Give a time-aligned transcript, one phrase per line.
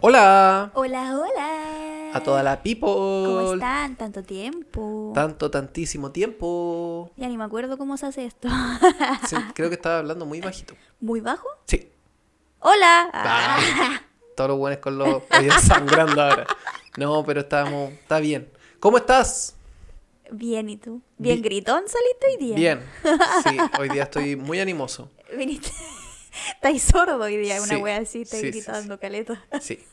[0.00, 2.10] Hola Hola, hola.
[2.14, 2.88] a toda la people.
[2.88, 3.96] ¿Cómo están?
[3.96, 5.12] Tanto tiempo.
[5.14, 7.10] Tanto, tantísimo tiempo.
[7.16, 8.48] Ya ni me acuerdo cómo se hace esto.
[9.26, 10.74] Sí, creo que estaba hablando muy bajito.
[11.00, 11.48] ¿Muy bajo?
[11.66, 11.90] Sí.
[12.60, 13.10] Hola.
[13.12, 14.00] Ah,
[14.36, 16.46] todos los buenos con los oídos sangrando ahora.
[16.96, 18.48] No, pero estamos, está bien.
[18.80, 19.55] ¿Cómo estás?
[20.30, 21.02] Bien, ¿y tú?
[21.18, 22.56] ¿Bien Bi- gritón saliste hoy día?
[22.56, 22.80] Bien.
[23.48, 25.10] Sí, hoy día estoy muy animoso.
[25.36, 25.70] Viniste.
[26.54, 29.42] Estáis sordo hoy día, una Sí, wea así, estáis sí, sí, gritando, caleta.
[29.60, 29.78] Sí.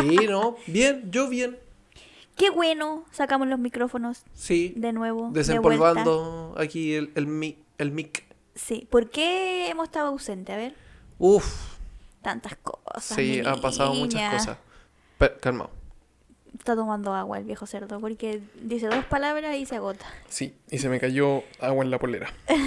[0.00, 1.58] Sí, no, bien, yo bien.
[2.36, 4.72] Qué bueno, sacamos los micrófonos Sí.
[4.76, 5.28] de nuevo.
[5.30, 5.40] de.
[5.40, 8.24] Desempolvando aquí el, el, mi- el mic.
[8.54, 10.54] Sí, ¿por qué hemos estado ausentes?
[10.54, 10.74] A ver,
[11.18, 11.44] Uf,
[12.22, 13.04] tantas cosas.
[13.04, 14.58] sí, han pasado muchas cosas.
[15.18, 15.70] Pero, calmado.
[16.56, 20.06] Está tomando agua el viejo cerdo, porque dice dos palabras y se agota.
[20.28, 22.32] Sí, y se me cayó agua en la polera.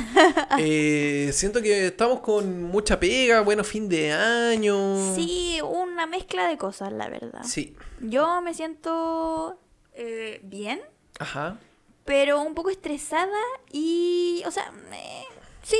[0.60, 5.16] Eh, siento que estamos con mucha pega, bueno, fin de año.
[5.16, 7.42] Sí, una mezcla de cosas, la verdad.
[7.44, 7.76] Sí.
[8.02, 9.58] Yo me siento
[9.94, 10.82] eh, bien,
[11.20, 11.58] Ajá.
[12.06, 13.40] pero un poco estresada
[13.72, 15.24] y, o sea, eh,
[15.64, 15.78] sí,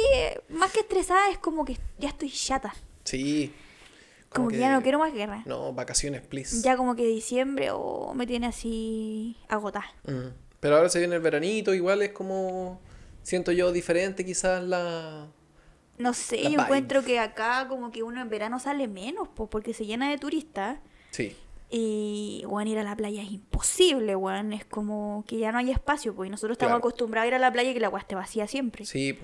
[0.50, 2.74] más que estresada es como que ya estoy chata.
[3.04, 3.54] Sí.
[4.34, 5.44] Como, que, ya no quiero más guerra.
[5.46, 6.62] No, vacaciones, please.
[6.62, 9.92] Ya como que diciembre o me tiene así agotada.
[10.06, 10.34] Mm.
[10.60, 12.80] Pero ahora se viene el veranito, igual es como.
[13.24, 15.28] Siento yo diferente, quizás la.
[15.98, 16.62] No sé, La yo vibe.
[16.64, 20.18] encuentro que acá como que uno en verano sale menos, pues, porque se llena de
[20.18, 20.80] turistas.
[21.12, 21.36] Sí.
[21.70, 24.54] Y, bueno, ir a la playa es imposible, weón.
[24.54, 26.28] Es como que ya no hay espacio, pues.
[26.28, 26.80] Y nosotros estamos Claro.
[26.80, 28.86] acostumbrados a ir a la playa y que la agua esté vacía siempre.
[28.86, 29.18] Sí.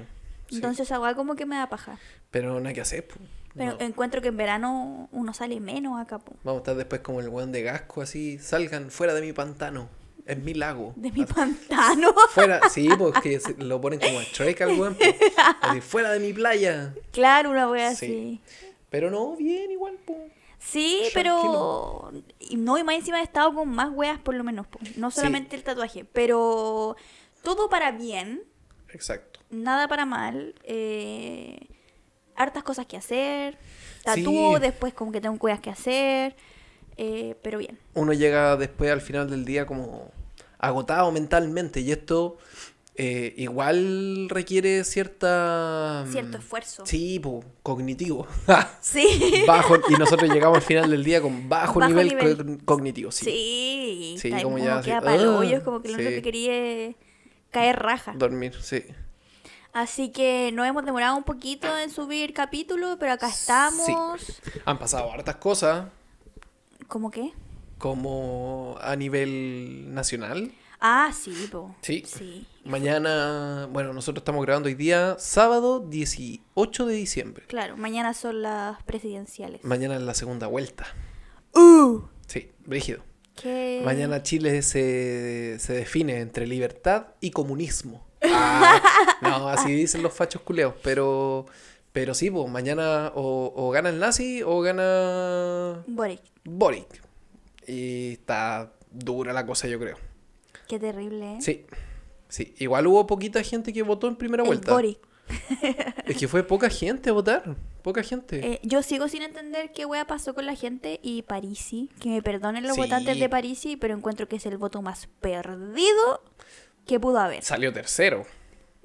[0.50, 0.56] Sí.
[0.56, 1.98] Entonces, agua como que me da paja.
[2.32, 3.16] Pero nada que hacer, po.
[3.58, 3.80] Pero No.
[3.86, 6.34] encuentro que en verano uno sale menos acá, po.
[6.44, 8.38] Vamos a estar después como el weón de Gasco, así.
[8.40, 9.90] Salgan fuera de mi pantano.
[10.26, 10.94] Es mi lago.
[10.98, 11.34] De mi Así.
[11.34, 12.14] pantano.
[12.32, 14.98] Fuera, sí, porque lo ponen como a Shrek al weón.
[15.62, 16.94] Así, fuera de mi playa.
[17.14, 18.06] claro, una wea Sí.
[18.06, 18.42] así.
[18.90, 19.98] Pero no, bien, igual.
[20.60, 22.12] Sí, pero.
[22.58, 24.68] No, y más encima he estado con más weas, por lo menos.
[24.68, 24.80] po.
[24.98, 26.98] No solamente el tatuaje, pero.
[27.44, 28.44] Todo para bien,
[28.90, 29.40] Exacto.
[29.50, 30.56] nada para mal.
[30.64, 31.68] eh,
[32.38, 33.58] hartas cosas que hacer.
[34.04, 34.62] Tatúo, Sí.
[34.62, 36.36] después como que tengo cosas que hacer.
[37.00, 37.78] eh, pero bien.
[37.94, 40.12] Uno llega después al final del día como
[40.58, 42.38] agotado mentalmente y esto
[42.96, 46.04] eh, igual requiere cierta...
[46.08, 46.84] mm, Cierto esfuerzo.
[46.88, 48.26] Sí, po, cognitivo.
[48.82, 49.44] Sí.
[49.46, 52.38] bajo, y nosotros llegamos al final del día con bajo, Bajo nivel, nivel.
[52.58, 54.16] co- cognitivo, sí.
[54.20, 54.32] Sí.
[54.42, 56.56] Como ya así, queda pa'l ah, hoyo, es como que lo único que quería
[56.88, 56.96] es
[57.52, 58.14] caer raja.
[58.18, 58.84] Dormir, sí.
[59.78, 63.86] Así que nos hemos demorado un poquito en subir capítulos, pero acá estamos.
[64.66, 65.86] Han pasado hartas cosas,
[66.88, 67.32] ¿Cómo qué?
[67.78, 70.52] como a nivel nacional.
[70.80, 71.76] Ah, sí, po.
[71.82, 72.04] Sí.
[72.08, 72.48] Sí.
[72.66, 77.46] Mañana, bueno, nosotros estamos grabando hoy día, sábado 18 de diciembre.
[77.46, 79.64] Claro, mañana son las presidenciales.
[79.64, 80.88] Mañana es la segunda vuelta.
[81.54, 82.02] ¡Uh!
[82.26, 83.04] Sí, rígido.
[83.36, 83.84] ¿Qué?
[83.86, 88.07] Mañana Chile se, se define entre libertad y comunismo.
[88.22, 88.82] Ah,
[89.22, 91.46] no, así dicen los fachos culeos, pero,
[91.92, 96.22] pero sí, pues mañana o, o gana el nazi o gana Boric.
[96.44, 97.02] Boric.
[97.68, 99.98] Y está dura la cosa, yo creo.
[100.68, 101.38] Qué terrible, ¿eh?
[101.42, 101.66] Sí,
[102.30, 102.54] sí.
[102.60, 104.72] Igual hubo poquita gente que votó en primera El vuelta.
[104.74, 105.00] Boric.
[106.06, 107.56] Es que fue poca gente a votar.
[107.82, 108.54] Poca gente.
[108.54, 111.90] Eh, yo sigo sin entender qué wea pasó con la gente y Parisi.
[112.00, 112.82] Que me perdonen los Sí.
[112.82, 116.22] votantes de Parisi, pero encuentro que es el voto más perdido
[116.88, 117.44] que pudo haber.
[117.44, 118.26] Salió tercero.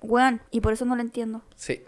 [0.03, 1.43] Weón, y por eso no lo entiendo.
[1.57, 1.83] Sí.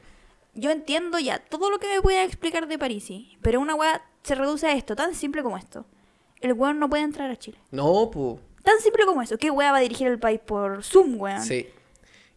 [0.54, 4.34] Yo entiendo ya todo lo que me pueda explicar de Parisi, pero una wea se
[4.36, 5.84] reduce a esto, tan simple como esto.
[6.40, 7.58] El weón no puede entrar a Chile.
[7.72, 8.40] No, pues.
[8.62, 9.36] Tan simple como eso.
[9.36, 11.42] ¿Qué wea va a dirigir el país por Zoom, weón?
[11.42, 11.66] Sí.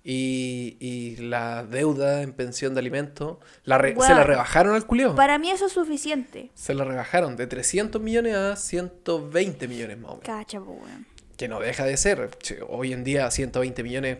[0.03, 5.15] Y, y la deuda en pensión de alimentos, la re- se la rebajaron al culeo.
[5.15, 6.49] Para mí eso es suficiente.
[6.53, 10.25] Se la rebajaron de 300 millones a 120 millones más o menos.
[10.25, 11.05] Cacha, weón.
[11.37, 12.29] Que no deja de ser.
[12.67, 14.17] Hoy en día 120 millones,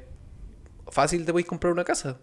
[0.90, 2.18] fácil te podéis comprar una casa.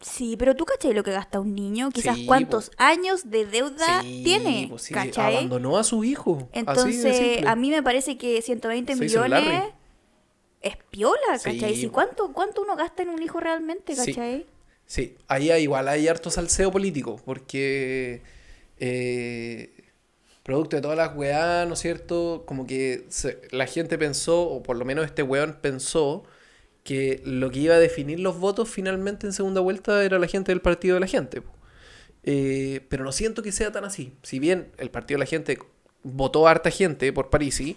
[0.00, 4.02] Sí, pero tú cachai lo que gasta un niño, quizás Sí, cuántos años de deuda
[4.02, 5.36] Sí, tiene, pues sí, ¿cachai?
[5.36, 6.48] abandonó a su hijo.
[6.52, 9.62] Entonces, a mí me parece que 120 Se hizo el millones
[10.60, 11.86] es piola, ¿cachai?
[11.86, 11.92] Po.
[11.92, 14.46] cuánto, ¿Cuánto uno gasta en un hijo realmente, cachai?
[14.86, 18.22] Sí, ahí hay- igual hay harto salseo político, porque
[18.78, 19.70] eh,
[20.42, 22.44] producto de todas las weas, ¿no es cierto?
[22.46, 26.24] Como que se- la gente pensó, o por lo menos este weón pensó,
[26.84, 30.50] que lo que iba a definir los votos finalmente en segunda vuelta era la gente
[30.52, 31.42] del partido de la gente.
[32.24, 34.12] Eh, pero no siento que sea tan así.
[34.22, 35.58] Si bien el partido de la gente
[36.02, 37.76] votó a harta gente por Parisi.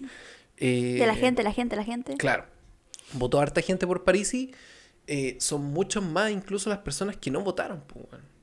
[0.58, 2.16] eh, De la gente, la gente, la gente.
[2.18, 2.46] Claro.
[3.14, 4.52] votó harta gente por Parisi,
[5.08, 8.35] eh, son muchos más incluso las personas que no votaron, pues, weón.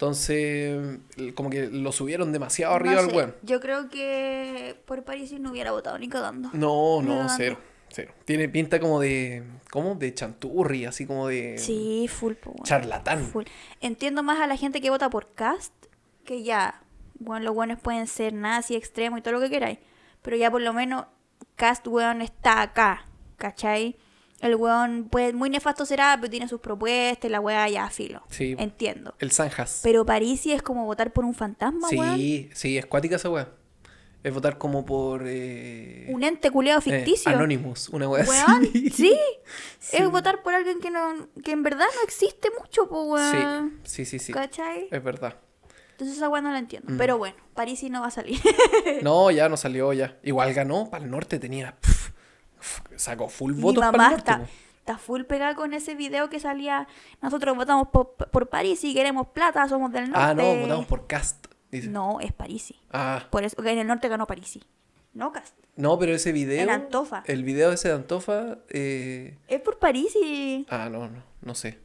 [0.00, 0.98] Entonces,
[1.34, 3.34] como que lo subieron demasiado arriba No al weón.
[3.42, 6.48] Yo creo que por París no hubiera votado ni cagando.
[6.54, 7.34] No, no, cagando.
[7.36, 7.58] cero,
[7.90, 8.14] cero.
[8.24, 9.96] Tiene pinta como de, ¿cómo?
[9.96, 12.62] De chanturri, así como de Sí, full, weón.
[12.64, 13.26] charlatán.
[13.26, 13.44] Full.
[13.82, 15.74] Entiendo más a la gente que vota por cast,
[16.24, 16.80] que ya,
[17.18, 19.80] bueno, los buenos pueden ser nazi, extremo y todo lo que queráis.
[20.22, 21.04] Pero ya por lo menos
[21.56, 23.04] cast, weón, está acá,
[23.36, 23.98] ¿cachai?
[24.40, 28.22] El weón, pues, muy nefasto será, pero tiene sus propuestas y la weá ya filo.
[28.30, 28.56] Sí.
[28.58, 29.14] Entiendo.
[29.18, 29.80] El Sanjas.
[29.82, 32.16] Pero Parisi es como votar por un fantasma, weón.
[32.16, 33.50] Sí, sí, es cuática esa weá.
[34.22, 35.24] Es votar como por...
[35.26, 37.32] eh, Un ente culeado eh, ficticio.
[37.32, 38.90] Anonymous, una weá Weón, así.
[38.90, 39.16] sí.
[39.78, 39.96] Sí.
[39.96, 43.02] Es votar por alguien que no que en verdad no existe mucho, pues,
[43.34, 43.80] weón.
[43.84, 44.32] Sí, sí, sí, sí.
[44.32, 44.88] ¿Cachai?
[44.90, 45.36] Es verdad.
[45.92, 46.92] Entonces esa weá no la entiendo.
[46.92, 46.96] Mm.
[46.98, 48.38] Pero bueno, Parisi no va a salir.
[49.02, 50.18] No, ya no salió ya.
[50.22, 51.76] Igual ganó, para el norte tenía...
[52.96, 54.42] sacó full Mi votos para mamá está,
[54.78, 56.86] está full pegada con ese video que salía.
[57.22, 60.18] Nosotros votamos por, por Parisi, queremos plata, somos del norte.
[60.22, 61.46] Ah, no, votamos por Cast.
[61.70, 61.88] Dice.
[61.88, 62.76] No, es Parisi.
[62.92, 64.62] Ah, Por eso en el norte ganó Parisi.
[65.12, 65.56] No, Cast.
[65.76, 66.62] no, pero ese video...
[66.62, 67.22] En Antofa.
[67.26, 68.58] El video ese de Antofa...
[68.68, 70.66] eh, Es por Parisi.
[70.70, 71.78] Ah, no, no, no sé.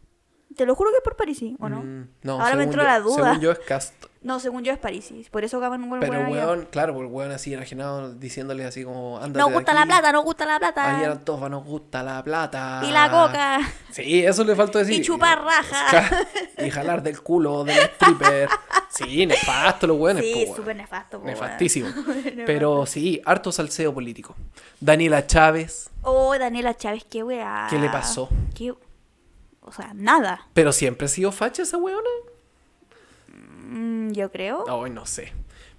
[0.55, 1.81] Te lo juro que es por Parisi, ¿o no?
[1.83, 3.15] Mm, no, Ahora me entró yo- la duda.
[3.15, 3.93] Según yo es Cast.
[4.25, 5.25] No, según yo es Parisi.
[5.29, 6.27] Por eso ganan un buen Pero allá.
[6.29, 9.79] weón, claro, porque el weón así enajenado diciéndole así como ándate Nos de gusta aquí.
[9.81, 10.97] la plata, nos gusta la plata.
[10.97, 12.81] Ayer Antofa nos gusta la plata.
[12.83, 13.59] Y la coca.
[13.91, 14.95] Sí, eso le faltó decir.
[14.99, 16.09] Y chupar raja.
[16.57, 18.49] Y jalar del culo del stripper.
[18.89, 20.23] Sí, nefasto los weones.
[20.23, 20.55] Sí, weón.
[20.55, 21.19] súper nefasto.
[21.19, 21.33] po, weón.
[21.39, 21.89] Nefastísimo.
[22.05, 22.41] Nefasto.
[22.45, 24.35] Pero sí, harto salseo político.
[24.79, 27.67] Daniela Chávez, Oh, Daniela Chávez, qué weá.
[27.69, 28.29] ¿Qué le pasó?
[28.55, 28.73] Qué-
[29.61, 30.47] O sea, nada.
[30.53, 32.09] pero siempre ha sido facha esa weona.
[33.67, 34.63] Mm, yo creo.
[34.83, 35.33] Ay, no sé.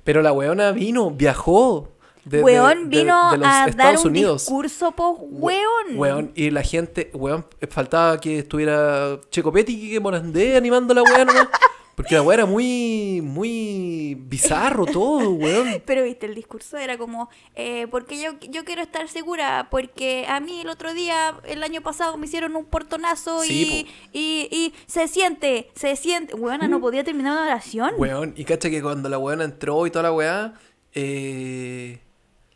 [0.04, 1.88] Pero la weona vino, viajó.
[2.24, 4.42] de- weón de- vino de los a dar Estados un Unidos.
[4.42, 5.96] discurso, po, weón.
[5.96, 10.96] Weón, y la gente, weón, faltaba que estuviera Checo Petty y que Morandé animando a
[10.96, 11.46] la nomás.
[11.96, 15.82] Porque la weá era muy, muy bizarro todo, weón.
[15.87, 20.38] Pero viste, el discurso era como, eh, porque yo, yo quiero estar segura, porque a
[20.40, 24.75] mí el otro día, el año pasado, me hicieron un portonazo Sí, y, y, y
[24.87, 26.34] se siente, se siente.
[26.34, 27.94] Weona, no podía terminar una oración.
[27.96, 30.52] Weón, y cacha que cuando la weona entró y toda la weá,
[30.93, 32.00] eh,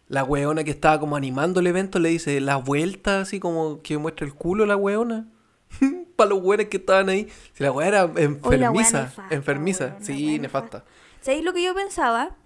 [0.09, 3.97] la weona que estaba como animando el evento le dice la vuelta, así como que
[3.97, 5.29] muestra el culo la weona.
[6.21, 7.29] Para los weones que estaban ahí.
[7.55, 9.97] Si la weá era enfermiza, nefasta, enfermiza.
[10.01, 10.85] sí, weá nefasta.
[11.21, 12.37] ¿Sabéis lo que yo pensaba?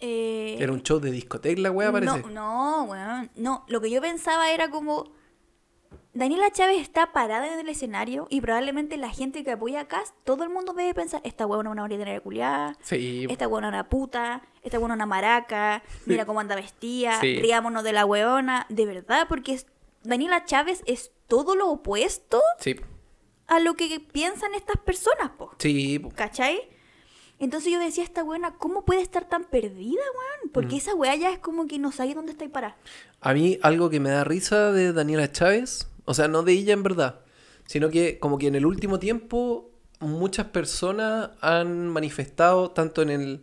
[0.00, 2.22] Eh, Era un show de discoteca la weá, parece.
[2.22, 3.30] No, no, weón.
[3.36, 5.12] No, lo que yo pensaba era como.
[6.14, 10.12] Daniela Chávez está parada en el escenario y probablemente la gente que apoya a Cass,
[10.24, 13.72] todo el mundo debe pensar: esta weona es una ordinaria culiada, Sí, esta weona es
[13.72, 17.40] una puta, esta weona es una maraca, mira cómo anda vestida, Sí.
[17.40, 18.66] riámonos de la weona.
[18.68, 19.66] De verdad, porque es-
[20.04, 22.76] Daniela Chávez es todo lo opuesto sí,
[23.46, 25.50] a lo que piensan estas personas, po.
[25.58, 25.98] sí.
[25.98, 26.10] po.
[26.14, 26.60] ¿Cachai?
[27.38, 30.44] Entonces yo decía, esta weona, ¿cómo puede estar tan perdida, weón?
[30.44, 30.48] Mm.
[30.50, 32.76] Porque esa weá ya es como que no sabe dónde está y para.
[33.20, 36.72] A mí algo que me da risa de Daniela Chávez, o sea, no de ella
[36.72, 37.20] en verdad,
[37.66, 43.42] sino que como que en el último tiempo muchas personas han manifestado, tanto en el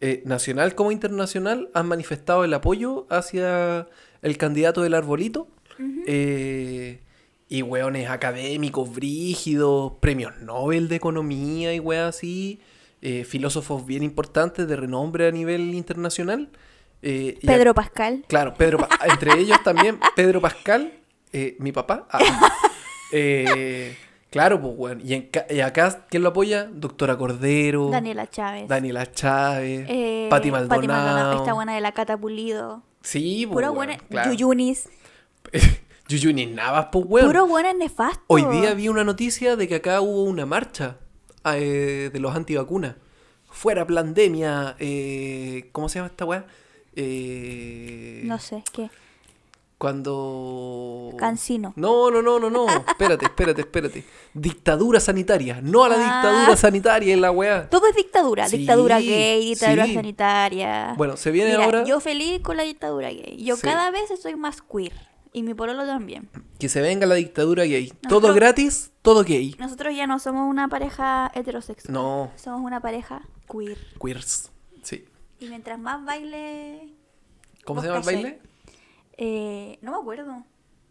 [0.00, 3.88] eh, nacional como internacional, han manifestado el apoyo hacia
[4.22, 5.48] el candidato del arbolito.
[6.06, 7.00] Eh,
[7.48, 12.60] y weones académicos, brígidos, premios Nobel de Economía y weas así,
[13.02, 16.48] eh, filósofos bien importantes de renombre a nivel internacional.
[17.02, 18.24] eh, Pedro Pascal.
[18.28, 20.92] Claro, Pedro, Pa- entre ellos también Pedro Pascal,
[21.58, 22.06] mi papá.
[22.10, 22.20] Ah,
[24.30, 25.00] claro, pues, weón.
[25.04, 26.68] Y, en ca- y acá, ¿quién lo apoya?
[26.72, 28.68] Doctora Cordero, Daniela Chávez.
[28.68, 31.38] Daniela Chávez, eh, Pati Maldonado.
[31.38, 32.82] Esta buena de la Cata Pulido.
[33.02, 33.98] Sí, pues, weón, buena.
[34.08, 34.30] claro.
[34.30, 34.88] Yuyunis.
[36.08, 37.26] Yuyuni Navas, pues, weón.
[37.28, 38.22] Puro buena nefasto.
[38.26, 40.96] Hoy día vi una noticia de que acá hubo una marcha
[41.44, 42.96] eh, de los antivacunas.
[43.48, 46.46] Fuera pandemia, eh, ¿cómo se llama esta weá?
[46.96, 48.90] Eh, No sé, ¿qué?
[49.78, 51.12] Cuando...
[51.16, 51.72] Cancino.
[51.76, 52.66] No, no, no, no, no.
[52.68, 54.04] Espérate, espérate, espérate.
[54.34, 55.60] Dictadura sanitaria.
[55.62, 55.98] No a la Ah.
[56.22, 57.68] dictadura sanitaria en la weá.
[57.70, 58.46] Todo es dictadura.
[58.48, 59.94] Sí, dictadura gay, dictadura sí.
[59.94, 60.94] sanitaria.
[60.98, 63.42] Bueno, se viene Mira, ahora yo feliz con la dictadura gay.
[63.42, 63.62] Yo Sí.
[63.62, 64.92] cada vez estoy más queer.
[65.32, 66.28] Y mi pololo también.
[66.58, 67.92] que se venga la dictadura gay.
[68.08, 69.54] Todo gratis, todo gay.
[69.58, 71.92] Nosotros ya no somos una pareja heterosexual.
[71.94, 73.78] No, Somos una pareja queer.
[74.02, 74.50] queers.
[74.82, 75.04] Sí.
[75.38, 76.94] Y mientras más baile.
[77.64, 78.40] ¿Cómo se llama el baile?
[79.16, 80.44] eh, no me acuerdo.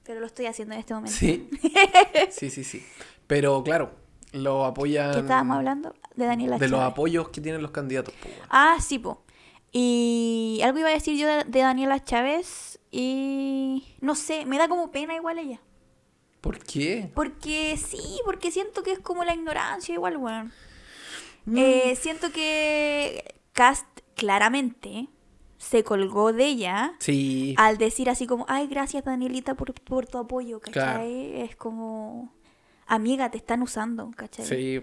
[0.04, 1.18] Pero lo estoy haciendo en este momento.
[1.18, 1.50] Sí.
[2.32, 2.84] Sí, sí, sí.
[3.28, 3.92] Pero claro,
[4.32, 5.12] lo apoyan.
[5.14, 5.94] ¿Qué estábamos hablando?
[6.16, 8.14] De Daniela De los apoyos que tienen los candidatos.
[8.16, 8.30] po.
[8.50, 9.24] Ah, sí, po.
[9.72, 14.68] Y algo iba a decir yo de, de Daniela Chávez y no sé, me da
[14.68, 15.60] como pena igual ella.
[16.42, 17.12] ¿Por qué?
[17.14, 20.52] Porque sí, porque siento que es como la ignorancia igual, weón.
[21.46, 21.58] Mm.
[21.58, 25.08] Eh, siento que Cast claramente
[25.58, 27.54] se colgó de ella Sí.
[27.58, 30.72] al decir así como, ay, gracias Danielita por, por tu apoyo, ¿cachai?
[30.74, 31.04] Claro.
[31.04, 32.34] Es como,
[32.88, 34.46] amiga, te están usando, ¿cachai?
[34.46, 34.82] Sí,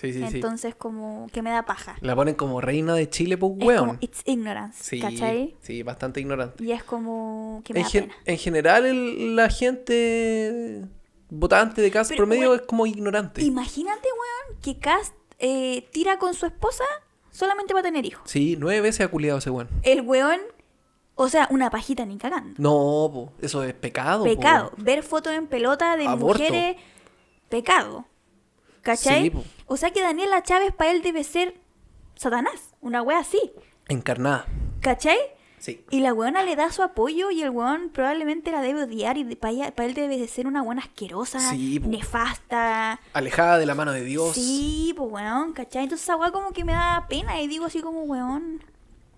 [0.00, 0.36] sí, sí, sí.
[0.36, 1.96] Entonces como que me da paja.
[2.00, 3.98] La ponen como reina de Chile, pues, Es como, weón.
[4.00, 5.56] it's ignorance, Sí, ¿cachai?
[5.60, 6.62] sí, bastante ignorante.
[6.64, 8.14] Y es como que me En, da gen- pena.
[8.24, 10.84] en general, el- la gente
[11.30, 13.42] votante de Pero, promedio weón, es como ignorante.
[13.42, 16.84] Imagínate, weón, que Cast eh, tira con su esposa
[17.30, 18.22] solamente para tener hijos.
[18.28, 19.68] Sí, nueve veces ha culiado ese weón.
[19.82, 20.40] El weón,
[21.14, 22.54] o sea, una pajita ni cagando.
[22.58, 24.24] No, po, eso es pecado.
[24.24, 24.70] Pecado.
[24.72, 24.84] weón.
[24.84, 26.42] Ver fotos en pelota de Aborto.
[26.42, 26.76] mujeres,
[27.48, 28.06] pecado.
[28.88, 29.30] ¿Cachai?
[29.30, 29.32] Sí,
[29.66, 31.60] o sea que Daniela Chávez para él debe ser
[32.14, 33.52] Satanás, una wea así.
[33.86, 34.46] Encarnada.
[34.80, 35.18] ¿Cachai?
[35.58, 35.84] Sí.
[35.90, 39.34] Y la weona le da su apoyo y el weón probablemente la debe odiar y
[39.34, 39.52] para
[39.84, 43.00] él debe de ser una buena asquerosa, Sí, nefasta.
[43.12, 44.34] Alejada de la mano de Dios.
[44.34, 45.82] Sí, pues weón, ¿cachai?
[45.82, 48.64] Entonces esa weá como que me da pena y digo así como, weón,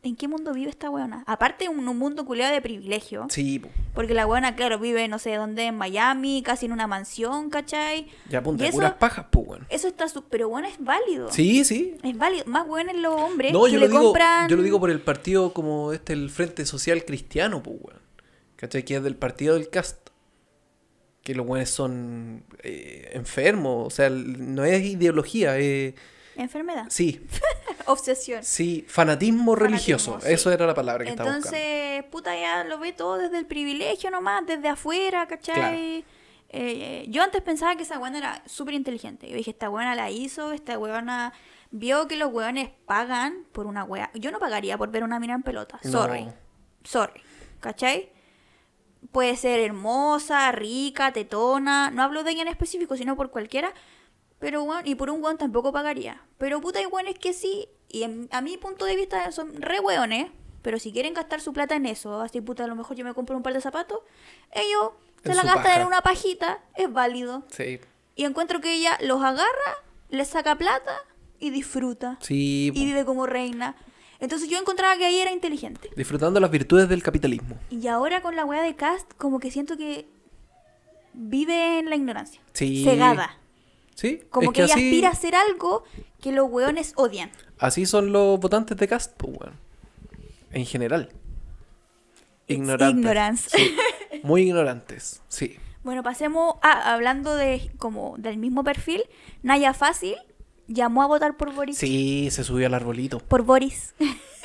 [0.02, 1.24] ¿en qué mundo vive esta weona?
[1.26, 3.26] Aparte un, un mundo culiado de privilegio.
[3.30, 3.68] Sí, po.
[3.94, 8.08] Porque la weona, claro, vive no sé dónde, en Miami, casi en una mansión, ¿cachai?
[8.28, 9.66] Ya de eso- puras pajas, pues, weón.
[9.68, 10.24] Eso está su...
[10.24, 11.30] Pero bueno, es válido.
[11.30, 11.96] Sí, sí.
[12.02, 12.44] Es válido.
[12.46, 14.48] Más bueno en los hombres No, que yo le lo, digo, compran...
[14.48, 18.00] yo lo digo por el partido como este, el Frente Social Cristiano, pues, weón.
[18.56, 18.84] ¿Cachai?
[18.84, 20.08] Que es del partido del cast.
[21.22, 23.86] Que los weones son eh, enfermos.
[23.86, 25.94] O sea, no es ideología, es.
[26.36, 26.86] Enfermedad.
[26.88, 27.26] Sí,
[27.86, 28.42] Obsesión.
[28.44, 30.20] sí, fanatismo religioso.
[30.20, 30.32] Sí.
[30.32, 31.56] Eso era la palabra que estaba buscando.
[31.56, 35.54] Entonces, puta, ya lo ve todo desde el privilegio nomás, desde afuera, ¿cachai?
[35.54, 36.20] Claro.
[36.52, 39.28] Eh, yo antes pensaba que esa buena era súper inteligente.
[39.28, 41.32] Yo dije, esta buena la hizo, esta buena
[41.70, 44.10] vio que los hueones pagan por una wea.
[44.14, 45.78] Yo no pagaría por ver una mina en pelota.
[45.84, 45.90] No.
[45.90, 46.28] Sorry.
[46.82, 47.20] Sorry.
[47.60, 48.10] ¿Cachai?
[49.12, 51.90] Puede ser hermosa, rica, tetona.
[51.90, 53.72] No hablo de ella en específico, sino por cualquiera.
[54.40, 56.20] Pero bueno, y por un weón tampoco pagaría.
[56.38, 57.68] Pero puta, hay weones que sí.
[57.88, 60.30] Y en- a mi punto de vista son re weones.
[60.62, 63.14] Pero si quieren gastar su plata en eso, así puta, a lo mejor yo me
[63.14, 63.98] compro un par de zapatos.
[64.52, 64.90] Ellos
[65.22, 65.80] se En la gastan paja.
[65.80, 67.44] en una pajita, es válido.
[67.50, 67.80] Sí,
[68.16, 69.76] Y encuentro que ella los agarra,
[70.10, 70.92] les saca plata
[71.38, 72.18] y disfruta.
[72.20, 72.72] sí.
[72.74, 73.74] Y vive como reina.
[74.18, 75.88] Entonces yo encontraba que ahí era inteligente.
[75.96, 77.56] Disfrutando las virtudes del capitalismo.
[77.70, 80.06] Y ahora con la weá de cast, como que siento que
[81.14, 82.40] vive en la ignorancia.
[82.52, 82.84] Sí.
[82.84, 83.38] Cegada.
[84.00, 84.22] Sí.
[84.30, 85.84] Como es que, ella así, aspira a hacer algo
[86.22, 87.30] que los weones odian.
[87.58, 89.52] así son los votantes de cast, pues, weón.
[90.52, 91.10] En general.
[92.46, 93.50] Ignorantes.
[93.54, 93.76] Sí.
[94.22, 95.58] Muy ignorantes, sí.
[95.84, 99.02] Bueno, pasemos a hablando de como del mismo perfil.
[99.42, 100.16] Naya Fácil
[100.66, 101.76] llamó a votar por Boris.
[101.76, 103.18] Sí, se subió al arbolito.
[103.18, 103.94] Por Boris.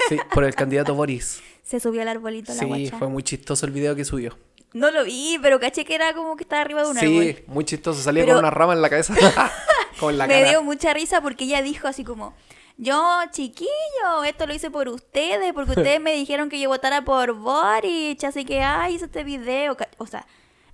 [0.10, 1.42] Sí, por el candidato Boris.
[1.64, 4.38] Se subió al arbolito la Sí, fue muy chistoso el video que subió.
[4.76, 7.44] No lo vi, pero caché que era como que estaba arriba de un Sí, árbol.
[7.48, 8.02] muy chistoso.
[8.02, 9.14] Salía Pero- con una rama en la cabeza.
[10.00, 10.50] con la Me cara.
[10.50, 12.34] dio mucha risa porque ella dijo así como,
[12.78, 13.02] yo
[13.32, 18.22] chiquillo, esto lo hice por ustedes, porque ustedes me dijeron que yo votara por Boris,
[18.26, 19.78] así que, ay, hice este video.
[19.98, 20.28] O sea,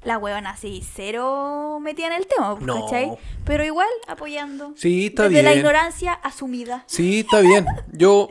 [0.03, 2.86] la huevona así, cero metida en el tema, No.
[2.86, 3.12] ¿cachai?
[3.46, 4.74] Pero igual apoyando.
[4.75, 6.86] Sí, está Desde la ignorancia asumida.
[6.88, 7.67] Sí, está bien.
[7.91, 8.29] Yo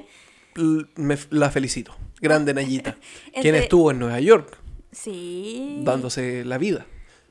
[0.97, 1.95] me la felicito.
[2.21, 2.97] Grande Nayita.
[3.33, 4.59] Quien Entre- estuvo en Nueva York
[4.93, 5.81] Sí.
[5.85, 6.87] dándose la vida.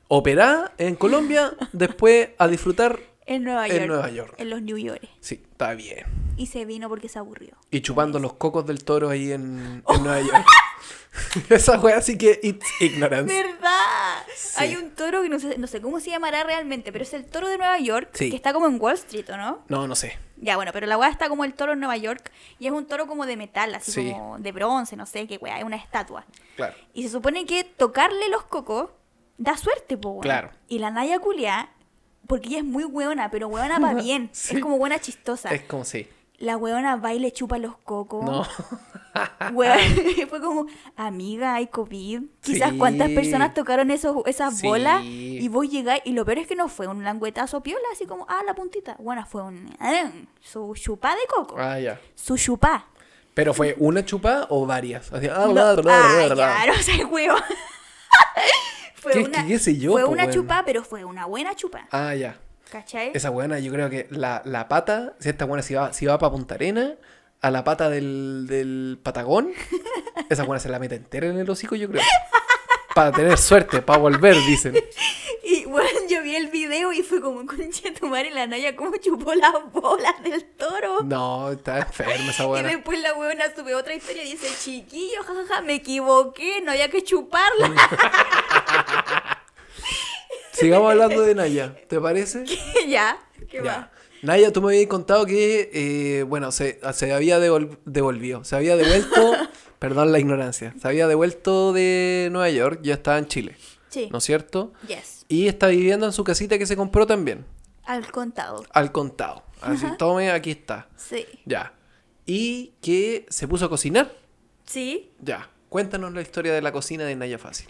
[0.08, 2.98] Operá en Colombia, después a disfrutar.
[3.26, 3.86] En Nueva en York.
[3.86, 4.34] Nueva York.
[4.38, 5.02] En los New York.
[5.20, 6.06] Sí, está bien.
[6.36, 7.56] Y se vino porque se aburrió.
[7.70, 10.46] Y chupando los cocos del toro ahí en, en Nueva York.
[11.50, 13.32] Esa wea sí que it's ignorance.
[13.32, 13.70] ¿Verdad?
[14.34, 14.54] Sí.
[14.58, 17.24] Hay un toro que no sé, no sé cómo se llamará realmente, pero es el
[17.26, 18.30] toro de Nueva York, Sí.
[18.30, 19.62] que está como en Wall Street, ¿o no?
[19.68, 20.18] No, no sé.
[20.36, 22.86] Ya, bueno, pero la weá está como el toro en Nueva York y es un
[22.86, 24.10] toro como de metal, así Sí.
[24.12, 26.24] como de bronce, no sé qué weá, es una estatua.
[26.56, 26.74] Claro.
[26.94, 28.90] Y se supone que tocarle los cocos
[29.38, 30.20] da suerte, po.
[30.20, 30.50] Claro.
[30.68, 31.70] Y la Naya Culia,
[32.26, 35.50] porque ella es muy weona, pero weona va bien, es como buena chistosa.
[35.54, 36.08] Es como sí.
[36.40, 38.24] La weona va y le chupa los cocos.
[38.24, 38.44] No.
[40.28, 40.66] Fue como,
[40.96, 42.22] amiga, hay COVID.
[42.40, 42.78] Quizás Sí.
[42.78, 44.66] cuántas personas tocaron esos, esas Sí.
[44.66, 46.02] bolas y vos llegáis.
[46.04, 48.96] Y lo peor es que no fue un languetazo piola, así como, ah, la puntita.
[48.98, 49.74] Bueno, fue un.
[49.80, 51.56] ah, su chupá de coco.
[51.58, 52.00] Ah, ya.
[52.14, 52.86] Su chupá.
[53.34, 55.12] Pero fue una chupa o varias.
[55.12, 56.64] Así, ah, No, bla, bla, bla, ah, bla, bla.
[56.66, 57.36] ya, no sé, huevo.
[58.94, 60.34] fue ¿Qué- una, qué- sé yo, Fue po, una weón?
[60.34, 61.86] chupá, pero fue una buena chupa.
[61.90, 62.38] Ah, ya.
[62.70, 63.10] ¿Cachai?
[63.14, 66.18] Esa buena, yo creo que la, la pata, si esta buena si va, si va
[66.18, 66.94] para Punta Arena,
[67.42, 69.52] a la pata del, del Patagón,
[70.30, 72.02] esa buena se la mete entera en el hocico, yo creo.
[72.94, 74.74] Para tener suerte, para volver, dicen.
[75.42, 78.96] Y Bueno, yo vi el video y fue como, concha tu madre, la Naya como
[78.98, 81.02] chupó las bolas del toro.
[81.02, 82.68] No, está enferma esa Y buena.
[82.68, 87.02] después la huevona sube otra historia y dice, chiquillo, jajaja, me equivoqué, no había que
[87.02, 87.68] chuparla.
[90.60, 92.44] Sigamos hablando de Naya, ¿te parece?
[92.88, 93.62] ya, ¿qué Ya.
[93.62, 93.90] va?
[94.22, 98.76] Naya, tú me habías contado que, eh, bueno, se, se había devol- devolvido, se había
[98.76, 99.32] devuelto,
[99.78, 103.56] perdón la ignorancia, se había devuelto de Nueva York, ya estaba en Chile,
[103.88, 104.74] Sí, ¿no es cierto?
[104.86, 107.46] yes, Y está viviendo en su casita que se compró también,
[107.84, 108.62] al contado.
[108.72, 109.42] al contado.
[109.62, 110.88] Así, tome, aquí está.
[110.96, 111.26] Sí.
[111.44, 111.74] Ya.
[112.24, 114.10] Y que se puso a cocinar.
[114.64, 115.10] ¿Sí?
[115.20, 115.50] Ya.
[115.68, 117.68] Cuéntanos la historia de la cocina de Naya Fácil.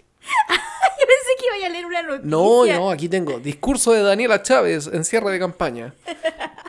[1.63, 2.29] A leer una noticia.
[2.29, 3.39] No, no, aquí tengo.
[3.39, 5.93] Discurso de Daniela Chávez en cierre de campaña.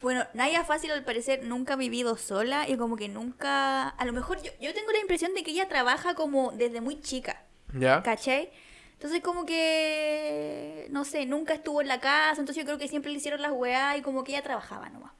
[0.00, 3.88] Bueno, Naya Fácil al parecer nunca ha vivido sola y como que nunca...
[3.88, 7.00] A lo mejor yo, yo tengo la impresión de que ella trabaja como desde muy
[7.00, 7.42] chica,
[7.74, 8.00] ¿Ya?
[8.04, 8.50] ¿cachai?
[8.92, 10.86] Entonces como que...
[10.90, 13.50] No sé, nunca estuvo en la casa, entonces yo creo que siempre le hicieron las
[13.52, 15.10] weas y como que ella trabajaba nomás,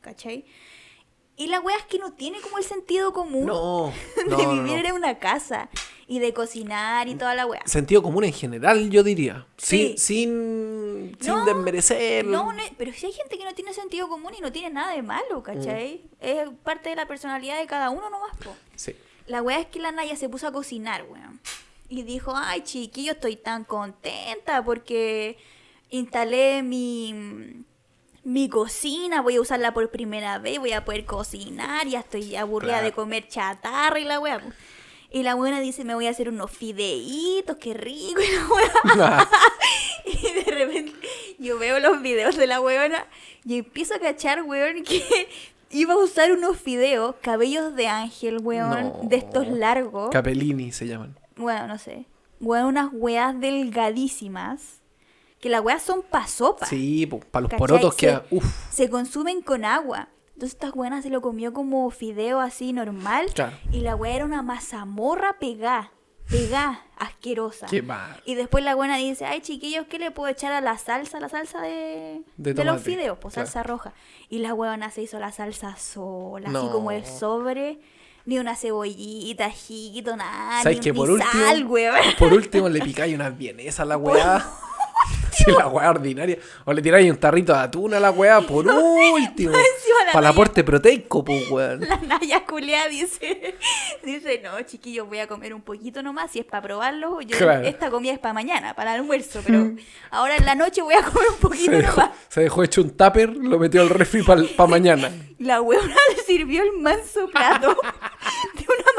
[0.00, 0.46] ¿cachai?
[1.36, 4.82] Y la wea es que no tiene como el sentido común No, de no, vivir
[4.82, 4.88] no.
[4.88, 5.68] en una casa
[6.12, 7.62] y de cocinar y toda la wea.
[7.64, 9.46] Sentido común en general, yo diría.
[9.56, 9.94] Sí.
[9.96, 12.26] Sin, sin, sin No, desmerecer.
[12.26, 14.92] No, no, pero si hay gente que no tiene sentido común y no tiene nada
[14.92, 16.02] de malo, ¿cachai?
[16.20, 18.54] Es parte de la personalidad de cada uno nomás, po.
[18.76, 18.94] Sí.
[19.26, 21.40] La weá es que la Naya se puso a cocinar, weón.
[21.88, 25.38] Y dijo, ay, chiquillo, estoy tan contenta porque
[25.88, 27.64] instalé mi,
[28.22, 32.72] mi cocina, voy a usarla por primera vez, voy a poder cocinar, ya estoy aburrida
[32.72, 32.84] Claro.
[32.86, 34.40] de comer chatarra y la weá.
[35.12, 38.20] Y la buena dice, me voy a hacer unos fideitos, qué rico.
[38.22, 38.46] Y la
[38.96, 39.28] weá
[40.06, 40.92] y de repente
[41.38, 43.06] yo veo los videos de la weona
[43.44, 45.02] y empiezo a cachar, weón, que
[45.70, 49.00] iba a usar unos fideos, cabellos de ángel, weón, No.
[49.04, 50.10] de estos largos.
[50.10, 51.16] Capellini se llaman.
[51.36, 52.06] bueno, no sé.
[52.40, 54.80] Weón, unas weas delgadísimas.
[55.40, 56.66] Que las weas son pa' sopa.
[56.66, 57.58] Sí, para los ¿Cachai?
[57.58, 58.10] porotos que...
[58.10, 60.08] Se- Uf, Se consumen con agua.
[60.42, 63.26] Entonces esta buena se lo comió como fideo así normal.
[63.32, 63.56] Claro.
[63.70, 65.92] Y la wea era una mazamorra pegá.
[66.28, 67.66] Pegá, asquerosa.
[67.66, 68.20] qué mal.
[68.24, 71.20] Y después la buena dice, ay chiquillos, ¿qué le puedo echar a la salsa?
[71.20, 73.46] La salsa de, De de los fideos, pues claro.
[73.46, 73.92] salsa roja.
[74.30, 77.78] Y la huevona se hizo la salsa sola, así como el sobre.
[78.24, 80.64] Ni una cebollita, jito, nada.
[80.64, 81.30] ¿Sabes ni, que ni por último...
[81.30, 81.68] sal.
[82.18, 84.44] Por último le picáis unas vienesas a la weá.
[85.44, 86.38] Sí, la weá ordinaria.
[86.64, 89.52] O le tiráis un tarrito de atún a la weá, por último.
[90.12, 91.80] Para el aporte proteico, pues, weón.
[91.80, 93.54] La Naya culea dice,
[94.04, 97.66] dice, no, chiquillos, voy a comer un poquito nomás, si es para probarlo, yo, Claro.
[97.66, 99.72] esta comida es para mañana, para el almuerzo, pero
[100.10, 102.16] ahora en la noche voy a comer un Se poquito dejó, nomás.
[102.28, 105.10] se dejó hecho un tupper, lo metió al refri para mañana.
[105.38, 107.76] La huevona le sirvió el manso plato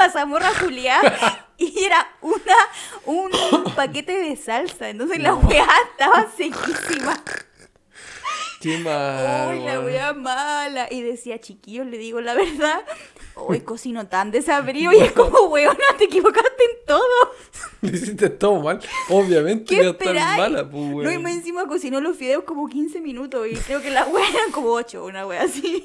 [0.03, 2.55] mazamorra juliada y era una
[3.05, 3.31] un
[3.75, 4.89] paquete de salsa.
[4.89, 7.17] Entonces la weá estaba sequísima.
[8.63, 8.77] Qué.
[8.77, 10.87] ¡Uy, la weá mala!
[10.89, 12.81] Y decía, chiquillos, le digo la verdad.
[13.35, 17.33] Hoy cocino tan desabrido y es como, weona, te equivocaste en todo.
[17.81, 18.79] Le hiciste todo mal.
[19.09, 20.37] Obviamente ¿Qué esperáis?
[20.37, 23.89] mala, pues, no, y más encima cocinó los fideos como 15 minutos y creo que
[23.89, 25.83] la weá eran como 8, una weá así.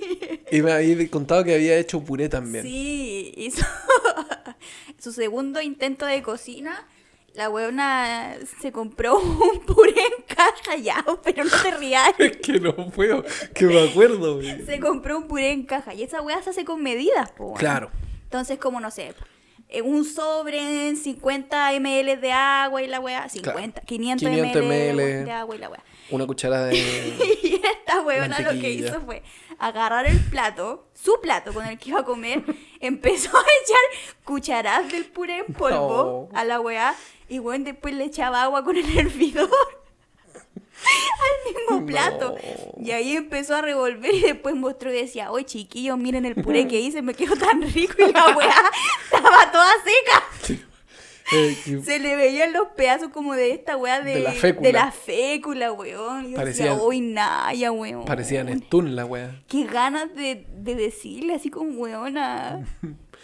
[0.52, 2.62] Y me había contado que había hecho puré también.
[2.62, 3.66] Sí, hizo
[4.98, 6.86] su segundo intento de cocina.
[7.38, 12.12] La weona se compró un puré en caja ya, pero no te rías.
[12.18, 13.24] Es que no puedo,
[13.54, 14.66] que me acuerdo, güey.
[14.66, 17.54] Se compró un puré en caja y esa weá se hace con medidas, po.
[17.54, 17.92] Claro.
[18.24, 19.14] Entonces, como no sé,
[19.68, 24.66] eh, un sobre en 50 ml de agua y la weá, 50, 500, 500 ml,
[24.66, 25.24] de- ml.
[25.24, 25.84] de agua y la weá.
[26.10, 26.74] Una cucharada de.
[27.44, 29.22] Y esta huevona lo que hizo fue
[29.60, 32.42] agarrar el plato, su plato con el que iba a comer,
[32.80, 36.36] empezó a echar cucharadas del puré en polvo No.
[36.38, 36.94] a la weá
[37.28, 39.48] y bueno, después le echaba agua con el hervidor
[40.78, 42.36] al mismo plato.
[42.76, 42.84] No.
[42.84, 46.66] Y ahí empezó a revolver y después mostró y decía, oye chiquillos, miren el puré
[46.68, 48.54] que hice, me quedó tan rico y la weá
[49.12, 50.58] estaba toda seca.
[51.30, 54.66] Eh, Se le veían los pedazos como de esta weá de, De la fécula.
[54.66, 56.24] de la fécula, weón.
[56.26, 58.06] Y yo Parecían- decía, uy, Naya, weón.
[58.06, 59.42] Parecían stun la wea.
[59.46, 62.64] Qué ganas de, de decirle así como weona.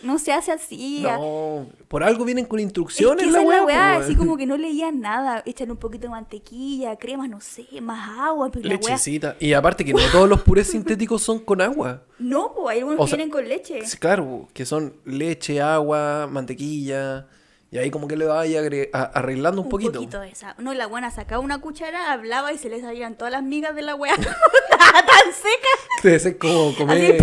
[0.02, 1.00] No se hace así.
[1.02, 3.56] No, por algo vienen con Es instrucciones la es wea.
[3.60, 5.42] la weá, pues, así como que no leían nada.
[5.46, 8.80] Echan un poquito de mantequilla, crema, no sé, más agua, pero la weá.
[8.80, 9.36] Lechecita.
[9.40, 12.02] Y aparte que no todos los purés sintéticos son con agua.
[12.18, 13.80] No, pues hay algunos O que sea, vienen con leche.
[13.98, 17.26] Claro, que son leche, agua, mantequilla.
[17.72, 20.00] Y ahí como que le vaya agre- a- arreglando un, poquito.
[20.20, 20.54] de esa.
[20.58, 23.82] No, la buena sacaba una cuchara, hablaba y se le salían todas las migas de
[23.82, 24.14] la weá.
[24.16, 24.26] Tan
[25.34, 25.68] seca.
[26.04, 27.16] Debe ser como comer,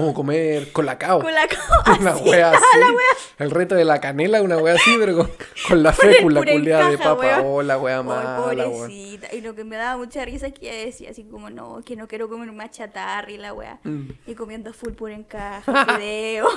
[0.00, 1.20] como comer colacao.
[1.20, 1.46] Con la
[2.00, 2.78] Una así, wea así.
[2.78, 3.06] la wea.
[3.38, 5.30] El reto de la canela, una wea así, pero con,
[5.68, 7.42] con la fécula culiada de papa.
[7.42, 8.80] Oh, la wea mala, weón.
[8.88, 9.34] pobrecita.
[9.34, 11.96] Y lo que me daba mucha risa es que ella decía así como, no, que
[11.96, 13.78] no quiero comer más chatarra y la weá.
[13.84, 14.08] Mm.
[14.26, 16.48] Y comiendo full puré en caja, fideo.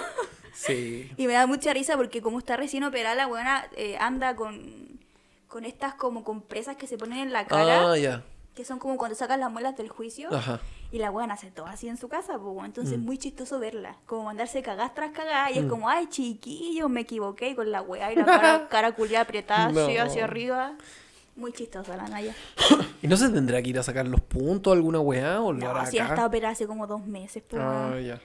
[0.53, 1.09] Sí.
[1.17, 4.99] y me da mucha risa porque como está recién operada, la weona eh, anda con,
[5.47, 7.91] con estas como compresas que se ponen en la cara.
[7.91, 8.23] Ah, ya.
[8.55, 10.27] Que son como cuando sacas las muelas del juicio.
[10.33, 10.59] Ajá.
[10.91, 12.65] Y la weona hace todo así en su casa, pues, weón.
[12.65, 13.05] entonces es Mm.
[13.05, 13.95] muy chistoso verla.
[14.05, 15.51] Como mandarse cagadas tras cagadas.
[15.55, 17.55] Y es como, ay, chiquillo, me equivoqué.
[17.55, 20.03] Con la weá y la cara, cara culiada apretada así No.
[20.03, 20.73] hacia arriba.
[21.37, 22.35] Muy chistosa la Naya.
[23.01, 25.69] ¿Y no se tendrá que ir a sacar los puntos alguna weá o lo No,
[25.69, 26.09] hará sí, acá?
[26.09, 28.03] está operada hace como dos meses, pues, Ah, weón.
[28.05, 28.21] ya.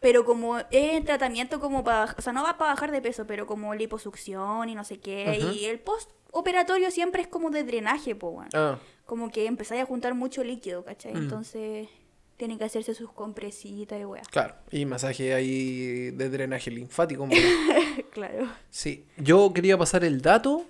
[0.00, 3.26] Pero como es en tratamiento como para, o sea, no va para bajar de peso,
[3.26, 5.40] pero como liposucción y no sé qué.
[5.54, 8.48] Y el post operatorio siempre es como de drenaje, pues.
[8.54, 11.14] Ah, Como que empezáis a juntar mucho líquido, ¿cachai?
[11.14, 11.16] Mm.
[11.18, 11.88] Entonces
[12.36, 14.22] tienen que hacerse sus compresitas y weá.
[14.30, 14.54] claro.
[14.70, 17.26] Y masaje ahí de drenaje linfático.
[18.12, 18.46] claro.
[18.70, 19.04] Sí.
[19.16, 20.64] Yo quería pasar el dato.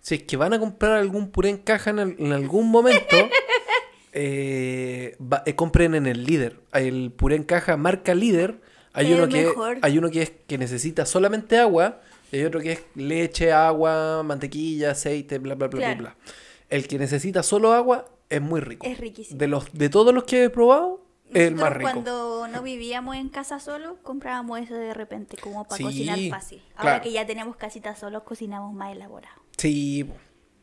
[0.00, 3.16] Si es que van a comprar algún puré en caja en algún momento,
[4.12, 6.60] eh, va- eh, compren en el líder.
[6.72, 8.60] El puré en caja marca líder.
[8.98, 9.78] Hay uno que mejor.
[9.82, 12.00] hay uno que es que necesita solamente agua
[12.32, 15.98] y hay otro que es leche, agua, mantequilla, aceite, bla bla bla Claro.
[15.98, 16.32] bla bla.
[16.68, 18.86] El que necesita solo agua es muy rico.
[18.86, 19.38] Es riquísimo.
[19.38, 21.90] De los de todos los que he probado, es el más rico.
[21.92, 26.62] cuando no vivíamos en casa solo, comprábamos eso de repente como para Sí, cocinar fácil.
[26.76, 27.02] Ahora claro.
[27.04, 29.34] que ya tenemos casita solos, cocinamos más elaborado.
[29.56, 30.06] Sí,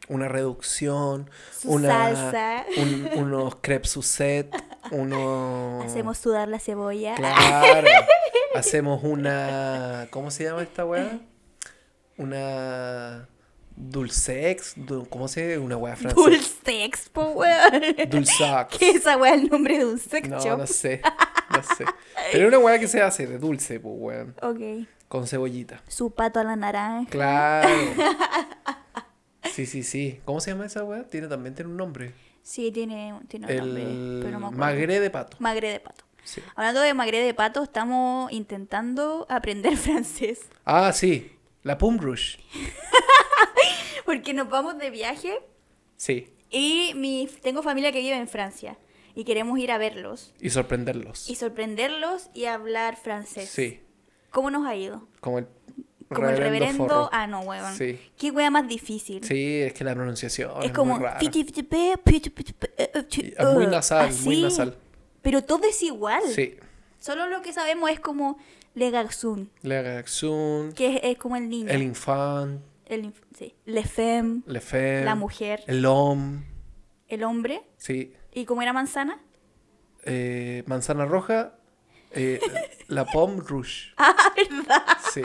[0.07, 2.65] una reducción, Su una, salsa.
[2.77, 4.53] un- unos crepes Suzette,
[4.91, 5.85] unos...
[5.85, 7.15] Hacemos sudar la cebolla.
[7.15, 7.87] Claro,
[8.55, 10.07] hacemos una...
[10.11, 11.19] ¿Cómo se llama esta weá?
[12.17, 13.27] Una...
[13.77, 15.65] Dulcex, du- ¿cómo se llama?
[15.65, 16.29] Una weá francesa.
[16.29, 17.81] Dulcex, po, weón.
[18.09, 18.77] Dulzax.
[18.77, 20.59] ¿Qué es esa weá el nombre de un sex No, shop?
[20.59, 21.01] no sé,
[21.49, 21.83] no sé.
[22.31, 24.87] Pero una weá que se hace de dulce, pues weón, Ok.
[25.09, 25.81] con cebollita.
[25.89, 27.09] Su pato a la naranja.
[27.09, 27.67] Claro.
[29.55, 30.19] Sí, sí, sí.
[30.25, 31.05] ¿Cómo se llama esa weá?
[31.05, 32.13] Tiene también tiene un nombre.
[32.41, 35.37] Sí, tiene, tiene un nombre, El pero no me de pato.
[35.39, 36.03] Magre de pato.
[36.25, 36.41] Sí.
[36.57, 40.41] Hablando de magre de pato, estamos intentando aprender francés.
[40.65, 41.31] Ah, sí.
[41.63, 42.35] La Pum Rush.
[44.05, 45.39] Porque nos vamos de viaje
[45.95, 46.33] Sí.
[46.49, 48.77] y mi, tengo familia que vive en Francia.
[49.15, 50.33] Y queremos ir a verlos.
[50.41, 51.29] Y sorprenderlos.
[51.29, 53.47] Y sorprenderlos y hablar francés.
[53.47, 53.79] Sí.
[54.31, 55.07] ¿Cómo nos ha ido?
[55.21, 55.47] Como el
[56.09, 56.87] Como el reverendo.
[56.87, 57.09] forro.
[57.11, 57.75] Ah, no, huevón.
[57.75, 57.99] Sí.
[58.17, 59.23] Qué wea más difícil.
[59.23, 60.93] Sí, es que la pronunciación es, Es como.
[60.95, 61.19] muy rara.
[63.53, 64.75] Muy nasal, muy nasal.
[65.21, 66.21] Pero todo es igual.
[66.33, 66.57] Sí.
[66.99, 68.37] Solo lo que sabemos es como
[68.73, 71.69] Le Garçon, Le Garçon, que es, es como el niño.
[71.69, 73.55] el infant, El inf- sí.
[73.65, 76.43] Le femme, le femme, la mujer, el homme,
[77.07, 77.63] el hombre.
[77.77, 78.13] sí.
[78.33, 79.19] ¿Y cómo era manzana?
[80.03, 81.55] Eh, manzana roja,
[82.11, 82.39] eh,
[82.87, 83.93] la pomme rouge.
[83.97, 84.83] Ah, ¿verdad?
[85.13, 85.21] Sí.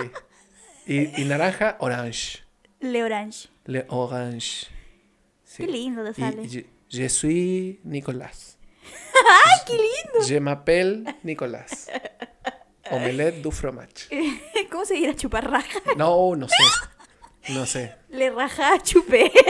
[0.87, 2.45] Y, y naranja, orange.
[2.81, 3.49] Le orange.
[3.67, 4.67] Le orange.
[5.45, 5.65] Sí.
[5.65, 6.49] Qué lindo te Y sale.
[6.49, 8.57] je, je suis Nicolas.
[9.45, 10.27] ¡Ay, qué lindo!
[10.27, 11.89] Je m'appelle Nicolas.
[12.91, 14.09] Omelette du fromage.
[14.71, 15.79] ¿Cómo se dirá chupar raja?
[15.97, 17.53] No, no sé.
[17.53, 17.95] No sé.
[18.09, 19.31] Le raja chupé.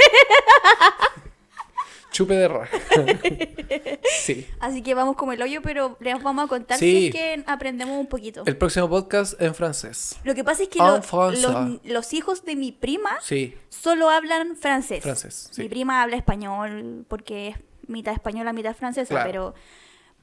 [2.10, 2.76] Chupe de raja.
[4.22, 4.46] Sí.
[4.60, 6.90] Así que vamos como el hoyo, pero les vamos a contar Sí.
[6.90, 8.42] si es que aprendemos un poquito.
[8.46, 10.16] El próximo podcast en francés.
[10.24, 11.40] Lo que pasa es que En lo- français.
[11.40, 13.54] los, los hijos de mi prima Sí.
[13.68, 15.02] solo hablan francés.
[15.02, 15.62] Francés, sí.
[15.62, 19.26] Mi prima habla español porque es mitad española, mitad francesa, Claro.
[19.30, 19.54] pero...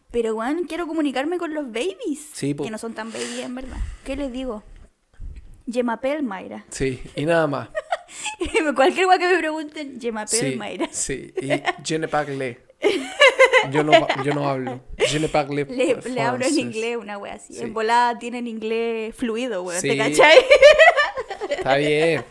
[0.10, 2.30] Pero, bueno, quiero comunicarme con los babies.
[2.32, 3.78] Sí, que no son tan baby en verdad.
[4.06, 4.64] ¿Qué les digo?
[5.70, 6.66] Je m'appelle Mayra.
[6.70, 7.02] Sí.
[7.16, 7.68] Y nada más.
[8.76, 10.56] Cualquier cosa que me pregunten, je m'appelle Sí.
[10.58, 10.88] Mayra.
[10.92, 11.34] Sí.
[11.42, 11.50] Y
[11.84, 12.60] je ne parle.
[13.72, 13.92] Yo no,
[14.24, 14.82] yo no hablo.
[14.98, 17.54] Je ne parle Le, le hablo en inglés una wea así.
[17.56, 17.64] Sí.
[17.64, 19.82] En volada tienen inglés fluido, weón.
[19.82, 19.98] ¿Te Sí.
[19.98, 20.38] cachai?
[21.50, 22.24] Está bien.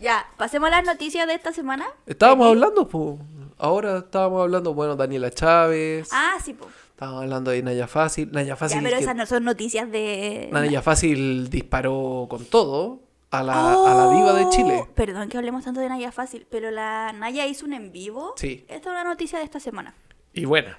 [0.00, 1.86] ya, pasemos a las noticias de esta semana.
[2.06, 3.18] Estábamos hablando, pues.
[3.56, 6.08] Ahora estábamos hablando, bueno, Daniela Chávez.
[6.12, 6.66] Ah, sí, po.
[6.90, 8.30] Estábamos hablando de Naya Fácil.
[8.32, 8.78] Naya Fácil.
[8.78, 10.48] Ya, pero que- esas no son noticias de...
[10.52, 13.00] Naya Fácil disparó con todo
[13.38, 14.80] a la, a la diva de Chile.
[14.82, 18.34] Oh, Perdón que hablemos tanto de Naya Fácil, pero la Naya hizo un en vivo.
[18.36, 18.64] Sí.
[18.68, 19.94] Esta es una noticia de esta semana.
[20.32, 20.78] Y buena.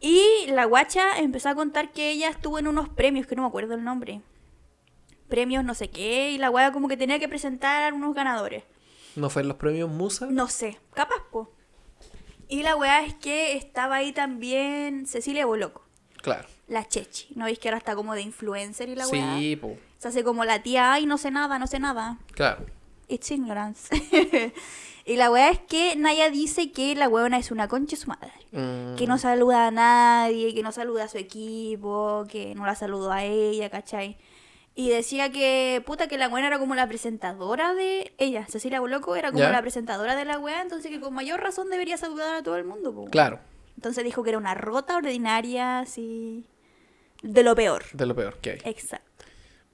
[0.00, 3.48] Y la guacha empezó a contar que ella estuvo en unos premios, que no me
[3.48, 4.20] acuerdo el nombre.
[5.28, 8.64] Premios no sé qué, y la guaya como que tenía que presentar a unos ganadores.
[9.16, 10.26] ¿No fue en los premios Musa?
[10.30, 11.50] No sé, capaz, po.
[12.48, 15.82] Y la weá es que estaba ahí también Cecilia Boloco,
[16.22, 16.48] Claro.
[16.66, 17.34] la Chechi.
[17.34, 19.36] ¿No veis que ahora está como de influencer y la weá?
[19.38, 19.76] Sí, po.
[19.98, 22.18] Se hace como la tía, ay, no sé nada, no sé nada.
[22.32, 22.64] Claro.
[23.08, 23.88] It's ignorance.
[25.04, 28.30] Y la weá es que Naya dice que la weona es una concha su madre.
[28.52, 32.74] Mm, Que no saluda a nadie, que no saluda a su equipo, que no la
[32.74, 34.18] saludó a ella, ¿cachai?
[34.74, 38.44] Y decía que, puta, que la weá era como la presentadora de ella.
[38.50, 41.96] Cecilia Boloco era como la presentadora de la weá, entonces que con mayor razón debería
[41.96, 42.94] saludar a todo el mundo.
[42.94, 43.06] po.
[43.06, 43.40] Claro,
[43.76, 46.44] Entonces dijo que era una rota ordinaria, así.
[47.22, 47.84] De lo peor.
[47.94, 48.58] de lo peor que hay.
[48.66, 49.07] Exacto.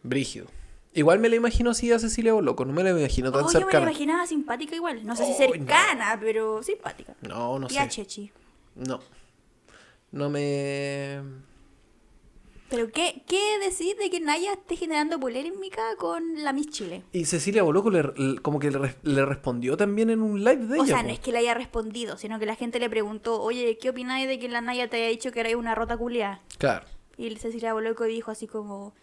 [0.05, 0.47] Brígido.
[0.93, 3.53] Igual me la imagino así a Cecilia Boloco, no me la imagino tan Oh, yo
[3.53, 3.91] me la cercana.
[3.91, 5.05] imaginaba simpática igual.
[5.05, 7.17] No sé si cercana, pero simpática.
[7.23, 7.89] No, no y a sé.
[7.91, 8.31] Chechi.
[8.77, 9.01] No.
[10.13, 11.21] No me.
[12.71, 17.03] Pero ¿qué, qué decís de que Naya esté generando polémica con la Miss Chile?
[17.13, 20.67] Y Cecilia Boloco le, le- como que le, res- le respondió también en un live
[20.67, 20.87] de O ella.
[20.95, 21.03] sea, po.
[21.09, 24.27] no es que le haya respondido, sino que la gente le preguntó, oye, ¿qué opináis
[24.27, 26.41] de que la Naya te haya dicho que era una rota culiada?
[26.59, 26.87] Claro.
[27.17, 28.95] Y Cecilia Boloco dijo así como,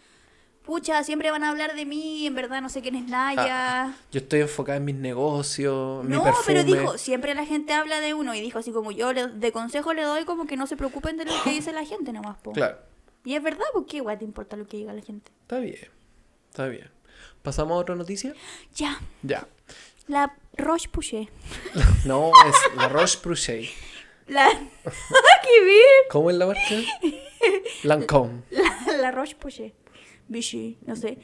[0.72, 3.84] pucha, siempre van a hablar de mí, en verdad no sé quién es Naya.
[3.88, 6.46] Ah, yo estoy enfocada en mis negocios, mi no, perfume.
[6.46, 9.52] pero dijo, siempre la gente habla de uno y dijo así como yo le- de
[9.52, 12.38] consejo le doy como que no se preocupen de lo que dice la gente nomás,
[12.38, 12.54] po.
[12.54, 12.78] Claro.
[13.26, 15.30] Y es verdad, porque igual te importa lo que diga la gente.
[15.42, 15.90] Está bien.
[16.50, 16.90] Está bien.
[17.42, 18.34] ¿Pasamos a otra noticia?
[18.74, 19.46] Ya, Ya.
[20.08, 21.28] la Roche Pouché.
[22.06, 23.70] No, es la Roche-Posay.
[24.28, 24.48] La...
[25.44, 26.04] ¡Qué bien!
[26.10, 26.62] ¿Cómo es la marca?
[27.84, 28.44] Lancôme.
[28.52, 29.74] La, la Roche Pouché.
[30.32, 31.18] Vichy, no sé,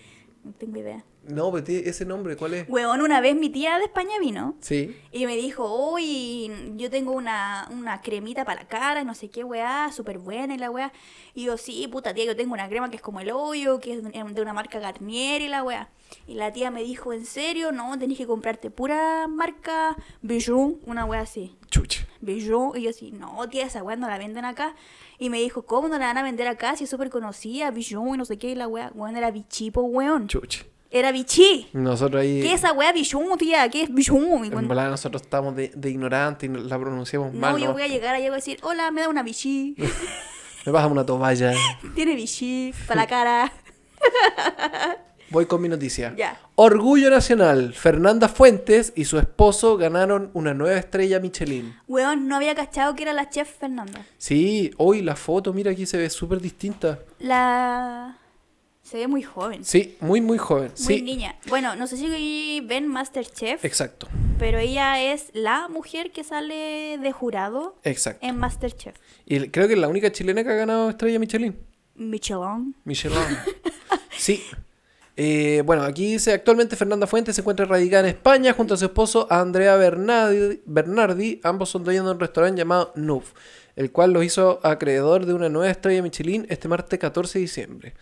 [0.44, 1.06] no tengo idea.
[1.28, 2.70] No, pero tiene ese nombre, ¿cuál es?
[2.70, 4.96] Weón, una vez mi tía de España vino Sí.
[5.12, 9.44] y me dijo, uy, yo tengo una, una cremita para la cara, no sé qué
[9.44, 10.92] weá, súper buena y la weá.
[11.34, 13.94] Y yo, sí, puta tía, yo tengo una crema que es como el hoyo, que
[13.94, 15.90] es de de una marca Garnier y la weá.
[16.26, 17.72] Y la tía me dijo, ¿en serio?
[17.72, 21.58] No, tenés que comprarte pura marca Bijou, una weá así.
[21.70, 22.08] Chucha.
[22.22, 22.76] Bijou.
[22.76, 24.76] Y yo así, no, tía, esa weá no la venden acá.
[25.20, 27.72] Y me dijo, ¿cómo no la van a vender acá si es súper conocida?
[27.72, 28.92] Bijou y no sé qué, y la weá.
[28.96, 30.28] Weón, era bichipo, weón.
[30.28, 30.66] Chucha.
[30.90, 31.68] Era bichi.
[31.74, 32.42] Nosotros ahí.
[32.42, 33.70] ¿Qué es esa weá Bijou, tía?
[33.70, 33.90] ¿Qué es?
[33.90, 37.58] Y En verdad nosotros estamos de, de ignorantes y la pronunciamos No, mal.
[37.58, 37.74] yo ¿no?
[37.74, 39.76] voy a llegar allá y voy a decir, hola, me da una bichi.
[40.66, 41.54] Me baja una toalla.
[41.96, 43.54] Tiene bichi para la cara.
[45.30, 46.14] Voy con mi noticia.
[46.18, 46.40] Ya.
[46.56, 47.74] Orgullo Nacional.
[47.74, 51.76] Fernanda Fuentes y su esposo ganaron una nueva estrella Michelin.
[51.88, 54.06] Weón, no había cachado que era la chef Fernanda.
[54.18, 57.00] Sí, hoy la foto, mira aquí se ve súper distinta.
[57.20, 58.18] La...
[58.90, 59.66] Se ve muy joven.
[59.66, 60.72] Sí, muy, muy joven.
[60.78, 61.36] Muy sí, niña.
[61.50, 64.08] Bueno, no sé si ven Masterchef, exacto.
[64.40, 68.26] pero ella es la mujer que sale de jurado Exacto.
[68.26, 68.96] en Masterchef.
[69.26, 71.58] Y creo que es la única chilena que ha ganado estrella Michelin.
[71.96, 72.76] Michelin.
[72.86, 73.18] Michelin.
[74.18, 74.42] sí.
[75.18, 78.86] Eh, bueno, aquí dice, actualmente Fernanda Fuentes se encuentra radicada en España junto a su
[78.86, 80.62] esposo Andrea Bernardi.
[80.66, 81.42] Bernardi.
[81.44, 83.34] Ambos son dueños de un restaurante llamado Nuf,
[83.76, 87.94] el cual los hizo acreedor de una nueva estrella Michelin este martes 14 de diciembre.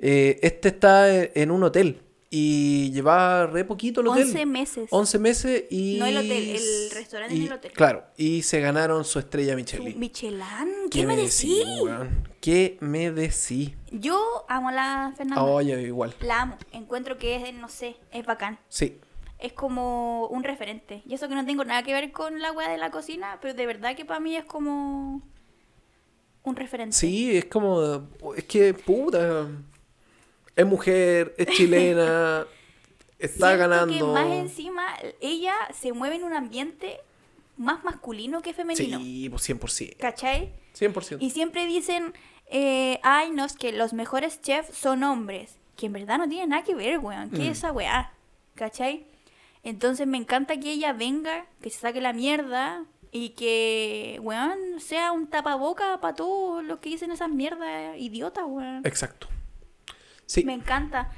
[0.00, 4.24] Eh, este está en- en un hotel y lleva re poquito el hotel.
[4.26, 4.88] 11 meses.
[4.92, 5.96] 11 meses y...
[5.98, 7.72] No el hotel, el restaurante es y- el hotel.
[7.72, 9.98] Claro, y se ganaron su estrella Su- Michelin.
[9.98, 10.88] Michelin.
[10.90, 11.64] ¿Qué, me decís?
[12.40, 13.72] ¿Qué me decís?
[13.90, 15.42] Yo amo a la Fernanda.
[15.42, 16.14] Oye, igual.
[16.20, 16.56] La amo.
[16.72, 18.58] Encuentro que es, no sé, es bacán.
[18.68, 18.98] Sí.
[19.40, 21.02] Es como un referente.
[21.06, 23.54] Y eso que no tengo nada que ver con la weá de la cocina, pero
[23.54, 25.22] de verdad que para mí es como
[26.42, 26.96] un referente.
[26.96, 28.06] Sí, es como.
[28.36, 29.48] Es que, puta.
[30.58, 32.46] Es mujer, es chilena,
[33.18, 33.94] está Siento ganando.
[33.94, 34.86] que más encima
[35.20, 36.98] ella se mueve en un ambiente
[37.56, 38.98] más masculino que femenino.
[38.98, 39.96] Sí, pues 100%.
[39.98, 40.52] ¿Cachai?
[40.78, 41.18] 100%.
[41.20, 42.12] Y siempre dicen,
[42.50, 45.56] eh, ay, no, es que los mejores chefs son hombres.
[45.76, 47.30] Que en verdad no tiene nada que ver, weón.
[47.30, 47.42] ¿Qué Mm.
[47.52, 48.12] es esa weá?
[48.56, 49.06] ¿Cachai?
[49.62, 55.12] Entonces me encanta que ella venga, que se saque la mierda y que, weón, sea
[55.12, 58.82] un tapaboca para todos los que dicen esas mierdas idiotas, weón.
[58.84, 59.28] Exacto.
[60.28, 60.44] Sí.
[60.44, 61.10] Me encanta.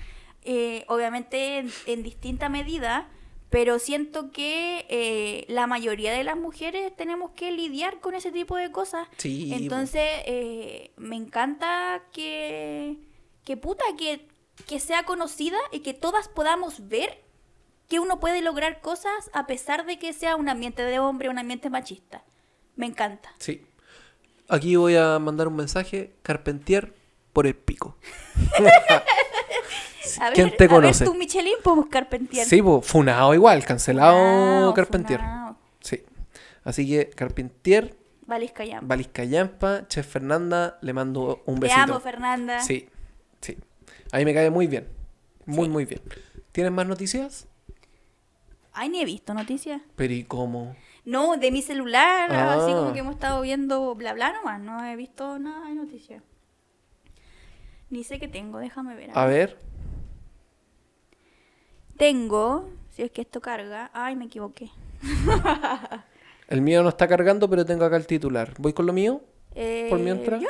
[0.42, 3.11] Eh, obviamente en, en distinta medida,
[3.51, 8.57] pero siento que eh, la mayoría de las mujeres tenemos que lidiar con ese tipo
[8.57, 9.09] de cosas.
[9.18, 12.96] Sí, Entonces, eh, me encanta que,
[13.44, 14.29] que puta, que,
[14.66, 17.25] que sea conocida y que todas podamos ver
[17.88, 21.38] que uno puede lograr cosas a pesar de que sea un ambiente de hombre, un
[21.38, 22.23] ambiente machista.
[22.77, 23.35] Me encanta.
[23.40, 23.66] Sí.
[24.49, 26.14] Aquí voy a mandar un mensaje.
[26.23, 26.94] Carpentier
[27.33, 27.97] por el pico.
[30.21, 31.05] A ¿Quién ver, te a ver conoce?
[31.05, 32.45] tu Michelin, podemos Carpentier.
[32.45, 35.21] Sí, pues, funado igual, cancelado Funao, Carpentier.
[35.21, 35.57] funao.
[35.81, 36.03] Sí.
[36.64, 38.87] Así que Carpentier, Valiscayam.
[38.88, 41.81] Valizcayampa, Chef Fernanda, le mando un Te besito.
[41.83, 42.61] amo, Fernanda.
[42.61, 42.88] Sí,
[43.40, 43.57] sí.
[44.12, 44.88] A mí me cae muy bien.
[45.47, 45.71] Muy, Sí.
[45.71, 46.01] muy bien.
[46.53, 47.47] ¿Tienes más noticias?
[48.73, 49.81] Ay, ni he visto noticias.
[49.97, 50.77] Pero ¿y cómo?
[51.05, 52.77] No, de mi celular, así Ah.
[52.77, 54.61] como que hemos estado viendo bla bla nomás.
[54.61, 56.23] No he visto nada de noticias.
[57.90, 59.11] Ni sé qué tengo, déjame ver.
[59.14, 59.59] A ver.
[61.96, 63.90] Tengo, si es que esto carga.
[63.92, 64.70] Ay, me equivoqué.
[66.48, 68.55] El mío no está cargando, pero tengo acá el titular.
[68.59, 69.20] ¿Voy con lo mío?
[69.55, 70.40] Eh, Por mientras.
[70.40, 70.48] ya.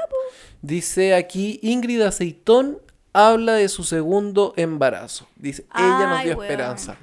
[0.62, 2.78] Dice aquí, Ingrid Aceitón
[3.12, 5.26] habla de su segundo embarazo.
[5.36, 6.42] Dice, ella nos dio weón.
[6.44, 6.96] esperanza.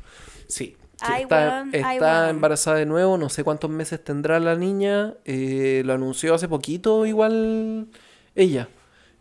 [0.48, 0.76] Sí.
[0.96, 5.14] sí, está weón, está embarazada de nuevo, no sé cuántos meses tendrá la niña.
[5.26, 7.90] eh, lo anunció hace poquito igual
[8.34, 8.68] ella.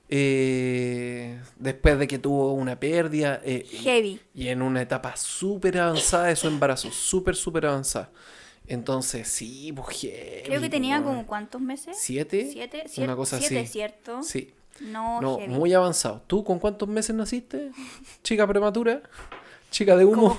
[0.09, 3.41] Eh, después de que tuvo una pérdida.
[3.45, 4.21] eh, Heavy.
[4.35, 8.11] y en una etapa súper avanzada de su embarazo, súper, súper avanzada.
[8.69, 11.05] Entonces, sí, pues heavy, Creo que tenía weón.
[11.05, 11.97] como cuántos meses?
[12.01, 12.49] ¿Siete?
[12.53, 13.73] Siete, Una siete, cosa siete, así.
[13.73, 14.23] ¿cierto?
[14.23, 14.53] Sí.
[14.81, 15.53] No, No, heavy.
[15.55, 16.23] muy avanzado.
[16.27, 17.71] ¿Tú con cuántos meses naciste?
[18.23, 19.03] Chica prematura.
[19.71, 20.37] Chica de humo.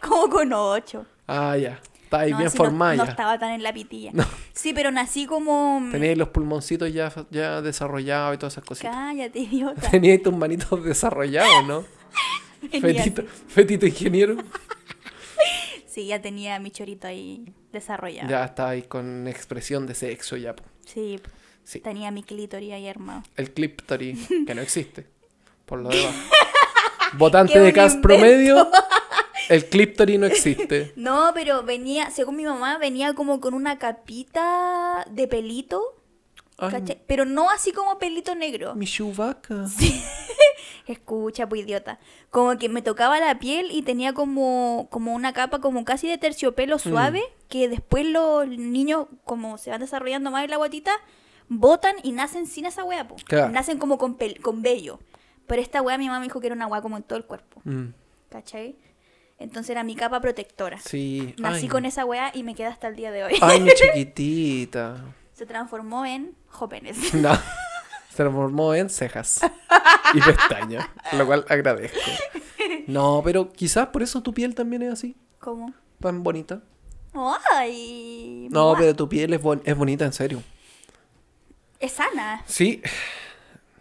[0.00, 1.04] Como con ocho.
[1.26, 1.80] Ah, ya.
[2.08, 3.10] Está ahí No, bien no- formada no, ya.
[3.10, 4.12] estaba tan en la pitilla.
[4.54, 5.86] Sí, pero nací como...
[5.92, 8.94] Teníais los pulmoncitos ya, ya desarrollados y todas esas cositas.
[8.94, 9.80] Cállate, idiota.
[9.90, 11.84] Teníais tus manitos desarrollados, ¿no?
[12.80, 14.36] Fetito, fetito ingeniero.
[15.86, 18.28] Sí, ya tenía mi chorito ahí desarrollado.
[18.30, 20.54] Ya está ahí con expresión de sexo ya.
[20.54, 20.62] po.
[20.86, 21.18] Sí,
[21.64, 21.80] Sí.
[21.80, 23.22] tenía mi clítoris ahí armado.
[23.36, 24.14] El cliptory,
[24.46, 25.06] que no existe.
[25.66, 26.14] Por lo demás.
[27.14, 28.08] Votante de buen CAS invento.
[28.08, 28.70] promedio,
[29.48, 30.92] el cliptory no existe.
[30.96, 35.82] No, pero venía, según mi mamá, venía como con una capita de pelito.
[37.06, 38.74] Pero no así como pelito negro.
[38.74, 39.66] mi Chewbacca.
[40.86, 41.98] Escucha, pues idiota.
[42.30, 46.18] Como que me tocaba la piel y tenía como, como una capa como casi de
[46.18, 46.78] terciopelo Mm.
[46.80, 50.92] suave, que después los niños, como se van desarrollando más en la guatita,
[51.48, 53.16] botan y nacen sin esa hueá, po.
[53.26, 53.50] Claro.
[53.52, 54.98] Nacen como con, pel- con vello.
[55.46, 57.24] Pero esta hueá mi mamá me dijo que era una hueá como en todo el
[57.24, 57.88] cuerpo, Mm,
[58.30, 58.76] ¿cachai?
[59.38, 60.78] Entonces era mi capa protectora.
[60.80, 61.34] sí.
[61.38, 63.34] Nací Ay, con esa hueá y me queda hasta el día de hoy.
[63.40, 65.04] Ay, mi chiquitita.
[65.34, 66.96] Se transformó en jóvenes.
[67.14, 67.34] No.
[68.10, 69.40] Se transformó en cejas
[70.12, 71.98] y pestañas, lo cual agradezco.
[72.88, 75.72] No, pero quizás por eso tu piel también es así, ¿Cómo?
[76.00, 76.60] tan bonita.
[77.54, 78.48] ¡Ay!
[78.50, 80.42] No, pero tu piel es, bon- es bonita, en serio.
[81.78, 82.42] Es sana.
[82.46, 82.82] Sí,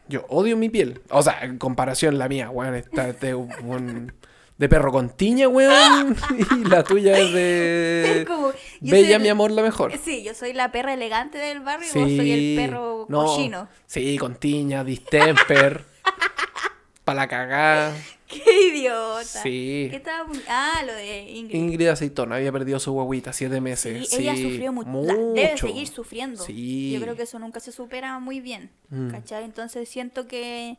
[0.07, 1.01] yo odio mi piel.
[1.09, 4.13] O sea, en comparación la mía, weón, está de, un-
[4.57, 6.15] de perro con tiña, weón.
[6.59, 8.23] Y la tuya es de...
[8.27, 9.91] Como- Bella, soy- mi amor, la mejor.
[10.03, 13.67] Sí, yo soy la perra elegante del barrio y vos soy el perro no, cochino.
[13.85, 15.83] Sí, con tiña, distemper,
[17.03, 17.95] para la cagada.
[18.27, 18.43] ¡Qué
[18.73, 19.23] idiota!
[19.23, 19.87] Sí.
[19.89, 21.55] ¿Qué estaba Ah, lo de Ingrid.
[21.55, 24.09] Ingrid Aceitona había perdido su guaguita siete meses.
[24.09, 25.67] Sí, ella sufrió mu- la- Debe mucho.
[25.67, 26.43] seguir sufriendo.
[26.43, 26.91] Sí.
[26.93, 28.69] Yo creo que eso nunca se supera muy bien.
[28.89, 29.11] Mm.
[29.11, 29.45] ¿Cachai?
[29.45, 30.77] Entonces siento que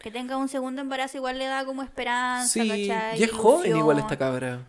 [0.00, 3.20] que tenga un segundo embarazo igual le da como esperanza, Sí, ¿cachai?
[3.20, 4.66] y es joven igual esta cabra.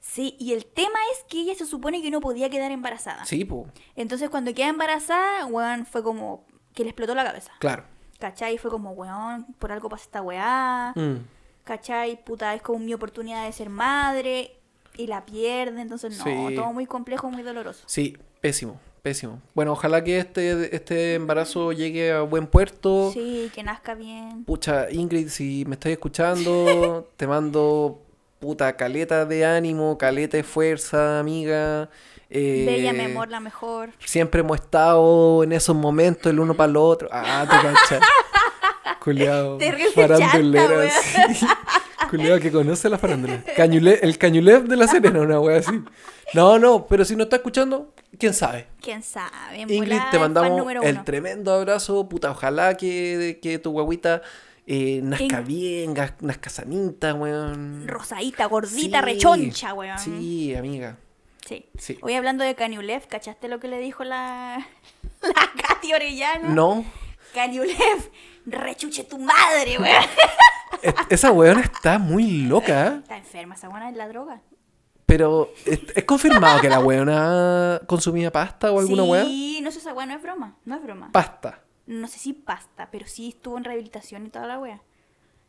[0.00, 3.24] Sí, y el tema es que ella se supone que no podía quedar embarazada.
[3.24, 7.52] Sí, po, Entonces cuando queda embarazada, weón, fue como que le explotó la cabeza.
[7.58, 7.84] claro.
[8.20, 8.56] ¿Cachai?
[8.58, 10.92] Fue como, weón, por algo pasa esta weá.
[10.94, 11.16] Mm.
[11.64, 12.22] ¿Cachai?
[12.24, 14.56] Puta, es como mi oportunidad de ser madre
[14.96, 15.80] y la pierde.
[15.82, 16.54] Entonces, no, Sí.
[16.54, 17.82] todo muy complejo, muy doloroso.
[17.86, 19.42] Sí, pésimo, pésimo.
[19.52, 23.10] Bueno, ojalá que este, este embarazo llegue a buen puerto.
[23.12, 24.44] Sí, que nazca bien.
[24.44, 28.00] Pucha, Ingrid, si me estás escuchando, te mando
[28.38, 31.90] puta caleta de ánimo, caleta de fuerza, amiga.
[32.30, 33.90] Eh, Bella, mi amor, la mejor.
[33.98, 37.06] Siempre hemos estado en esos momentos el uno para el otro.
[37.12, 38.08] Ah, te cachas.
[39.04, 39.58] Culeado.
[39.58, 41.46] Terrible Farandulera, sí.
[42.08, 43.42] Culeado que conoce la farándula.
[43.56, 45.82] Cañule- el cañulev de la Serena, una wea así.
[46.32, 48.66] No, no, pero si no está escuchando, quién sabe.
[48.80, 49.30] ¿Quién sabe?
[49.52, 52.08] En Ingrid, volada te fan mandamos el tremendo abrazo.
[52.08, 54.22] Puta, ojalá que, que tu guaguita
[54.66, 57.86] eh, nazca bien, nazca sanita, weón.
[57.86, 59.04] Rosadita, gordita, Sí.
[59.04, 59.98] rechoncha, weón.
[59.98, 60.96] Sí, amiga.
[61.46, 61.66] Sí.
[61.78, 61.98] Sí.
[62.00, 64.66] Hoy hablando de Caniulev, ¿cachaste lo que le dijo la,
[65.22, 66.48] la Katy Orellana?
[66.48, 66.84] No,
[67.34, 68.10] Caniulev,
[68.46, 70.04] rechuche tu madre, weón.
[70.82, 72.96] es- esa weón está muy loca.
[72.96, 74.40] Está enferma, esa buena es la droga.
[75.06, 79.24] Pero, ¿es, es confirmado que la weona consumía pasta o alguna sí, weá?
[79.62, 81.12] no sé, esa weá no es broma, no es broma.
[81.12, 81.60] Pasta.
[81.86, 84.80] no sé si pasta, pero sí estuvo en rehabilitación y toda la wea.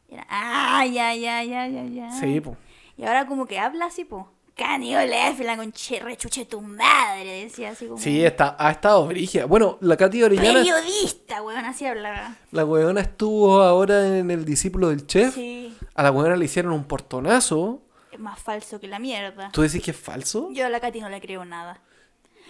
[0.09, 2.11] Era, ah, ya, ya, ya, ya, ya.
[2.11, 2.57] Sí, po.
[2.97, 4.29] Y ahora como que habla así, po.
[4.55, 7.99] Canioles, la conche, rechuche tu madre, decía así como.
[7.99, 9.45] Sí, está, ha estado brígida.
[9.45, 12.35] Bueno, la Katy Orellana, Periodista, weón, así hablaba.
[12.51, 15.35] la weona estuvo ahora en El Discípulo del Chef.
[15.35, 17.81] Sí, A la weona le hicieron un portonazo.
[18.13, 19.49] es más falso que la mierda.
[19.51, 20.49] ¿Tú decís que es falso?
[20.53, 21.81] Yo a la Katy no le creo nada.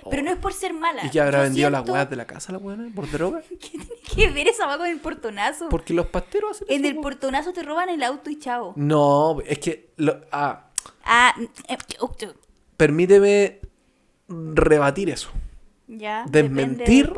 [0.08, 1.04] Pero no es por ser mala.
[1.06, 3.42] ¿Y que habrá Yo vendido las weas de la casa la weona por droga?
[3.50, 5.70] ¿Qué tiene que ver esa weá con el portonazo?
[5.70, 7.02] Porque los pasteros hacen En eso, el po.
[7.02, 8.74] portonazo te roban el auto y chavo.
[8.76, 9.90] No, es que...
[9.96, 10.65] lo- ah,
[11.04, 11.34] Ah,
[11.68, 11.78] eh,
[12.78, 13.60] permíteme
[14.28, 15.30] rebatir eso.
[15.88, 16.26] ya.
[16.28, 17.14] Desmentir.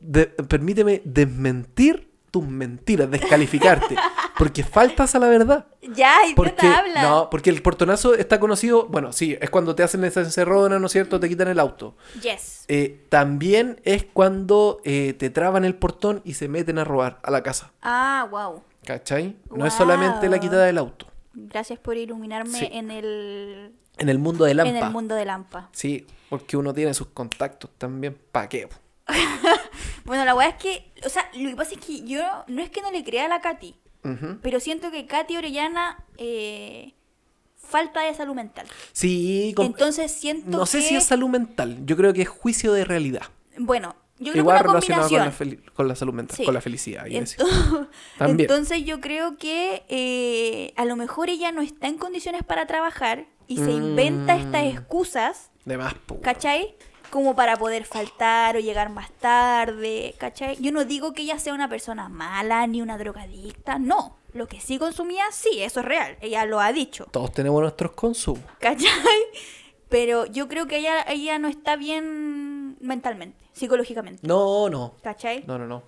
[0.00, 3.94] De- permíteme desmentir tus mentiras, descalificarte.
[4.38, 5.66] Porque faltas a la verdad.
[5.94, 7.02] Ya, idiota, Porque, habla.
[7.02, 10.86] no, porque el portonazo está conocido, bueno, sí, es cuando te hacen esa encerrona, ¿no
[10.86, 11.20] es cierto?
[11.20, 11.94] Te quitan el auto.
[12.22, 12.64] Yes.
[12.68, 17.30] Eh, también es cuando eh, te traban el portón y se meten a robar a
[17.30, 17.70] la casa.
[17.82, 18.62] Ah, wow.
[18.84, 19.36] ¿Cachai?
[19.54, 21.06] No es solamente la quitada del auto.
[21.34, 22.68] Gracias por iluminarme Sí.
[22.72, 24.70] en el En el mundo de Lampa.
[24.70, 25.68] en el mundo de Lampa.
[25.72, 28.16] Sí, porque uno tiene sus contactos también.
[28.32, 28.68] ¿Para qué?
[30.04, 32.70] Bueno, la weá es que, o sea, lo que pasa es que yo no es
[32.70, 33.74] que no le crea a la Katy,
[34.42, 36.92] pero siento que Katy Orellana eh,
[37.56, 38.66] falta de salud mental.
[38.92, 41.78] Sí, con- Entonces siento no sé que, si es salud mental.
[41.86, 43.22] Yo creo que es juicio de realidad.
[43.58, 45.72] bueno, yo creo Igual que una relacionado con la, combinación.
[45.74, 46.44] con la salud mental, Sí.
[46.44, 47.04] con la felicidad.
[48.18, 48.40] También.
[48.50, 53.26] Entonces yo creo que eh, a lo mejor ella no está en condiciones para trabajar
[53.48, 54.66] y se inventa estas Mm.
[54.68, 55.94] excusas, De más.
[56.22, 56.74] ¿cachai?
[57.10, 60.56] Como para poder faltar o llegar más tarde, ¿cachai?
[60.60, 64.16] Yo no digo que ella sea una persona mala ni una drogadicta, no.
[64.32, 66.16] Lo que sí consumía, sí, eso es real.
[66.22, 68.44] Ella lo ha dicho, Todos tenemos nuestros consumos.
[68.60, 68.88] ¿cachai?
[69.90, 72.51] Pero yo creo que ella, ella no está bien
[72.82, 74.94] mentalmente, psicológicamente, No, no.
[75.02, 75.44] ¿cachai?
[75.46, 75.82] No, no, no.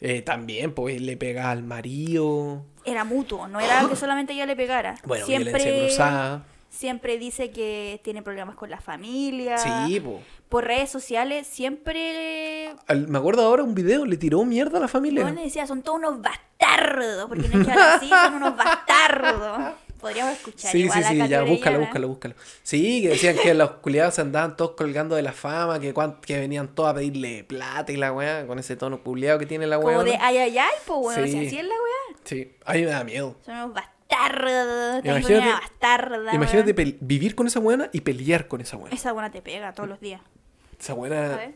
[0.00, 2.64] Eh, también, pues, le pega al marido.
[2.84, 4.94] Era mutuo, no era que solamente ella le pegara.
[5.04, 6.44] Bueno, violencia cruzada.
[6.68, 9.56] Siempre dice que tiene problemas con la familia.
[9.56, 10.20] Sí, po.
[10.50, 12.74] Por redes sociales siempre...
[12.86, 15.22] Al- me acuerdo ahora un video, le tiró mierda a la familia.
[15.22, 17.26] Bueno, decía, son todos unos bastardos.
[17.28, 19.74] Porque no es que así, son unos bastardos.
[20.06, 22.34] Podríamos escuchar Sí, igual sí, a sí, ya, búscalo, búscalo, búscalo.
[22.62, 26.20] Sí, que decían que los culiados se andaban todos colgando de la fama, que, cuan-
[26.20, 29.66] que venían todos a pedirle plata y la weá, con ese tono culiado que tiene
[29.66, 29.96] la weá.
[29.96, 31.32] Como de ay, ay, ay, pues bueno, Sí.
[31.32, 32.18] si así es la weá.
[32.24, 33.36] Sí, a mí me da miedo.
[33.44, 35.02] Son unos bastardos.
[35.02, 36.34] Tengo Imagínate- una bastarda.
[36.34, 36.96] Imagínate weón.
[37.00, 38.94] vivir con esa buena y pelear con esa buena.
[38.94, 40.20] Esa buena te pega todos los días.
[40.78, 41.20] Esa A buena.
[41.36, 41.54] ver.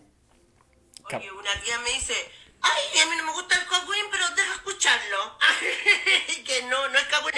[1.09, 2.15] Cap- Oye, una tía me dice,
[2.63, 5.17] ay, a mí no me gusta el cagüín, pero deja escucharlo.
[6.47, 7.35] que no, no es cagüín.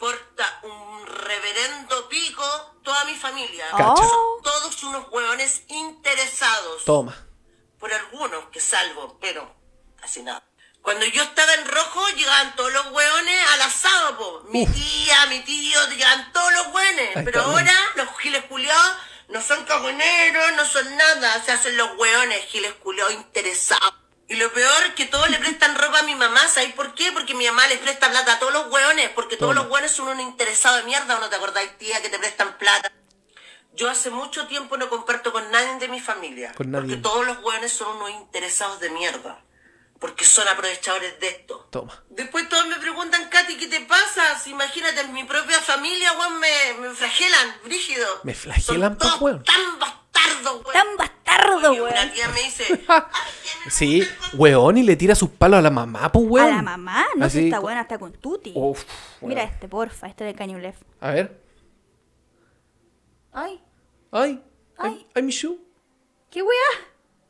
[0.00, 2.42] Importa un reverendo pico
[2.82, 3.66] toda mi familia.
[3.70, 3.84] Cacha.
[3.96, 4.40] Son Oh.
[4.42, 6.86] todos unos hueones interesados.
[6.86, 7.14] Toma.
[7.78, 9.54] Por algunos que salvo, pero
[10.00, 10.42] casi nada.
[10.80, 14.42] Cuando yo estaba en rojo, llegaban todos los hueones al asado, po.
[14.48, 14.72] Mi Uf.
[14.74, 17.10] tía, mi tío, llegaban todos los hueones.
[17.22, 18.96] Pero ahora los giles culiados
[19.28, 21.44] no son cagoneros, no son nada.
[21.44, 23.92] Se hacen los hueones, giles culiados interesados.
[24.30, 27.10] Y lo peor que todos le prestan ropa a mi mamá, ¿sabes por qué?
[27.10, 29.62] Porque mi mamá les presta plata a todos los hueones, porque todos Toma.
[29.64, 32.56] los hueones son unos interesados de mierda, ¿o no te acordáis, tía, que te prestan
[32.56, 32.92] plata?
[33.74, 36.52] Yo hace mucho tiempo no comparto con nadie de mi familia.
[36.54, 36.86] Con nadie.
[36.86, 39.42] Porque todos los hueones son unos interesados de mierda.
[39.98, 41.66] Porque son aprovechadores de esto.
[41.72, 42.00] Toma.
[42.10, 44.38] Después todos me preguntan, Katy, ¿qué te pasa?
[44.38, 48.06] Si imagínate, en mi propia familia, weón, me, me flagelan, brígido.
[48.22, 49.80] Me flagelan, Son todos tan
[50.12, 50.72] bastardos, weón.
[50.72, 53.02] Tan bastardo, Oye, Una tía me dice, "Ay,
[53.42, 54.40] que a Sí, me gusta el cagüín".
[54.40, 56.56] weón, y le tira sus palos a la mamá, pues A weón.
[56.56, 58.52] la mamá, no sé si está buena, está con Tuti.
[58.54, 58.84] Uf,
[59.22, 60.76] Mira este, porfa, este de Cañulef.
[61.00, 61.40] A ver.
[63.32, 63.60] Ay,
[64.12, 64.42] Ay.
[64.76, 64.88] Ay.
[64.92, 65.58] Ay, ay, mi shoe.
[66.30, 66.86] qué weá.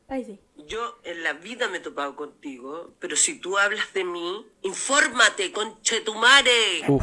[0.08, 0.40] Ay, sí.
[0.66, 5.52] Yo en la vida me he topado contigo, pero si tú hablas de mí, infórmate,
[5.52, 6.82] conchetumare.
[6.88, 7.02] Uf.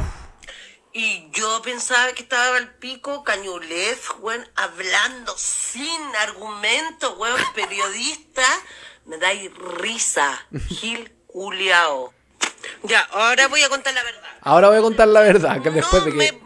[0.92, 8.42] Y yo pensaba que estaba al pico Cañulef, weón, hablando sin argumento, weón, periodista.
[9.04, 12.12] Me dais risa, Gil Culeao.
[12.82, 14.28] Ya, ahora voy a contar la verdad.
[14.40, 16.40] Ahora voy a contar la verdad, que después no de que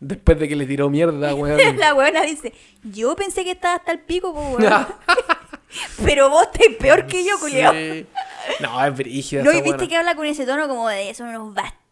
[0.00, 1.78] después de que le tiró mierda, weón.
[1.78, 2.52] La weona dice,
[2.82, 4.86] yo pensé que estaba hasta el pico, weón.
[6.04, 7.72] Pero vos estáis peor que yo, culiao.
[7.72, 8.06] Sí.
[8.60, 9.88] No, es brígida No, y viste buena.
[9.88, 11.83] que habla con ese tono como de, son unos bastardos,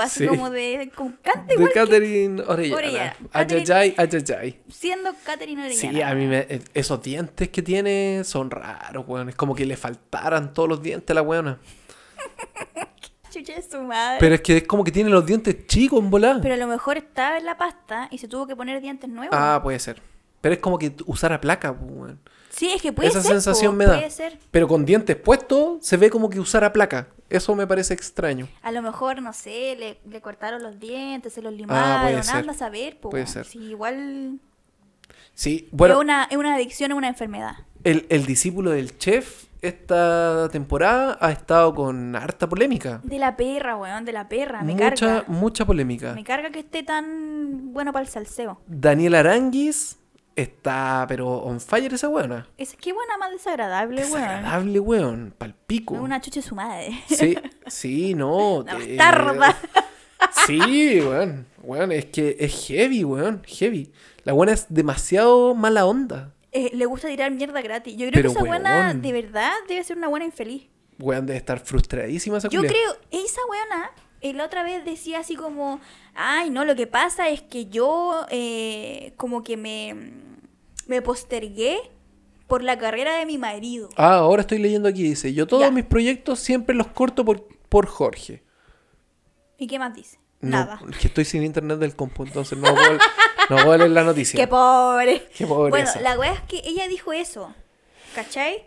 [0.00, 0.26] así Sí.
[0.26, 2.76] como de, con cante De Catherine Orellana.
[2.76, 3.16] Orellana.
[3.32, 4.60] Ayayay, ayayay.
[4.68, 5.92] siendo Catherine Orellana.
[5.92, 9.28] Sí, a mí me, esos dientes que tiene son raros, weón.
[9.28, 11.58] Es como que le faltaran todos los dientes a la weona.
[13.30, 14.18] Chucha de su madre.
[14.20, 16.40] Pero es que es como que tiene los dientes chicos en volada.
[16.42, 19.34] Pero a lo mejor estaba en la pasta y se tuvo que poner dientes nuevos.
[19.38, 20.02] Ah, puede ser.
[20.42, 22.20] Pero es como que usara placa, weón.
[22.54, 23.32] Sí, es que puede Esa ser.
[23.32, 24.10] sensación po, me da.
[24.10, 24.38] Ser.
[24.50, 27.08] Pero con dientes puestos se ve como que usara placa.
[27.30, 28.46] Eso me parece extraño.
[28.62, 32.22] A lo mejor, no sé, le, le cortaron los dientes, se los limaron, Ah, puede
[32.22, 32.36] ser.
[32.36, 33.10] anda a saber, po.
[33.10, 33.46] Puede ser.
[33.46, 34.38] Sí, igual
[35.34, 37.54] Sí, bueno, es, una, es una adicción, es una enfermedad.
[37.84, 43.00] el, el discípulo del chef esta temporada ha estado con harta polémica.
[43.04, 45.24] De la perra, weón, de la perra, me mucha, carga.
[45.28, 46.12] mucha polémica.
[46.14, 48.60] Me carga que esté tan bueno para el salseo.
[48.66, 49.98] Daniel Aranguis
[50.36, 52.48] está, pero on fire esa weona.
[52.58, 54.12] Es que buena más desagradable, weón.
[54.12, 55.34] Desagradable, weón.
[55.36, 55.94] Palpico.
[55.94, 56.90] Una chucha su madre.
[57.08, 58.64] Sí, sí, no.
[58.64, 59.56] Te- bastarda.
[60.46, 61.46] Sí, weón.
[61.62, 63.42] Weón, es que es heavy, weón.
[63.44, 63.92] Heavy.
[64.24, 66.32] La buena es demasiado mala onda.
[66.52, 67.94] Eh, le gusta tirar mierda gratis.
[67.96, 69.02] Yo creo Pero, que esa buena, weón.
[69.02, 70.68] de verdad, debe ser una buena infeliz.
[70.98, 72.70] weón, debe estar frustradísima esa Yo culia.
[72.72, 75.80] creo, esa weona, eh, la otra vez decía así como,
[76.14, 80.12] ay, no, lo que pasa es que yo eh, como que me,
[80.86, 81.78] me postergué
[82.46, 83.88] por la carrera de mi marido.
[83.96, 85.70] Ah, ahora estoy leyendo aquí, dice, yo todos Ya.
[85.70, 88.42] mis proyectos siempre los corto por, por Jorge.
[89.58, 90.18] ¿Y qué más dice?
[90.40, 90.80] No, Nada.
[91.00, 92.98] que estoy sin internet del compu, entonces no puedo,
[93.48, 94.36] no puedo leer la noticia.
[94.38, 95.28] ¡Qué pobre!
[95.36, 95.92] Qué pobreza.
[95.94, 97.54] Bueno, la wea es que ella dijo eso,
[98.14, 98.66] ¿cachai?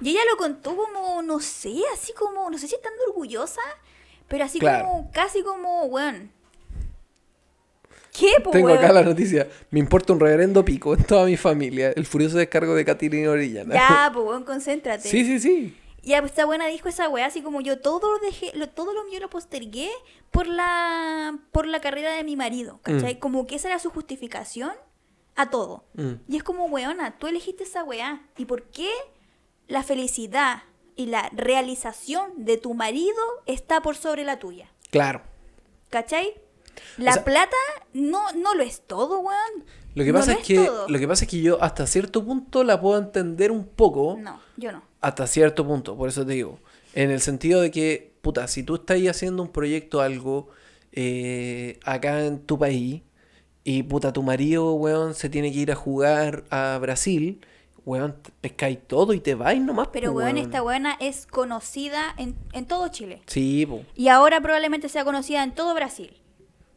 [0.00, 3.60] Y ella lo contó como, no sé, así como, no sé si estando orgullosa,
[4.28, 4.86] pero así Claro.
[4.86, 6.32] como, casi como, weón.
[8.20, 8.78] ¿Qué, po, Tengo weón?
[8.78, 9.48] acá la noticia.
[9.70, 11.90] Me importa un reverendo pico en toda mi familia.
[11.96, 13.74] El furioso descargo de Catilina Orellana.
[13.74, 15.08] Ya, pues, weón, concéntrate.
[15.08, 15.76] sí, sí, sí.
[16.02, 18.92] Ya, pues esta buena dijo esa weá, así como yo todo lo dejé, lo, todo
[18.92, 19.90] lo mío lo postergué
[20.30, 23.18] por la, por la carrera de mi marido, ¿cachai?
[23.18, 24.72] Como que esa era su justificación
[25.36, 25.84] a todo.
[25.94, 26.12] Mm.
[26.28, 28.22] Y es como, weona, tú elegiste esa weá.
[28.38, 28.90] ¿Y por qué
[29.68, 30.62] la felicidad
[30.96, 34.70] y la realización de tu marido está por sobre la tuya?
[34.90, 35.22] Claro.
[35.90, 36.34] ¿Cachai?
[36.96, 37.56] La sea- plata
[37.92, 39.64] no, no lo es todo, weón.
[39.94, 40.88] Lo que No pasa lo es que todo.
[40.88, 44.16] lo que pasa es que yo hasta cierto punto la puedo entender un poco.
[44.20, 44.82] No, yo no.
[45.00, 46.58] Hasta cierto punto, por eso te digo.
[46.94, 50.48] En el sentido de que, puta, si tú estás haciendo un proyecto, algo,
[50.92, 53.02] eh, acá en tu país,
[53.64, 57.40] y puta, tu marido, weón, se tiene que ir a jugar a Brasil,
[57.84, 59.88] weón, pescáis todo y te vais nomás.
[59.92, 63.22] Pero, weón, esta buena es conocida en, en todo Chile.
[63.26, 63.82] Sí, po.
[63.94, 66.16] Y ahora probablemente sea conocida en todo Brasil.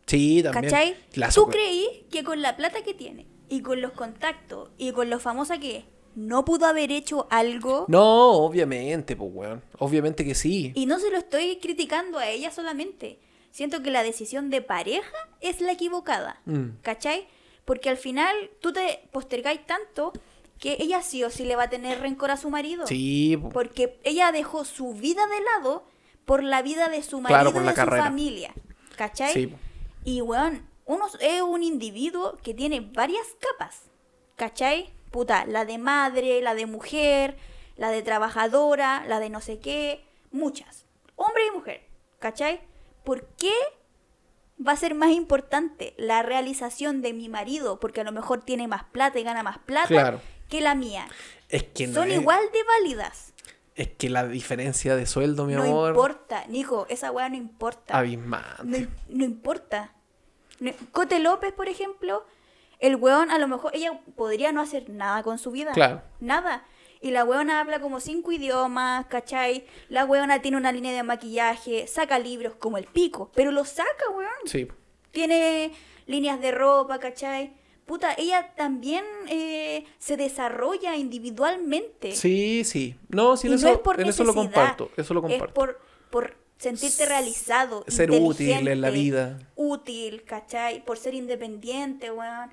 [0.07, 0.65] Sí, también.
[0.71, 0.95] ¿Cachai?
[1.33, 5.19] ¿Tú creí que con la plata que tiene y con los contactos y con lo
[5.19, 5.85] famosa que es,
[6.15, 7.85] no pudo haber hecho algo?
[7.87, 9.63] No, obviamente, pues, weón.
[9.79, 10.71] Obviamente que sí.
[10.75, 13.19] Y no se lo estoy criticando a ella solamente.
[13.51, 16.41] Siento que la decisión de pareja es la equivocada.
[16.45, 16.77] Mm.
[16.81, 17.27] ¿Cachai?
[17.65, 20.11] Porque al final tú te postergáis tanto
[20.59, 22.87] que ella sí o sí le va a tener rencor a su marido.
[22.87, 23.49] Sí, po.
[23.49, 25.85] Porque ella dejó su vida de lado
[26.25, 28.03] por la vida de su Claro, marido por y la de carrera.
[28.03, 28.53] su familia.
[28.97, 29.33] ¿Cachai?
[29.33, 29.57] Sí, po.
[30.05, 33.83] Y weón, uno es un individuo que tiene varias capas.
[34.35, 34.93] ¿Cachai?
[35.11, 37.37] Puta, la de madre, la de mujer,
[37.77, 40.85] la de trabajadora, la de no sé qué, muchas.
[41.15, 41.85] Hombre y mujer.
[42.19, 42.61] ¿Cachai?
[43.03, 43.53] ¿Por qué
[44.65, 48.67] va a ser más importante la realización de mi marido, porque a lo mejor tiene
[48.67, 50.21] más plata y gana más plata, Claro.
[50.49, 51.07] que la mía?
[51.49, 53.32] Es que no Son es- igual de válidas.
[53.75, 57.97] Es que la diferencia de sueldo, mi no amor, importa, Nico, esa weá no importa.
[57.97, 58.63] abismante.
[58.63, 59.93] No, no importa.
[60.59, 62.25] No- Cote López, por ejemplo,
[62.79, 65.71] el weón a lo mejor, ella podría no hacer nada con su vida.
[65.71, 66.01] Claro.
[66.19, 66.65] Nada.
[67.01, 69.65] Y la weona habla como cinco idiomas, ¿cachai?
[69.89, 74.09] La weona tiene una línea de maquillaje, saca libros como el pico, pero lo saca,
[74.15, 74.29] weón.
[74.45, 74.67] Sí.
[75.11, 75.73] Tiene
[76.05, 77.53] líneas de ropa, ¿cachai?
[77.85, 82.13] Puta, ella también eh, se desarrolla individualmente.
[82.13, 82.95] Sí, sí.
[83.09, 84.89] No, sí, no es por en eso lo comparto.
[84.95, 85.45] Eso lo comparto.
[85.45, 87.83] Es por, por sentirte realizado.
[87.87, 89.39] Ser útil en la vida.
[89.55, 90.83] Útil, ¿cachai?
[90.85, 92.51] Por ser independiente, weón.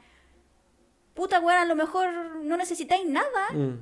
[1.14, 2.10] Puta, weón, a lo mejor
[2.42, 3.52] no necesitáis nada.
[3.52, 3.78] Mm.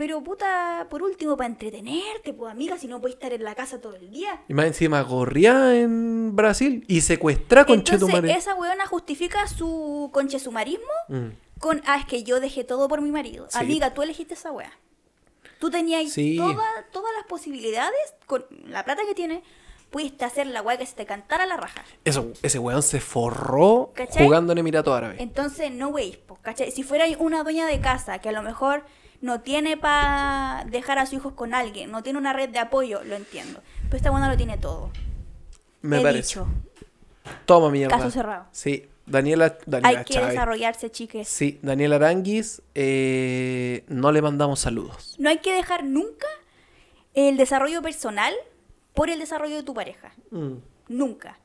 [0.00, 3.82] Pero puta, por último, para entretenerte, pues amiga, si no podéis estar en la casa
[3.82, 4.40] todo el día.
[4.48, 8.32] Y más encima gorría en Brasil y secuestra con Entonces, Chetumare.
[8.32, 11.26] esa weona justifica su conchesumarismo Mm.
[11.58, 13.46] con, ah, es que yo dejé todo por mi marido.
[13.50, 13.58] Sí.
[13.58, 14.72] Amiga, tú elegiste esa wea.
[15.58, 16.38] Tú tenías Sí.
[16.38, 19.42] toda- todas las posibilidades, con la plata que tienes,
[19.90, 21.84] pudiste hacer la wea que se te cantara la raja.
[22.06, 24.24] Eso, ese weón se forró ¿Cachai?
[24.24, 25.16] jugando en Emirato Árabe.
[25.18, 26.70] Entonces, no weis, ¿cachai?
[26.70, 28.82] Si fuera una dueña de casa que a lo mejor
[29.20, 33.02] no tiene para dejar a sus hijos con alguien, no tiene una red de apoyo,
[33.04, 33.60] lo entiendo.
[33.84, 34.90] Pero esta buena lo tiene todo.
[35.82, 36.28] Me He parece.
[36.40, 36.46] dicho,
[37.46, 37.96] Toma mierda.
[37.96, 38.46] Caso cerrado.
[38.52, 38.86] Sí.
[39.06, 40.30] Daniela, Daniela hay que Chávez.
[40.30, 41.26] desarrollarse, chiques.
[41.28, 45.16] Sí, Daniela Aranguis, eh, no le mandamos saludos.
[45.18, 46.28] No hay que dejar nunca
[47.14, 48.32] el desarrollo personal
[48.94, 50.12] por el desarrollo de tu pareja.
[50.30, 50.54] Mm.
[50.88, 51.38] Nunca.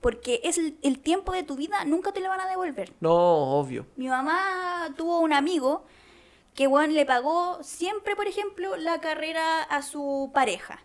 [0.00, 2.92] Porque es el, el tiempo de tu vida, nunca te lo van a devolver.
[3.00, 3.86] No, obvio.
[3.94, 5.84] Mi mamá tuvo un amigo
[6.54, 10.84] que, weón, le pagó siempre, por ejemplo, la carrera a su pareja.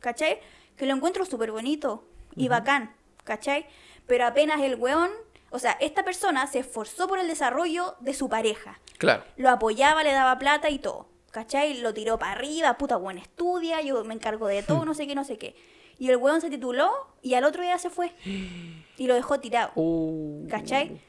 [0.00, 0.40] ¿Cachai?
[0.76, 2.04] Que lo encuentro súper bonito
[2.36, 2.94] y bacán.
[3.24, 3.66] ¿Cachai?
[4.06, 5.10] Pero apenas el weón,
[5.50, 8.80] o sea, esta persona se esforzó por el desarrollo de su pareja.
[8.98, 9.24] Claro.
[9.36, 11.08] Lo apoyaba, le daba plata y todo.
[11.30, 11.80] ¿Cachai?
[11.80, 15.14] Lo tiró para arriba, puta, weón, estudia, yo me encargo de todo, no sé qué,
[15.14, 15.56] no sé qué.
[15.98, 16.90] Y el weón se tituló
[17.22, 18.12] y al otro día se fue.
[18.96, 19.72] Y lo dejó tirado.
[19.74, 20.46] Uh.
[20.48, 21.00] ¿Cachai?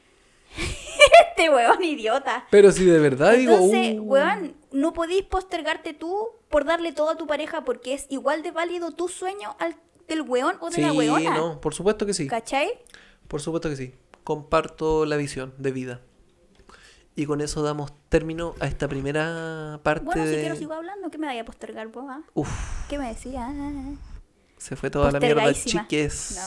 [1.28, 2.46] este weón idiota.
[2.50, 4.02] Pero si de verdad Entonces, digo.
[4.04, 8.42] uh, weón, no podís postergarte tú por darle todo a tu pareja porque es igual
[8.42, 9.76] de válido tu sueño al
[10.08, 11.36] del weón o de Sí, la weona.
[11.36, 12.28] no, por supuesto que sí.
[12.28, 12.70] ¿Cachai?
[13.28, 13.94] Por supuesto que sí.
[14.24, 16.00] Comparto la visión de vida.
[17.18, 20.40] Y con eso damos término a esta primera parte Bueno, si de...
[20.40, 22.04] quiero sigo hablando, ¿qué me vaya a postergar vos?
[22.08, 22.20] ah?
[22.34, 22.48] Uf,
[22.88, 23.48] ¿Qué me decía?
[24.58, 26.38] se fue toda la mierda, chiques.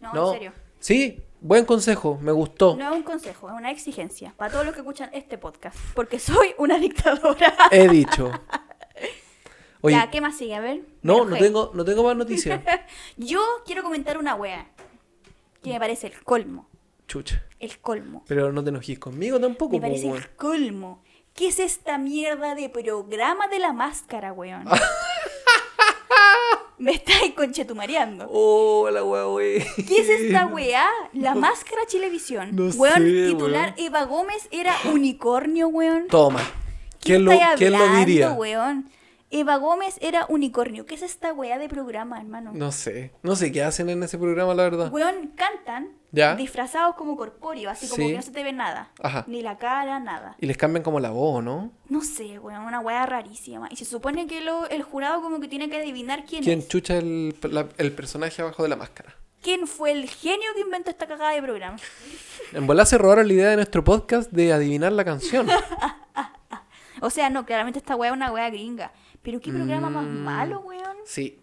[0.00, 0.26] No, no, No.
[0.28, 0.52] en serio.
[0.80, 2.76] Sí, buen consejo, me gustó.
[2.76, 5.76] No es un consejo, es una exigencia para todos los que escuchan este podcast.
[5.94, 7.54] Porque soy una dictadora.
[7.70, 8.30] He dicho.
[9.82, 10.54] Oye, ya, ¿qué más sigue?
[10.54, 10.82] A ver.
[11.02, 12.60] no, no tengo, no tengo más noticias.
[13.16, 14.70] Yo quiero comentar una wea.
[15.60, 16.68] Que me parece el colmo.
[17.06, 17.44] Chucha.
[17.58, 18.24] El colmo.
[18.26, 21.02] Pero no te enojes conmigo tampoco, Me parece el colmo.
[21.34, 24.64] ¿Qué es esta mierda de programa de la máscara, weón?
[26.82, 28.26] Me estáis conchetumareando.
[28.28, 29.64] Oh, la weá, wey.
[29.86, 30.84] ¿Qué es esta weá?
[31.12, 32.56] La máscara Chilevisión.
[32.56, 33.86] No weón, sé, titular weón.
[33.86, 36.08] Eva Gómez era unicornio, weón.
[36.08, 36.40] Toma.
[36.98, 38.32] ¿Qué ¿Quién lo, ¿quién lo diría?
[38.32, 38.90] weón?
[39.34, 40.84] Eva Gómez era unicornio.
[40.86, 42.52] ¿Qué es esta weá de programa, hermano?
[42.54, 43.12] No sé.
[43.22, 44.92] No sé qué hacen en ese programa, la verdad.
[44.92, 46.34] Weón, cantan ¿Ya?
[46.36, 48.10] disfrazados como corpóreos, así como Sí.
[48.10, 48.90] que no se te ve nada.
[49.02, 49.24] Ajá.
[49.26, 50.36] Ni la cara, nada.
[50.38, 51.72] Y les cambian como la voz, ¿no?
[51.88, 53.68] No sé, weón, una weá rarísima.
[53.70, 56.68] Y se supone que lo- el jurado como que tiene que adivinar quién, ¿Quién es.
[56.68, 59.16] chucha el, la- el personaje abajo de la máscara?
[59.40, 61.76] ¿Quién fue el genio que inventó esta cagada de programa?
[62.52, 65.48] En volar se robaron la idea de nuestro podcast de adivinar la canción.
[67.00, 68.92] O sea, no, claramente esta weá es una weá gringa.
[69.22, 70.18] Pero qué programa más Mm.
[70.24, 70.96] malo, weón.
[71.04, 71.38] Sí.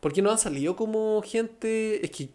[0.00, 2.04] Porque no han salido como gente.
[2.04, 2.28] Es que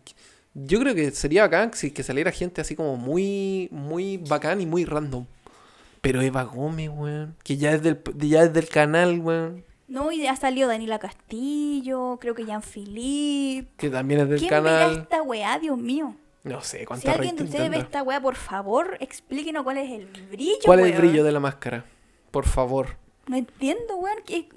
[0.53, 4.65] yo creo que sería bacán si que saliera gente así como muy, muy bacán y
[4.65, 5.25] muy random.
[6.01, 7.35] Pero Eva Gómez, weón.
[7.43, 9.63] Que ya es del, ya es del canal, weón.
[9.87, 13.69] No, y ha salido Daniela Castillo, creo que Jean-Philippe.
[13.77, 14.97] Que también es del ¿Quién canal.
[15.03, 16.15] esta weá, Dios mío?
[16.43, 19.89] No sé Si cuánta alguien de ustedes ve esta weá, por favor, explíquenos cuál es
[19.91, 21.85] el brillo, ¿Cuál es el brillo de la máscara?
[22.31, 22.97] Por favor.
[23.27, 24.17] No entiendo, weón.
[24.25, 24.49] que-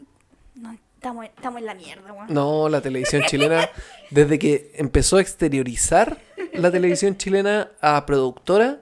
[0.56, 2.26] No, estamos, estamos en la mierda, weón.
[2.32, 3.68] No, la televisión chilena,
[4.10, 6.18] desde que empezó a exteriorizar
[6.54, 8.80] la televisión chilena a productora,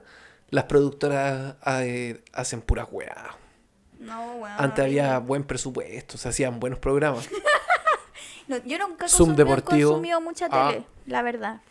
[0.49, 3.15] las productoras eh, hacen puras weas.
[3.99, 4.55] No, weón.
[4.57, 7.27] Antes había buen presupuesto, se hacían buenos programas.
[8.47, 9.89] No, yo nunca Zoom consumí- deportivo.
[9.93, 10.69] consumido mucha Ah.
[10.69, 11.61] tele, la verdad.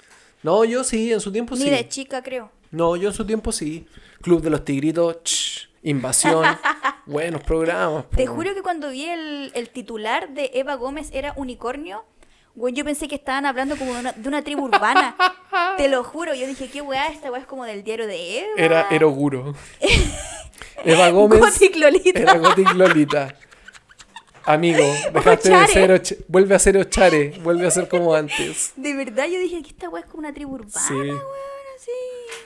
[0.43, 1.71] No, yo sí, en su tiempo Ni sí.
[1.71, 2.51] de chica, creo.
[2.73, 3.87] No, yo en su tiempo sí.
[4.23, 6.45] Club de los Tigritos, ch, Invasión,
[7.07, 8.09] buenos programas.
[8.11, 12.07] Te juro que cuando vi el, el titular de Eva Gómez era unicornio,
[12.55, 15.15] güey, yo pensé que estaban hablando como de una, de una tribu urbana.
[15.77, 17.09] Te lo juro, yo dije, ¿qué weá?
[17.09, 18.49] Esta weá es como del diario de Eva.
[18.57, 19.55] Era Eroguro.
[20.85, 22.19] Eva Gómez Gothic Lolita.
[22.19, 23.35] era Gothic Lolita.
[24.47, 24.83] Amigo,
[25.13, 28.73] dejaste de ser vuelve a ser Ochare, vuelve a ser como antes.
[28.77, 30.95] De verdad, yo dije que esta weá es como una tribu urbana, Sí.
[30.95, 31.21] weón,
[31.77, 31.91] así.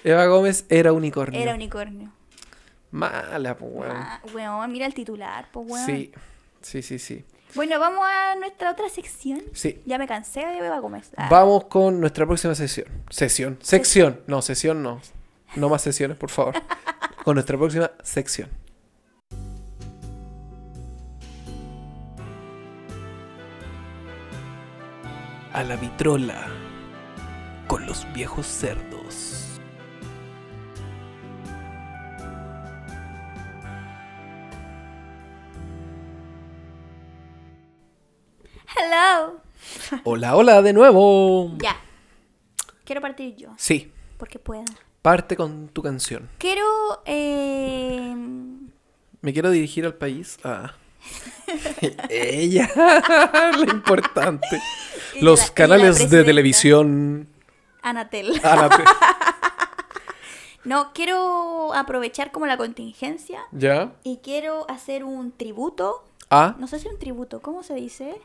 [0.05, 1.41] Eva Gómez era unicornio.
[1.41, 2.13] Era unicornio.
[2.91, 3.97] Mala, pues, weón.
[3.97, 5.87] Ah, weón, mira el titular, pues weón.
[5.87, 6.13] Sí,
[6.63, 7.25] sí, sí, sí.
[7.55, 9.43] Bueno, vamos a nuestra otra sección.
[9.53, 9.81] Sí.
[9.87, 11.11] Ya me cansé de Eva Gómez.
[11.17, 12.87] Ah, Vamos con nuestra próxima sesión.
[13.11, 13.59] Sesión.
[13.63, 14.21] Sección.
[14.27, 15.01] No, sesión no.
[15.57, 16.55] No más sesiones, por favor.
[17.25, 18.49] Con nuestra próxima sección.
[25.53, 26.47] A la vitrola.
[27.67, 28.88] Con los viejos cerdos.
[38.79, 39.41] Hello.
[40.05, 41.53] Hola, hola de nuevo.
[41.59, 41.77] Ya.
[42.85, 44.65] Quiero partir yo, Sí, porque puedo.
[45.03, 46.29] parte con tu canción.
[46.39, 46.63] Quiero.
[47.05, 48.15] Eh,
[49.21, 50.39] Me quiero dirigir al país.
[50.45, 50.75] Ah.
[52.09, 54.61] Ella, la importante.
[55.21, 57.29] Los la- canales de televisión.
[57.83, 58.41] Anatel.
[58.45, 58.69] Ana-
[60.65, 63.93] No, quiero aprovechar como la contingencia ¿Ya?
[64.03, 66.05] y quiero hacer un tributo.
[66.29, 66.57] A.
[66.59, 68.21] No sé si un tributo, ¿cómo se dice?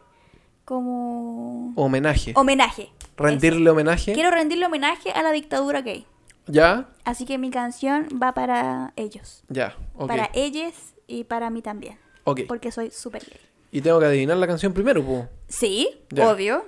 [0.66, 1.74] Como.
[1.76, 2.34] Homenaje.
[2.36, 2.90] Homenaje.
[3.18, 4.14] Rendirle homenaje.
[4.14, 6.06] Quiero rendirle homenaje a la dictadura gay.
[6.48, 6.90] ¿Ya?
[7.06, 9.44] Así que mi canción va para ellos.
[9.50, 9.76] Ya.
[9.96, 10.08] Ok.
[10.08, 10.74] Para ellos
[11.08, 11.98] y para mí también.
[12.24, 12.42] Ok.
[12.48, 13.40] Porque soy súper gay.
[13.72, 15.28] Y tengo que adivinar la canción primero, po.
[15.48, 16.30] Sí, Ya.
[16.30, 16.66] obvio.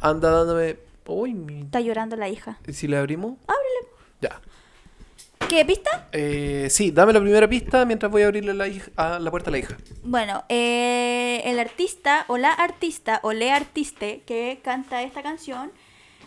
[0.00, 0.78] Anda dándome.
[1.06, 2.58] Uy, mi- Está llorando la hija.
[2.66, 3.32] ¿y si le abrimos?
[3.48, 3.88] Ábrele.
[4.20, 4.40] Ya.
[5.50, 6.08] ¿Qué pista?
[6.12, 9.50] Eh, sí, dame la primera pista mientras voy a abrirle la, hija- a la puerta
[9.50, 9.76] a la hija.
[10.04, 15.72] Bueno, eh, el artista o la artista o le artiste que canta esta canción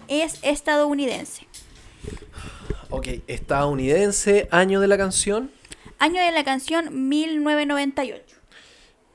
[0.10, 1.48] es estadounidense.
[2.90, 5.50] Ok, estadounidense, año de la canción.
[6.00, 8.36] Año de la canción 1998.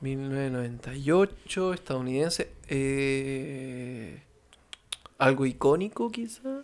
[0.01, 2.49] 1998, estadounidense.
[2.67, 4.23] Eh,
[5.19, 6.63] algo icónico, quizá.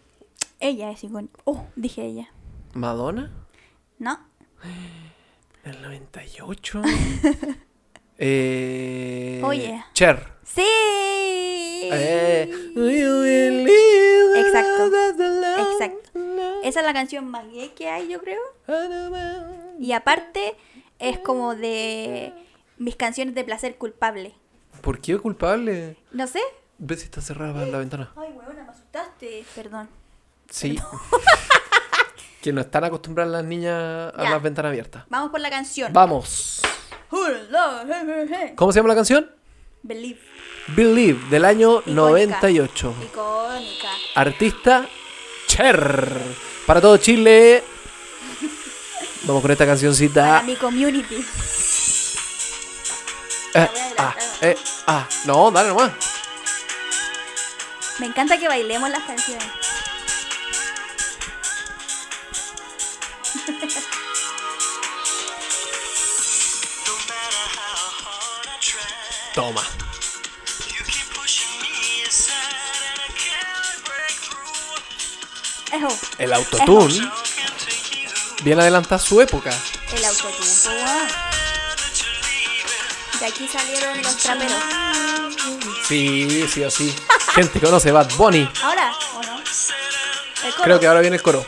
[0.59, 1.39] Ella es icónica.
[1.43, 2.31] Oh, dije ella.
[2.75, 3.31] Madonna.
[3.99, 4.19] No.
[5.63, 6.81] El 98.
[8.19, 9.83] eh, Oye.
[9.93, 10.33] Cher.
[10.43, 10.61] ¡Sí!
[10.61, 12.51] Eh,
[14.35, 14.91] Exacto.
[15.71, 16.19] Exacto.
[16.63, 18.41] Esa es la canción más gay que hay, yo creo.
[19.79, 20.55] Y aparte,
[20.99, 22.33] es como de
[22.77, 24.35] mis canciones de placer culpable.
[24.81, 25.97] ¿Por qué culpable?
[26.11, 26.41] No sé.
[26.77, 28.11] ¿Ves si está cerrada la ventana?
[28.17, 29.45] Ay, weona, me asustaste.
[29.55, 29.87] Perdón.
[30.49, 30.77] Sí.
[32.45, 34.29] que no están acostumbradas las niñas a Ya.
[34.29, 35.03] las ventanas abiertas.
[35.09, 35.91] Vamos por la canción.
[35.91, 36.61] Vamos.
[37.09, 38.53] Believe.
[38.55, 39.31] ¿Cómo se llama la canción?
[39.81, 41.91] Believe, del año Icónica.
[42.01, 42.95] 98.
[43.03, 43.87] Icónica.
[44.13, 44.85] Artista
[45.47, 46.21] Cher.
[46.67, 47.63] Para todo Chile.
[49.23, 50.43] Vamos con esta Para cancioncita.
[50.43, 51.25] mi community.
[53.55, 55.07] Eh, ah, eh, ah.
[55.25, 55.91] No, dale nomás.
[57.99, 59.47] Me encanta que bailemos las canciones.
[69.33, 69.61] Toma.
[75.71, 77.11] Ejo, El autotune.
[78.43, 79.51] Bien adelanta su época.
[79.91, 80.45] el autotune.
[83.19, 84.53] De aquí salieron los traperos.
[85.87, 86.95] Sí, sí o sí.
[87.33, 88.49] Gente conoce Bad Bunny.
[88.63, 89.41] ¿Ahora o no?
[90.63, 91.45] Creo que ahora viene el coro.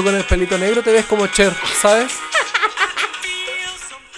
[0.00, 2.10] Tú con el pelito negro te ves como Cher, ¿sabes?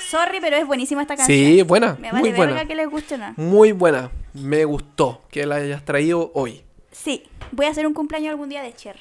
[0.09, 1.37] Sorry, pero es buenísima esta canción.
[1.37, 1.97] Sí, buena.
[1.99, 2.65] Me vale Muy buena.
[2.69, 3.35] que les guste no.
[3.37, 4.13] Muy buena.
[4.33, 6.63] Me gustó que la hayas traído hoy.
[6.93, 8.97] Sí, voy a hacer un cumpleaños algún día de Cher.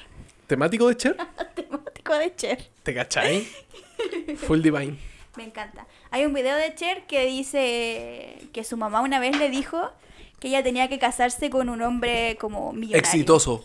[0.47, 1.17] ¿Temático de Cher?
[1.55, 2.67] Temático de Cher.
[2.81, 3.47] ¿Te cachai?
[4.47, 4.97] Full Divine.
[5.37, 5.85] Me encanta.
[6.09, 9.91] Hay un video de Cher que dice que su mamá una vez le dijo
[10.39, 12.97] que ella tenía que casarse con un hombre como millonario.
[12.97, 13.63] Exitoso.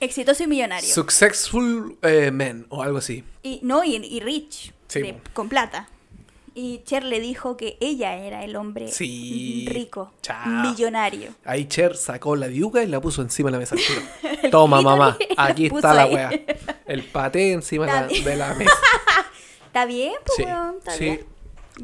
[0.00, 0.88] Exitoso y millonario.
[0.88, 3.24] Successful eh, Man o algo así.
[3.42, 4.72] y no, y, y rich.
[4.88, 5.20] Sí, de- po.
[5.34, 5.88] con plata.
[6.54, 9.64] Y Cher le dijo que ella era el hombre Sí.
[9.68, 10.44] rico, Chao.
[10.48, 11.32] millonario.
[11.44, 13.76] Ahí Cher sacó la diuca y la puso encima de la mesa.
[14.50, 15.16] Toma, mamá.
[15.36, 16.14] Aquí está la ahí.
[16.14, 16.30] wea.
[16.86, 17.92] El paté encima de
[18.36, 18.72] la, de mesa.
[19.66, 20.14] ¿Está bien?
[20.24, 21.04] Pues, Sí, weón, está sí.
[21.04, 21.26] bien.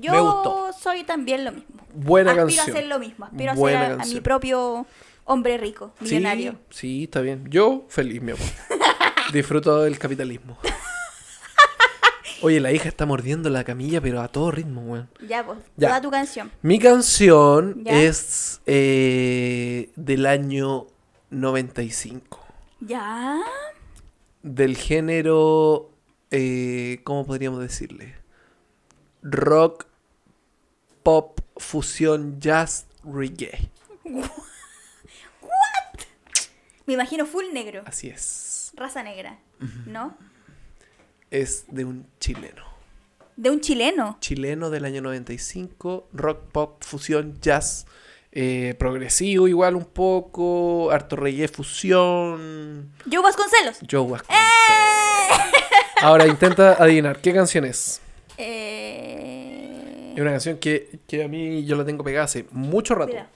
[0.00, 1.68] Yo soy también lo mismo.
[1.94, 2.66] Buena aspiro canción.
[2.66, 3.24] a hacer lo mismo.
[3.26, 4.86] Aspiro a ser a- a, mi propio
[5.24, 6.52] hombre rico, millonario.
[6.70, 7.46] Sí, sí, está bien.
[7.50, 8.44] Yo feliz, mi amor.
[9.32, 10.58] Disfruto del capitalismo.
[12.42, 15.08] Oye, la hija está mordiendo la camilla, pero a todo ritmo, weón.
[15.26, 15.88] Ya, pues, Ya.
[15.88, 16.50] toda tu canción.
[16.60, 18.02] Mi canción Ya.
[18.02, 20.86] es eh, del año
[21.30, 22.40] 95.
[22.80, 23.40] Ya.
[24.42, 25.90] Del género,
[26.30, 28.14] eh, ¿cómo podríamos decirle?
[29.22, 29.86] Rock,
[31.02, 33.70] pop, fusión, jazz, reggae.
[36.86, 37.82] Me imagino full negro.
[37.86, 38.72] Así es.
[38.76, 39.38] Raza negra.
[39.86, 40.16] ¿No?
[41.30, 42.64] Es de un chileno.
[43.36, 44.16] De un chileno.
[44.20, 47.86] chileno del año 95, rock, pop, fusión, jazz,
[48.30, 51.16] eh, progresivo igual un poco, harto
[51.52, 53.78] fusión, Joe Vasconcelos.
[53.90, 54.24] Joe Vasconcelos.
[56.02, 58.00] Ahora intenta adivinar, ¿qué canción es?
[58.36, 60.12] Eh...
[60.14, 63.10] Es una canción que, que a mí yo la tengo pegada hace mucho rato.
[63.10, 63.28] Mira.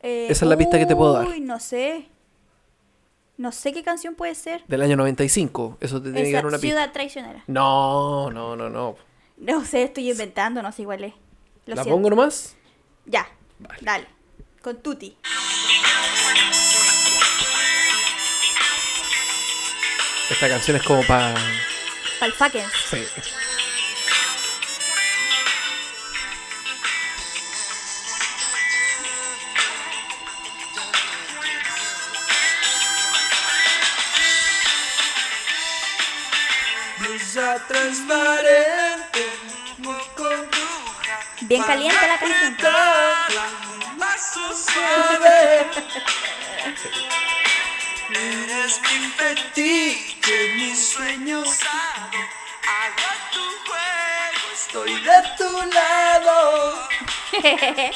[0.00, 1.26] Eh, Esa es la pista que te puedo dar.
[1.26, 2.06] Uy, no sé.
[3.40, 4.62] No sé qué canción puede ser.
[4.66, 6.76] Del año 95, eso te tiene que dar una pista.
[6.76, 7.42] Ciudad traicionera.
[7.46, 8.96] No, no, no, no.
[9.38, 11.14] No sé, estoy inventando, no sé igual es.
[11.64, 11.96] Lo ¿La siento.
[11.96, 12.54] pongo nomás?
[13.06, 13.26] Ya.
[13.58, 13.78] Vale.
[13.80, 14.06] Dale.
[14.60, 15.16] Con Tuti.
[20.28, 21.34] Esta canción es como para...
[22.20, 22.66] Palfaken.
[22.90, 22.98] Sí.
[41.42, 42.56] Bien caliente la canción.
[48.12, 52.18] Eres mi fetiche, mis sueños hago.
[52.66, 56.88] Hago tu juego, estoy de tu lado.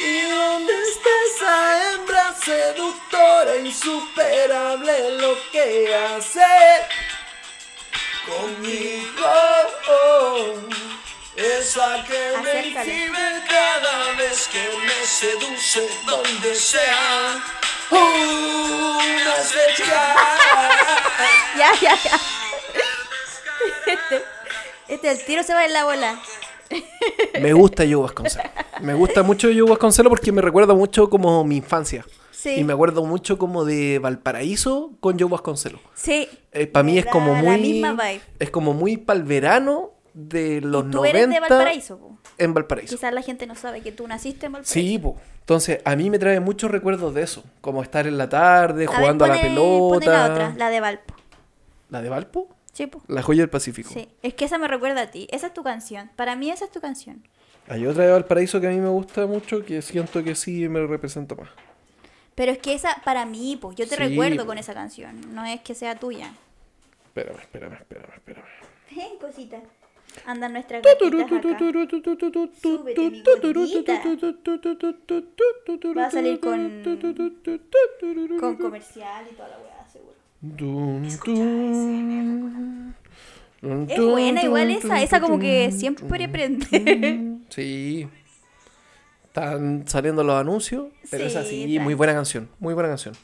[0.00, 6.40] ¿Y dónde está esa hembra seductora, insuperable lo que hace
[8.26, 9.10] conmigo?
[11.36, 17.42] Esa que me inhibe cada vez que me seduce donde sea.
[17.90, 20.14] Una flecha.
[21.58, 22.20] ya, ya, ya.
[23.86, 24.24] Este,
[24.88, 26.20] este el tiro se va en la bola.
[27.40, 28.46] Me gusta Joe Vasconcelos.
[28.80, 32.04] Me gusta mucho Yo Vasconcelo porque me recuerda mucho como mi infancia.
[32.40, 32.54] Sí.
[32.58, 35.78] Y me acuerdo mucho como de Valparaíso con Joe Vasconcelo.
[35.94, 36.26] Sí.
[36.72, 37.46] para mí es como muy.
[37.56, 38.20] La misma vibe.
[38.38, 42.18] Es como muy para el verano de los Y tú 90 eres de Valparaíso, po.
[42.38, 42.96] en Valparaíso.
[42.96, 44.72] Quizás la gente no sabe que tú naciste en Valparaíso.
[44.72, 45.16] Sí, po.
[45.40, 47.44] Entonces, a mí me trae muchos recuerdos de eso.
[47.60, 49.94] Como estar en la tarde, A ver, jugando a la pelota.
[49.94, 51.14] pone la otra, la de Valpo.
[51.90, 52.48] ¿La de Valpo?
[52.72, 53.02] Sí, po.
[53.06, 53.90] La joya del Pacífico.
[53.92, 54.08] Sí.
[54.22, 55.28] Es que esa me recuerda a ti.
[55.30, 56.10] Esa es tu canción.
[56.16, 57.22] Para mí esa es tu canción.
[57.68, 60.86] Hay otra de Valparaíso que a mí me gusta mucho que siento que sí me
[60.86, 61.50] representa más.
[62.40, 65.20] Pero es que esa, para mí, pues, yo te Sí, recuerdo con esa canción.
[65.34, 66.32] No es que sea tuya.
[67.08, 68.46] Espérame, espérame, espérame, espérame.
[68.96, 69.58] Ven, cosita.
[72.72, 74.02] Mi gordita.
[75.94, 76.82] Va a salir con,
[78.40, 80.14] con comercial y toda la weá, seguro.
[83.86, 85.02] Es buena igual esa.
[85.02, 87.36] Esa como que siempre prende.
[87.50, 88.08] Sí.
[89.30, 93.16] Están saliendo los anuncios, pero es Sí, así, muy buena canción, muy buena canción.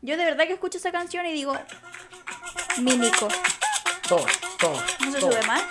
[0.00, 1.52] Yo de verdad que escucho esa canción y digo...
[2.78, 3.26] Mi Nico.
[4.08, 4.26] Toma,
[4.60, 4.84] toma.
[5.00, 5.62] ¿No se sube más?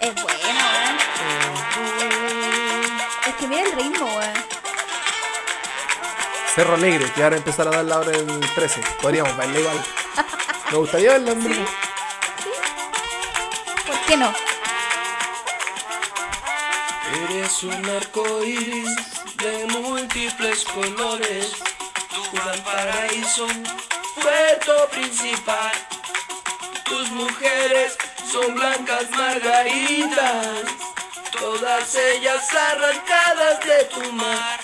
[0.00, 0.98] Es buena, weón.
[3.28, 4.34] Es que mira el ritmo, weón.
[6.52, 8.80] Cerro Alegre, que ahora empezar a dar la hora en 13.
[9.00, 9.76] Podríamos bailar igual.
[10.72, 11.64] Me gustaría verla en vivo.
[13.86, 14.32] ¿Por qué no?
[17.56, 18.96] Eres un arco iris
[19.36, 21.52] de múltiples colores.
[22.10, 23.46] Tu Valparaíso,
[24.20, 25.72] puerto principal.
[26.84, 27.96] Tus mujeres
[28.30, 30.64] son blancas margaritas.
[31.38, 34.60] Todas ellas arrancadas de tu mar.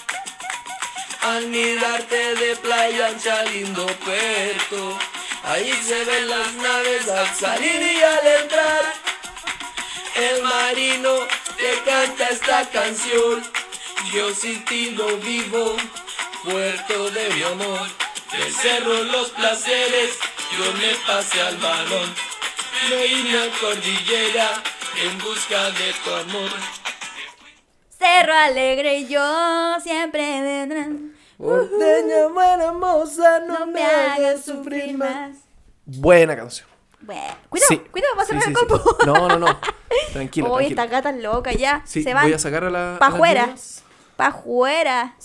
[1.23, 4.99] Al mirarte de playa ancha, lindo puerto.
[5.45, 8.93] Ahí se ven las naves al salir y al entrar.
[10.15, 11.27] El marino
[11.63, 13.43] te canta esta canción.
[14.13, 15.77] Yo sin ti no vivo,
[16.45, 17.87] puerto de mi amor.
[18.33, 20.19] Del cerro los placeres,
[20.59, 22.09] yo me pasé al balón.
[22.91, 24.63] Me vine a cordillera
[25.05, 26.51] en busca de tu amor.
[27.97, 31.15] Cerro Alegre y yo siempre vendrán.
[31.39, 35.37] Porteña, buena moza, No me hagas sufrir más.
[35.85, 36.72] Buena canción.
[37.03, 37.79] Bueno, cuidado, Sí.
[37.91, 38.67] cuidado, va a cerrar sí, el sí.
[38.67, 38.97] copo.
[39.07, 39.61] No, no, no.
[40.13, 41.83] Tranquila, Hoy esta gata loca ya.
[41.85, 42.25] Sí, se van.
[42.25, 42.97] voy a sacar a la.
[42.99, 43.55] Pa' afuera.
[44.17, 45.17] Pa' afuera.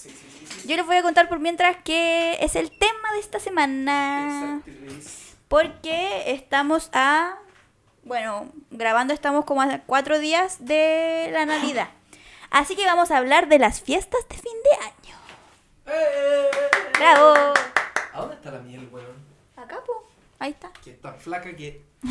[0.66, 4.62] Yo les voy a contar por mientras que es el tema de esta semana.
[5.48, 7.36] Porque estamos a.
[8.04, 11.90] Bueno, grabando estamos como a cuatro días de la Navidad.
[12.50, 15.18] Así que vamos a hablar de las fiestas de fin de año.
[16.98, 17.54] ¡Bravo!
[18.14, 19.16] ¿A dónde está la miel, weón?
[19.56, 20.07] Acá, po.
[20.40, 20.72] Ahí está.
[20.84, 21.82] Que es tan flaca que.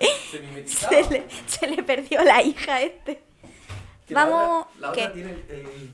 [0.00, 0.90] eh, se mimetizaba.
[1.04, 3.22] Se le, se le perdió la hija a este.
[4.06, 4.66] Que la Vamos.
[4.66, 5.92] otra- La otra, tiene el, el-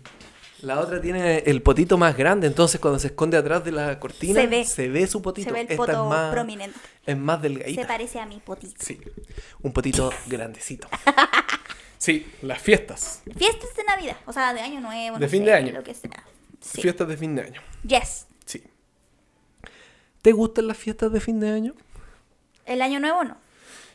[0.62, 4.40] la otra tiene el potito más grande, entonces cuando se esconde atrás de la cortina
[4.64, 5.06] Se ve.
[5.06, 5.46] su potito.
[5.48, 6.78] Se ve el Esta poto es más, prominente.
[7.04, 7.86] Es más Se delgadita.
[7.86, 8.82] parece a mi potito.
[8.82, 8.98] Sí,
[9.60, 10.88] un potito grandecito.
[11.98, 13.22] Sí, las fiestas.
[13.36, 15.18] Fiestas de Navidad, o sea, de Año Nuevo.
[15.18, 15.72] De no fin sé, de año.
[15.72, 16.24] Lo que sea.
[16.60, 16.80] Sí.
[16.80, 17.60] Fiestas de fin de año.
[17.86, 18.26] Yes.
[20.24, 21.74] ¿Te gustan las fiestas de fin de año?
[22.64, 23.36] El Año Nuevo no.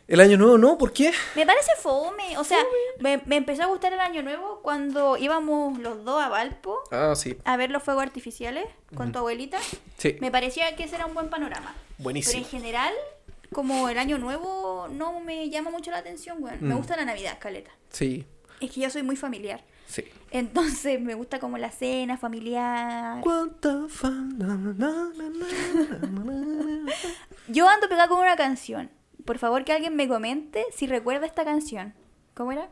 [0.07, 1.11] El año nuevo no, ¿por qué?
[1.36, 2.38] Me parece fome.
[2.38, 2.59] O sea,
[2.99, 7.13] me, me empezó a gustar el Año Nuevo cuando íbamos los dos a Valpo Ah,
[7.15, 7.36] sí.
[7.45, 8.65] a ver los fuegos artificiales
[8.95, 9.57] con tu abuelita.
[9.97, 10.17] Sí.
[10.21, 11.73] Me parecía que ese era un buen panorama.
[11.97, 12.34] Buenísimo.
[12.34, 12.93] Pero en general,
[13.51, 16.57] como el Año Nuevo no me llama mucho la atención, weón.
[16.61, 16.77] Me Mm.
[16.77, 17.71] gusta la Navidad, Caleta.
[17.89, 18.25] Sí,
[18.61, 19.63] Es que yo soy muy familiar.
[19.89, 20.05] Sí.
[20.31, 23.21] Entonces me gusta como la cena familiar.
[27.47, 28.91] Yo ando pegada con una canción.
[29.25, 31.93] Por favor, que alguien me comente si recuerda esta canción.
[32.35, 32.69] ¿Cómo era?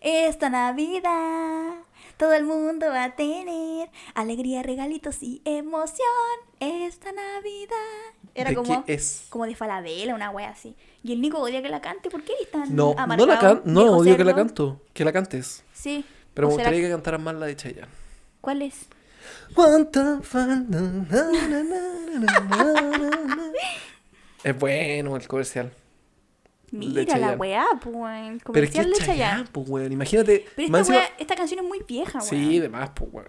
[0.00, 1.84] Esta Navidad
[2.16, 5.98] todo el mundo va a tener alegría, regalitos y emoción.
[6.60, 7.76] Esta Navidad.
[8.34, 9.26] Era ¿De como, es?
[9.30, 10.76] como de Falabella, una wea así.
[11.02, 12.10] Y el Nico odia que la cante.
[12.10, 15.12] ¿Por qué eres tan No, no la can no, odio que la canto, que la
[15.12, 15.64] cantes.
[15.72, 16.04] Sí.
[16.34, 17.88] Pero ¿O me será gustaría que cantaras más la de Chayanne.
[18.40, 18.86] ¿Cuál es?
[24.42, 25.72] Es bueno el comercial.
[26.70, 27.94] Mira la weá, pues.
[27.94, 28.42] Pero es que
[28.78, 29.92] Comercial es de Chayanne, pues, weón.
[29.92, 30.44] Imagínate.
[30.56, 32.28] Pero esta, encima- weá- esta canción es muy vieja, weón.
[32.28, 33.28] Sí, de más, pues, weón.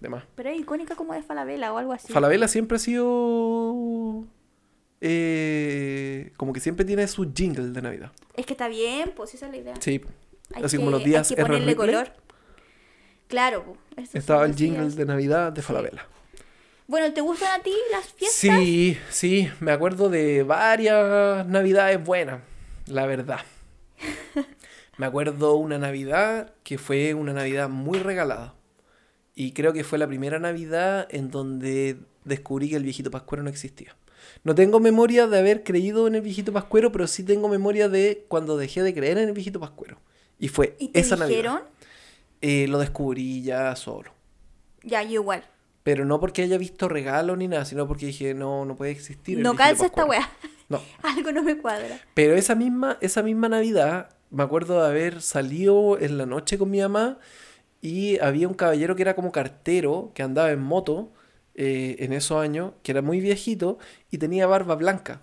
[0.00, 0.24] De más.
[0.36, 2.12] Pero es icónica como de Falabella o algo así.
[2.12, 4.24] Falabella siempre ha sido.
[5.00, 8.10] eh, como que siempre tiene su jingle de Navidad.
[8.34, 9.74] Es que está bien, pues esa es la idea.
[9.80, 10.00] Sí.
[10.54, 12.12] Hay Así que- como los días hay que ponerle color.
[13.28, 13.76] Claro,
[14.12, 14.96] Estaba el jingle días.
[14.96, 16.06] de Navidad de Falabella.
[16.86, 18.40] Bueno, ¿te gustan a ti las fiestas?
[18.40, 22.40] Sí, sí, me acuerdo de varias navidades buenas,
[22.86, 23.40] la verdad.
[24.96, 28.54] Me acuerdo una Navidad que fue una Navidad muy regalada.
[29.36, 33.48] Y creo que fue la primera Navidad en donde descubrí que el viejito pascuero no
[33.50, 33.94] existía.
[34.42, 38.24] No tengo memoria de haber creído en el viejito pascuero, pero sí tengo memoria de
[38.26, 40.00] cuando dejé de creer en el viejito pascuero.
[40.40, 41.54] Y fue ¿Y te esa dijeron?
[41.54, 41.68] Navidad.
[42.40, 44.12] Eh, lo descubrí ya solo.
[44.82, 45.44] Ya, yo igual.
[45.82, 49.38] Pero no porque haya visto regalo ni nada, sino porque dije, no, no puede existir.
[49.38, 50.30] No calza esta weá.
[50.68, 50.80] No.
[51.02, 52.00] Algo no me cuadra.
[52.14, 56.70] Pero esa misma, esa misma Navidad, me acuerdo de haber salido en la noche con
[56.70, 57.18] mi mamá
[57.80, 61.12] y había un caballero que era como cartero, que andaba en moto
[61.54, 63.78] eh, en esos años, que era muy viejito
[64.10, 65.22] y tenía barba blanca.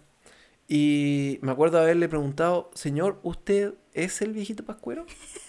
[0.67, 5.05] Y me acuerdo de haberle preguntado, señor, ¿usted es el viejito pascuero?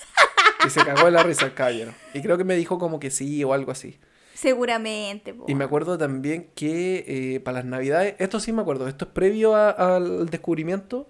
[0.64, 1.92] Y se cagó de la risa el caballero.
[2.14, 3.98] Y creo que me dijo como que sí o algo así.
[4.34, 5.32] Seguramente.
[5.34, 5.44] po.
[5.48, 7.04] Y me acuerdo también que
[7.36, 11.08] eh, para las navidades, esto sí me acuerdo, esto es previo a- al descubrimiento,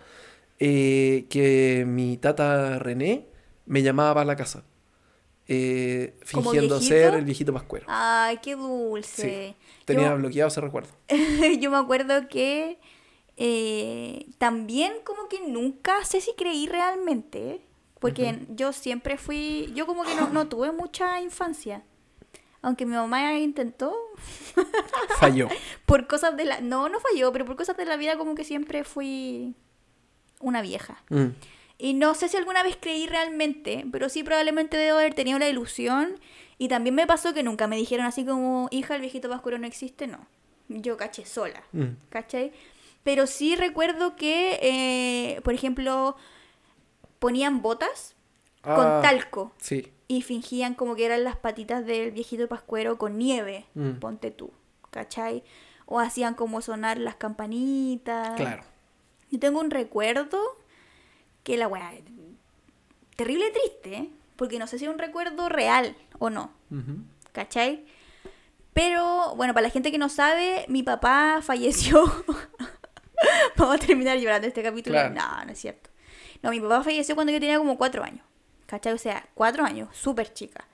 [0.59, 3.26] eh, que mi tata René
[3.66, 4.64] me llamaba para la casa,
[5.49, 7.86] eh, ¿Como fingiendo ser el viejito pascuero.
[7.88, 9.57] Ay, qué dulce.
[9.84, 10.90] Tenía Yo- bloqueado ese recuerdo.
[11.61, 12.78] yo me acuerdo que
[13.36, 17.61] eh, también como que nunca sé si creí realmente,
[18.13, 21.83] porque yo siempre fui, yo como que no, no tuve mucha infancia,
[22.63, 23.95] aunque mi mamá intentó,
[25.19, 25.49] Falló.
[25.87, 28.45] por cosas de la, no, no falló, pero por cosas de la vida como que
[28.45, 29.55] siempre fui
[30.41, 31.03] una vieja.
[31.11, 31.27] Mm.
[31.79, 35.49] Y no sé si alguna vez creí realmente, pero sí probablemente debo haber tenido la
[35.49, 36.19] ilusión.
[36.59, 39.67] Y también me pasó que nunca me dijeron así como, hija, el viejito pascuero no
[39.67, 40.27] existe, no.
[40.69, 41.97] Yo caché sola, Mm.
[42.09, 42.53] ¿cachai?
[43.05, 46.17] Pero sí recuerdo que, eh, por ejemplo,
[47.19, 48.14] ponían botas
[48.62, 49.93] con Ah, talco Sí.
[50.09, 53.93] y fingían como que eran las patitas del viejito pascuero con nieve, Mm.
[54.01, 54.51] ponte tú,
[54.91, 55.45] ¿cachai?
[55.87, 58.35] O hacían como sonar las campanitas.
[58.37, 58.64] Claro.
[59.31, 60.41] Yo tengo un recuerdo
[61.45, 61.93] que la weá.
[63.17, 64.11] Terrible triste, ¿eh?
[64.37, 66.51] porque no sé si es un recuerdo real o no.
[67.33, 67.87] ¿cachai?
[68.73, 72.05] Pero, bueno, para la gente que no sabe, mi papá falleció.
[73.57, 74.95] Vamos a terminar llorando este capítulo.
[74.95, 75.14] Claro.
[75.14, 75.89] No, no es cierto.
[76.47, 78.24] No, mi papá falleció cuando yo tenía como cuatro años.
[78.66, 78.92] ¿Cachai?
[78.92, 80.64] O sea, cuatro años, súper chica.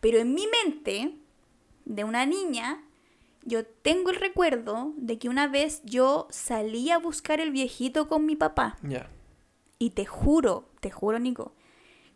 [0.00, 1.14] Pero en mi mente,
[1.84, 2.80] de una niña,
[3.44, 8.26] yo tengo el recuerdo de que una vez yo salí a buscar el viejito con
[8.26, 8.76] mi papá.
[8.82, 9.08] Ya.
[9.78, 11.54] Y te juro, te juro, Nico,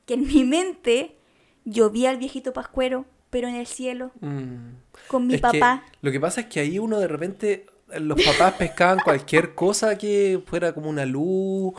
[0.07, 1.16] que en mi mente
[1.64, 4.76] yo vi al viejito pascuero, pero en el cielo, Mm.
[5.09, 5.84] con mi Es que papá.
[6.03, 7.66] lo que pasa es que ahí uno de repente,
[8.01, 11.74] los papás pescaban cualquier cosa que fuera como una luz,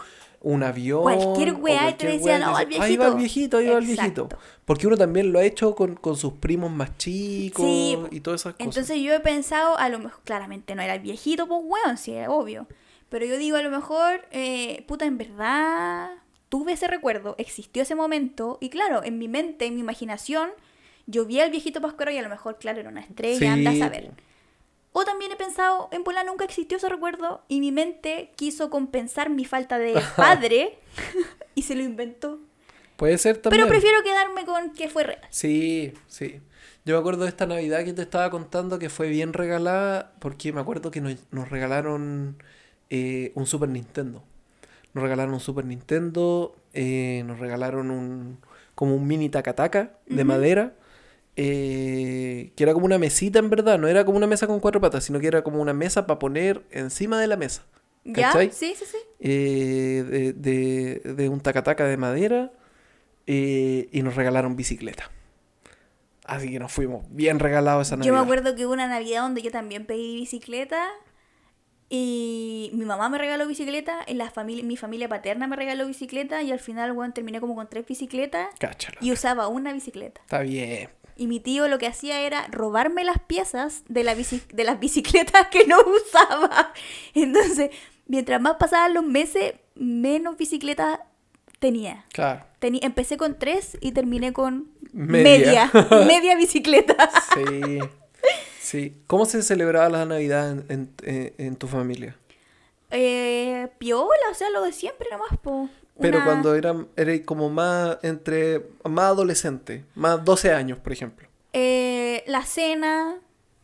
[0.45, 1.01] un avión.
[1.01, 3.17] Cualquier weá y te decían, "No, al decían, Ahí va el viejito".
[3.17, 4.29] viejito, ahí va el viejito.
[4.63, 8.41] Porque uno también lo ha hecho con, con sus primos más chicos Sí, y todas
[8.41, 8.65] esas cosas.
[8.67, 12.13] Entonces yo he pensado, a lo mejor, claramente no era el viejito, pues weón, sí,
[12.13, 12.67] era obvio.
[13.09, 16.11] Pero yo digo, a lo mejor, eh, puta, en verdad,
[16.49, 20.49] tuve ese recuerdo, existió ese momento, y claro, en mi mente, en mi imaginación,
[21.07, 23.71] yo vi al viejito pascuero y a lo mejor, claro, era una estrella, Sí, anda
[23.71, 24.11] a saber.
[24.97, 29.29] O también he pensado, en Pola nunca existió ese recuerdo y mi mente quiso compensar
[29.29, 30.79] mi falta de padre
[31.53, 32.39] y se lo inventó.
[32.95, 33.63] Puede ser también.
[33.63, 35.19] Pero prefiero quedarme con que fue real.
[35.31, 36.39] Sí, sí.
[36.85, 40.53] Yo me acuerdo de esta Navidad que te estaba contando que fue bien regalada porque
[40.53, 42.41] me acuerdo que nos, nos regalaron
[42.89, 44.23] eh, un Super Nintendo.
[44.93, 48.37] Nos regalaron un Super Nintendo, eh, nos regalaron un
[48.75, 50.73] como un mini tacataca de madera,
[51.35, 54.79] eh, que era como una mesita en verdad, no era como una mesa con cuatro
[54.81, 57.65] patas, sino que era como una mesa para poner encima de la mesa.
[58.03, 58.31] ¿Ya?
[58.33, 58.97] Sí, sí, sí.
[59.19, 62.51] eh, de, de- de un tacataca de madera
[63.25, 65.09] eh, y nos regalaron bicicleta.
[66.25, 68.13] Así que nos fuimos bien regalados esa Yo Navidad.
[68.13, 70.87] me acuerdo que hubo una Navidad donde yo también pedí bicicleta
[71.89, 76.41] y mi mamá me regaló bicicleta, y la familia, mi familia paterna me regaló bicicleta
[76.41, 78.97] y al final, bueno, terminé como con tres bicicletas Cáchalo.
[79.01, 80.21] y usaba una bicicleta.
[80.21, 80.89] Está bien.
[81.17, 85.47] Y mi tío lo que hacía era robarme las piezas de, la de las bicicletas
[85.47, 86.73] que no usaba.
[87.13, 87.69] Entonces,
[88.07, 90.99] mientras más pasaban los meses, menos bicicletas
[91.59, 92.05] tenía.
[92.13, 92.45] Claro.
[92.61, 95.69] Empecé con tres y terminé con Media.
[95.73, 97.09] media, media bicicleta.
[97.33, 97.79] Sí.
[98.59, 98.97] Sí.
[99.07, 102.15] ¿Cómo se celebraba la Navidad en, en- en- en tu familia?
[102.91, 105.69] Eh, piola, o sea, lo de siempre nomás, po.
[105.99, 111.27] Pero Una- cuando eran era como más entre más adolescente, más 12 años, por ejemplo.
[111.53, 113.15] Eh, la cena,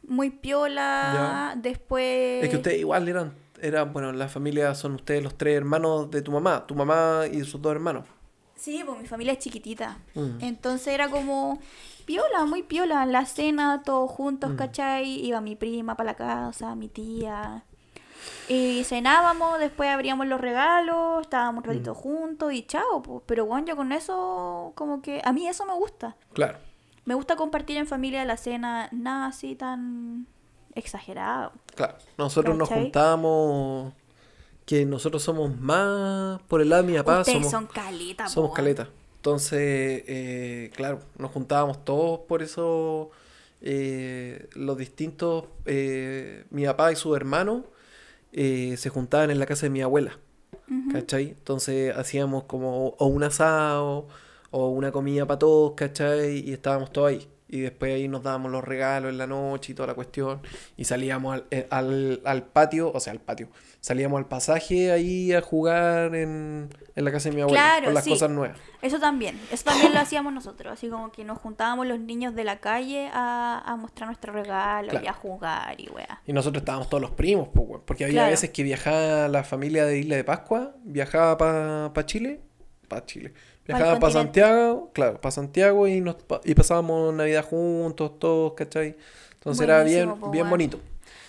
[0.07, 2.43] muy piola, después...
[2.43, 6.21] Es que ustedes igual eran, eran, bueno, la familia son ustedes los tres hermanos de
[6.21, 8.05] tu mamá, tu mamá y sus dos hermanos.
[8.55, 9.97] Sí, pues mi familia es chiquitita.
[10.13, 10.37] Mm.
[10.41, 11.59] Entonces era como
[12.05, 13.05] piola, muy piola.
[13.07, 14.13] La cena, todos Mm.
[14.13, 15.25] juntos, ¿cachai?
[15.25, 17.63] Iba mi prima para la casa, mi tía.
[18.47, 21.73] Y cenábamos, después abríamos los regalos, estábamos un Mm.
[21.73, 23.01] ratito juntos y chao.
[23.01, 23.21] pues.
[23.25, 26.15] Pero bueno, yo con eso, como que a mí eso me gusta.
[26.33, 26.57] Claro.
[27.05, 30.27] Me gusta compartir en familia la cena, nada así tan
[30.75, 31.51] exagerado.
[31.75, 33.93] Claro, nosotros nos juntamos
[34.65, 38.51] que nosotros somos más por el lado de mi papá, Ustedes somos, son caleta, somos
[38.51, 38.87] po, caleta.
[39.17, 39.59] Entonces,
[40.07, 43.09] eh, claro, nos juntábamos todos por eso
[43.61, 47.63] eh, los distintos, eh, mi papá y su hermano
[48.33, 50.17] eh, se juntaban en la casa de mi abuela,
[50.91, 51.29] ¿cachai?
[51.29, 54.07] Entonces hacíamos como o un asado
[54.51, 56.39] o una comida para todos, ¿cachai?
[56.39, 57.27] Y estábamos todos ahí.
[57.51, 60.41] Y después ahí nos dábamos los regalos en la noche y toda la cuestión.
[60.77, 63.49] Y salíamos al, eh, al, al patio, o sea, al patio.
[63.81, 67.59] Salíamos al pasaje ahí a jugar en, en la casa de mi abuela.
[67.61, 68.09] Claro, con las sí.
[68.11, 68.57] cosas nuevas.
[68.81, 72.43] Eso también, eso también lo hacíamos nosotros, así como que nos juntábamos los niños de
[72.45, 75.05] la calle a, a mostrar nuestro regalo Claro.
[75.05, 76.21] y a jugar y weá.
[76.25, 78.31] Y nosotros estábamos todos los primos, pues, weón, porque había Claro.
[78.31, 82.39] veces que viajaba la familia de Isla de Pascua, viajaba para Chile,
[82.87, 83.33] para Chile,
[83.65, 84.13] viajaba para.
[84.13, 88.95] Santiago, claro, para Santiago y nos y pasábamos Navidad juntos, todos, ¿cachai?
[89.33, 90.79] Entonces era bien, po, bien bonito.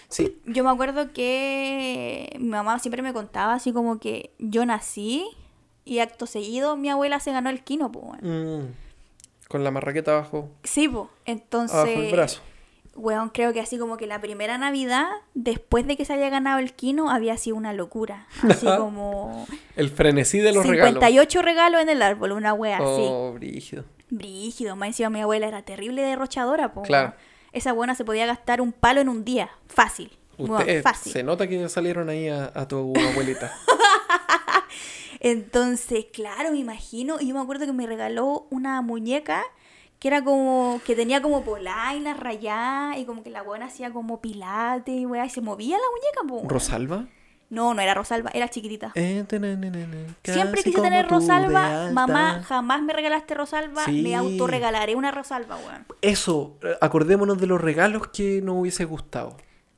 [0.09, 5.26] Sí, Yo me acuerdo que mi mamá siempre me contaba así como que yo nací
[5.87, 8.05] y acto seguido mi abuela se ganó el quino, pues.
[8.22, 8.64] weón.
[8.66, 8.74] mm,
[9.49, 11.09] con la marraqueta abajo, Sí, pues.
[11.24, 12.43] Entonces, abajo el brazo.
[12.95, 16.59] Weón, creo que así como que la primera Navidad, después de que se haya ganado
[16.59, 18.26] el quino, había sido una locura.
[18.43, 20.95] Así como El frenesí de los regalos.
[20.95, 22.84] 58 regalos en el árbol, una wea así.
[22.86, 23.84] Oh, brígido.
[24.11, 26.82] Brígido, más encima mi abuela era terrible derrochadora, po.
[26.82, 27.14] Claro.
[27.53, 30.16] Esa buena se podía gastar un palo en un día, fácil.
[30.38, 31.12] Weón, Usted, fácil.
[31.12, 33.53] se nota que salieron ahí a, a tu abuelita.
[35.20, 39.45] Entonces, claro, me imagino, y yo me acuerdo que me regaló una muñeca
[40.03, 44.20] que era como, que tenía como polainas rayadas y como que la buena hacía como
[44.20, 45.84] pilates y weá, y se movía la
[46.26, 46.48] muñeca, po.
[46.48, 47.07] ¿Rosalba?
[47.50, 48.90] No, no era Rosalba, era chiquitita.
[48.96, 49.24] Eh,
[50.24, 54.03] Siempre quise tener Rosalba, mamá, jamás me regalaste Rosalba, Sí.
[54.03, 55.86] me autorregalaré una Rosalba, weón.
[56.00, 59.36] Eso, acordémonos de los regalos que nos hubiese gustado.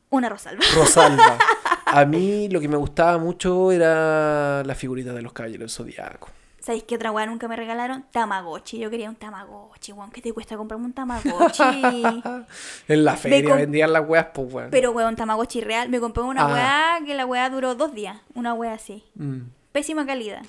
[0.09, 0.65] Una Rosalba.
[0.75, 1.37] Rosalba.
[1.85, 6.31] A mí lo que me gustaba mucho era la figurita de los caballeros del zodiaco.
[6.65, 8.07] ¿Sabéis qué otra weá nunca me regalaron?
[8.11, 8.79] Tamagotchi.
[8.79, 10.11] Yo quería un Tamagotchi, weón.
[10.11, 11.63] ¿Qué te cuesta comprarme un Tamagotchi?
[12.89, 14.71] En la feria vendían las weas, pues weón.
[14.71, 15.89] Pero, weón, Tamagotchi real.
[15.91, 16.53] Me compré una Ah.
[16.99, 18.17] weá que la weá duró dos días.
[18.35, 19.05] Una weá así.
[19.15, 19.41] Mm.
[19.73, 20.41] Pésima calidad.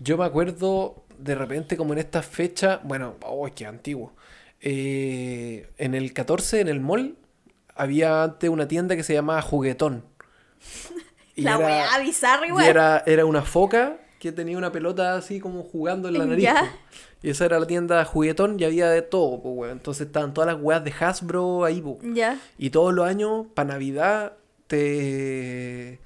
[0.00, 4.12] Yo me acuerdo de repente como en esta fecha, bueno, oh, qué antiguo.
[4.60, 7.16] Eh, en el 14, en el mall,
[7.74, 10.04] había antes una tienda que se llamaba Juguetón.
[11.34, 12.66] Y la era- weá bizarra Y igual.
[12.66, 16.44] era, era una foca que tenía una pelota así como jugando en la nariz.
[16.44, 16.72] Ya.
[17.22, 19.72] Y esa era la tienda Juguetón y había de todo, pues, weón.
[19.72, 21.82] Entonces estaban todas las weas de Hasbro ahí.
[22.14, 22.38] Ya.
[22.56, 24.34] Y todos los años, para Navidad,
[24.68, 25.98] te,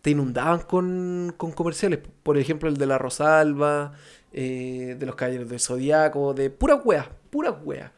[0.00, 1.98] te inundaban con, con comerciales.
[2.22, 3.92] Por ejemplo, el de la Rosalba,
[4.32, 7.90] eh, de los Caballeros del Zodiaco, de puras weas, puras weas.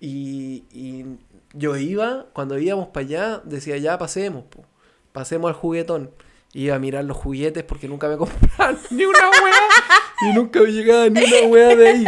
[0.00, 1.06] Y, y
[1.54, 4.66] yo iba, cuando íbamos para allá, decía, ya pasemos, po.
[5.12, 6.10] pasemos al juguetón.
[6.54, 10.30] Iba a mirar los juguetes porque nunca me compraban ni una wea.
[10.30, 12.04] y nunca me llegaba ni una wea de ahí.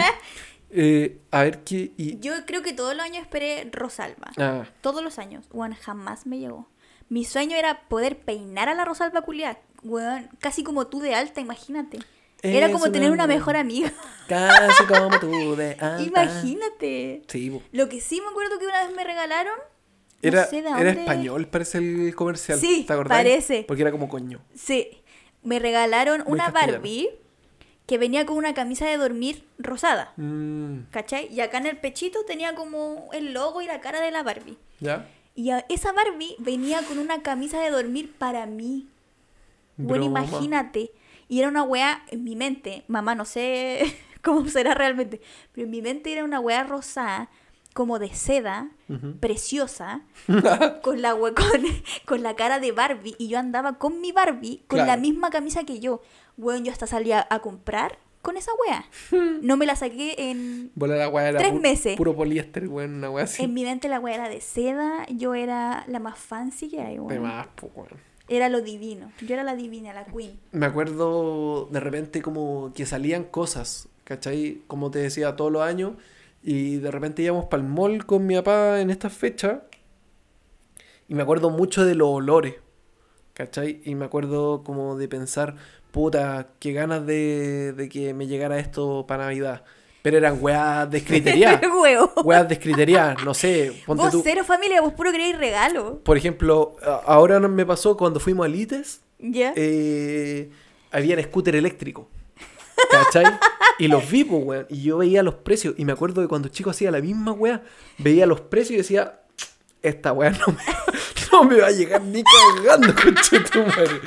[0.72, 1.92] Eh, a ver qué...
[1.96, 4.30] Y, Yo creo que todos los años esperé Rosalba.
[4.38, 5.44] ah, Todos los años.
[5.52, 6.68] Weón, jamás me llegó.
[7.08, 9.58] Mi sueño era poder peinar a la Rosalba culiada.
[9.82, 11.98] Weón, casi como tú de alta, imagínate.
[12.42, 13.92] Era Es como una tener una mejor amiga.
[14.28, 16.02] casi como tú de alta.
[16.02, 17.22] Imagínate.
[17.28, 17.60] Sí.
[17.72, 19.58] Lo que sí me acuerdo que una vez me regalaron.
[20.22, 22.58] No Era, sé de era español, parece el comercial.
[22.58, 23.18] Sí, ¿te acordás?
[23.18, 23.64] parece.
[23.66, 24.40] Porque era como coño.
[24.54, 24.88] Sí.
[25.42, 26.72] Me regalaron Muy una castellano.
[26.74, 27.08] Barbie
[27.86, 30.12] que venía con una camisa de dormir rosada.
[30.16, 31.32] Mm, ¿Cachai?
[31.32, 34.58] Y acá en el pechito tenía como el logo y la cara de la Barbie.
[34.78, 35.08] ¿Ya?
[35.34, 38.86] Y esa Barbie venía con una camisa de dormir para mí.
[39.76, 40.24] Bueno, Broma.
[40.24, 40.92] imagínate.
[41.28, 42.84] Y era una weá en mi mente.
[42.86, 45.20] Mamá, no sé cómo será realmente.
[45.52, 47.28] Pero en mi mente era una weá rosada,
[47.74, 48.70] como de seda,
[49.20, 50.02] preciosa,
[50.82, 51.34] con la con,
[52.06, 53.14] con la cara de Barbie.
[53.18, 56.02] Y yo andaba con mi Barbie, con la misma camisa que yo.
[56.36, 58.84] Weón, yo hasta salía a comprar con esa weá.
[59.42, 60.70] No me la saqué en.
[60.74, 61.96] Bola la weá era Tres pu- meses.
[61.96, 63.42] puro poliéster, weón, una weá así.
[63.44, 65.06] En mi mente la weá era de seda.
[65.08, 67.88] Yo era la más fancy que hay, más, weón.
[68.28, 69.10] Era lo divino.
[69.26, 70.38] Yo era la divina, la queen.
[70.52, 74.62] Me acuerdo de repente como que salían cosas, ¿cachai?
[74.68, 75.92] Como te decía, todos los años.
[76.42, 79.62] Y de repente íbamos para el mall con mi papá en esta fecha.
[81.08, 82.54] Y me acuerdo mucho de los olores,
[83.34, 83.80] ¿cachai?
[83.84, 85.56] Y me acuerdo como de pensar,
[85.90, 89.64] puta, qué ganas de, de que me llegara esto para Navidad.
[90.02, 91.60] Pero eran weas descriteriadas.
[91.80, 92.10] Huevo.
[92.24, 93.82] weas descriteriadas, no sé.
[93.84, 94.20] Ponte Vos tú.
[94.24, 95.98] cero familia, vos puro queréis regalo.
[96.04, 99.52] Por ejemplo, ahora no me pasó cuando fuimos a Lites, ¿Ya?
[99.56, 100.50] eh,
[100.90, 102.08] habían scooter eléctrico.
[102.90, 103.24] ¿Cachai?
[103.80, 104.66] Y los vi, pues, weón.
[104.68, 105.74] Y yo veía los precios.
[105.78, 107.62] Y me acuerdo de cuando chico hacía la misma wea,
[107.98, 109.20] veía los precios y decía,
[109.82, 110.62] esta wea no me,
[111.32, 114.00] no me va a llegar ni cagando, conchetumare.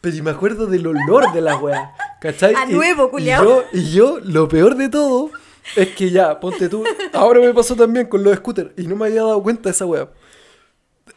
[0.00, 1.92] Pero y me acuerdo del olor de la wea.
[2.20, 2.54] ¿Cachai?
[2.54, 3.44] A nuevo, y culiao.
[3.44, 5.30] yo, y yo, lo peor de todo,
[5.76, 6.84] es que ya, ponte tú.
[7.12, 8.70] Ahora me pasó también con los scooters.
[8.76, 9.84] Y no me había dado cuenta de esa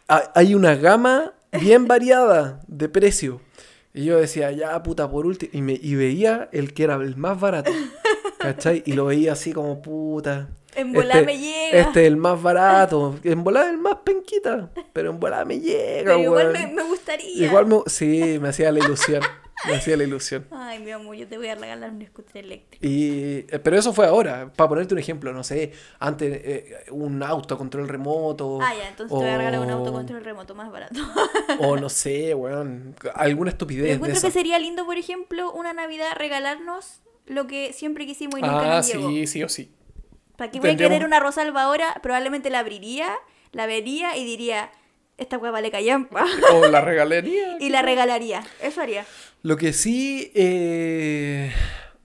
[0.07, 3.41] ha- hay una gama bien variada de precio.
[3.93, 5.51] Y yo decía, ya puta, por último.
[5.53, 7.72] Y, me, y veía el que era el más barato.
[8.39, 8.84] ¿Cachai?
[8.85, 10.49] Y lo veía así como puta.
[10.76, 11.80] En volá me llega.
[11.80, 13.19] Este es el más barato.
[13.23, 14.69] En volada el más penquita.
[14.93, 17.45] Pero en volada me llega, Pero igual me gustaría.
[17.45, 19.22] Igual me, sí, me hacía la ilusión.
[19.67, 20.47] Me hacía la ilusión.
[20.51, 22.85] Ay, mi amor, yo te voy a regalar un scooter eléctrico.
[22.85, 27.21] Y, eh, pero eso fue ahora, para ponerte un ejemplo, no sé, antes eh, un
[27.21, 28.59] auto a control remoto.
[28.61, 30.99] Ah, ya, entonces te voy a regalar un auto o- control remoto más barato.
[31.59, 35.73] O no sé, weón, alguna Yo estupidez de encuentro que sería lindo, por ejemplo, una
[35.73, 39.09] Navidad regalarnos lo que siempre quisimos y nunca Ah, nos llegó.
[39.09, 39.71] sí, sí o sí.
[40.38, 41.99] ¿Para qué voy a querer una Rosalba ahora?
[42.01, 43.13] Probablemente la abriría,
[43.51, 44.71] la vería y diría,
[45.22, 46.26] esta hueá vale callampa.
[46.53, 47.57] O la regalería.
[47.60, 48.43] y la regalaría.
[48.61, 49.06] Eso haría.
[49.43, 51.52] Lo que sí eh,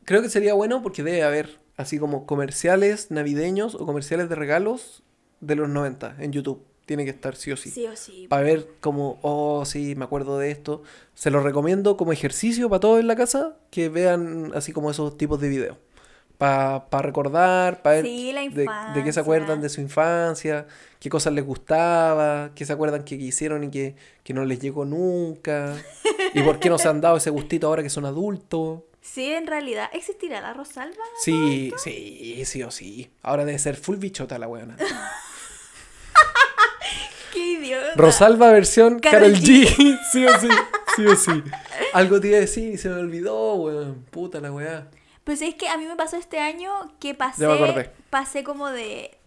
[0.04, 5.02] creo que sería bueno porque debe haber así como comerciales navideños o comerciales de regalos
[5.40, 6.62] de los 90 en YouTube.
[6.84, 7.70] Tiene que estar sí o sí.
[7.70, 8.26] Sí o sí.
[8.28, 10.82] Para ver como, oh, sí, me acuerdo de esto.
[11.14, 15.16] Se los recomiendo como ejercicio para todos en la casa que vean así como esos
[15.16, 15.78] tipos de videos.
[16.38, 20.66] Para recordar, para ver Sí, de, de qué se acuerdan de su infancia,
[21.00, 24.84] qué cosas les gustaba, qué se acuerdan que hicieron y que, que no les llegó
[24.84, 25.74] nunca.
[26.34, 28.80] y por qué no se han dado ese gustito ahora que son adultos.
[29.00, 31.02] Sí, en realidad, ¿existirá la Rosalba?
[31.22, 33.10] Sí, sí, sí o sí.
[33.22, 34.76] Ahora debe ser full bichota la weona.
[37.32, 37.92] ¡Qué idiota!
[37.96, 39.66] Rosalba versión Carol G.
[39.68, 39.98] G.
[40.12, 40.48] sí o sí,
[40.96, 41.42] sí o sí.
[41.92, 44.04] Algo te iba a decir y se me olvidó, weón.
[44.10, 44.88] Puta la weá.
[45.26, 46.70] Pues es que a mí me pasó este año
[47.00, 47.44] que pasé,
[48.10, 49.18] pasé como de,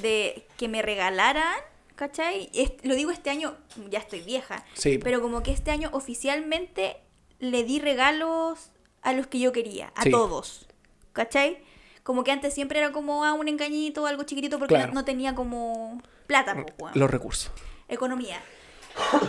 [0.00, 1.56] de que me regalaran,
[1.96, 2.48] ¿cachai?
[2.84, 3.56] Lo digo este año,
[3.90, 4.98] ya estoy vieja, Sí.
[4.98, 6.98] pero como que este año oficialmente
[7.40, 8.70] le di regalos
[9.02, 10.10] a los que yo quería, a Sí.
[10.12, 10.68] todos,
[11.12, 11.58] ¿cachai?
[12.04, 14.88] Como que antes siempre era como ah, un engañito, algo chiquitito, porque Claro.
[14.92, 16.92] no, no tenía como plata, po, weón.
[16.96, 17.50] Los recursos.
[17.88, 18.40] economía.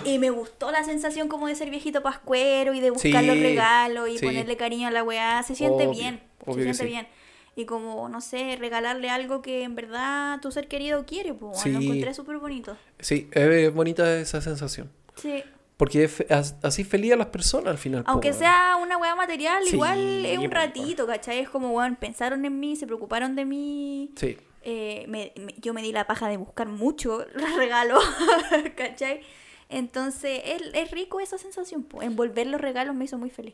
[0.06, 3.40] Y me gustó la sensación como de ser viejito pascuero y de buscar Sí, los
[3.40, 4.26] regalos y sí.
[4.26, 5.44] ponerle cariño a la weá.
[5.44, 6.22] Se siente Obvio, bien.
[6.46, 6.86] obvio se siente sí.
[6.86, 7.08] bien.
[7.56, 11.80] Y como, no sé, regalarle algo que en verdad tu ser querido quiere, pues lo
[11.80, 12.78] encontré súper bonito.
[13.00, 14.90] Sí, es bonita esa sensación.
[15.16, 15.44] Sí.
[15.76, 16.24] Porque es
[16.62, 18.04] así feliz a las personas al final.
[18.08, 21.40] Aunque sea una weá material, igual es un po, ratito, ¿cachai?
[21.40, 24.12] Es como, weón, pensaron en mí, se preocuparon de mí.
[24.16, 24.38] Sí.
[24.62, 28.04] Eh, me- me- yo me di la paja de buscar mucho los regalos,
[28.76, 29.22] ¿cachai?
[29.70, 31.88] Entonces, es, es rico esa sensación.
[32.02, 33.54] Envolver los regalos me hizo muy feliz.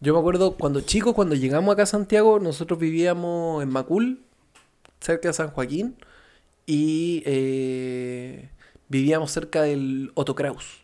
[0.00, 4.22] Yo me acuerdo cuando chicos, cuando llegamos acá a Santiago, nosotros vivíamos en Macul,
[5.00, 5.96] cerca de San Joaquín,
[6.66, 8.50] y eh,
[8.88, 10.82] vivíamos cerca del Otto Kraus.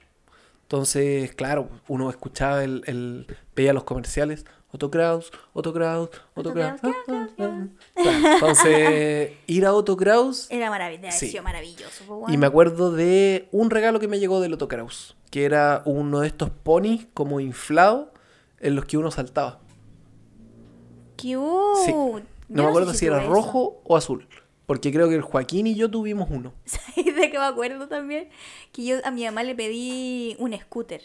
[0.63, 6.53] Entonces, claro, uno escuchaba el, el veía los comerciales, Otto Kraus, Otto Kraus, Otto Otto
[6.55, 6.81] Kraus.
[6.81, 7.67] Kraus, ah, ah,
[7.97, 8.33] ah.
[8.35, 11.37] Entonces, ir a Otto Kraus Era maravilloso, Sí.
[11.43, 12.23] maravilloso.
[12.29, 16.21] y me acuerdo de un regalo que me llegó del Otto Kraus, que era uno
[16.21, 18.09] de estos ponis como inflados
[18.61, 19.61] en los que uno saltaba.
[21.17, 21.85] Cute.
[21.85, 21.93] Sí.
[22.49, 23.31] No me acuerdo si era eso.
[23.33, 24.27] rojo o azul.
[24.67, 26.53] Porque creo que el Joaquín y yo tuvimos uno.
[26.65, 28.29] ¿Sabes de qué me acuerdo también?
[28.73, 31.03] Que yo a mi mamá le pedí un scooter.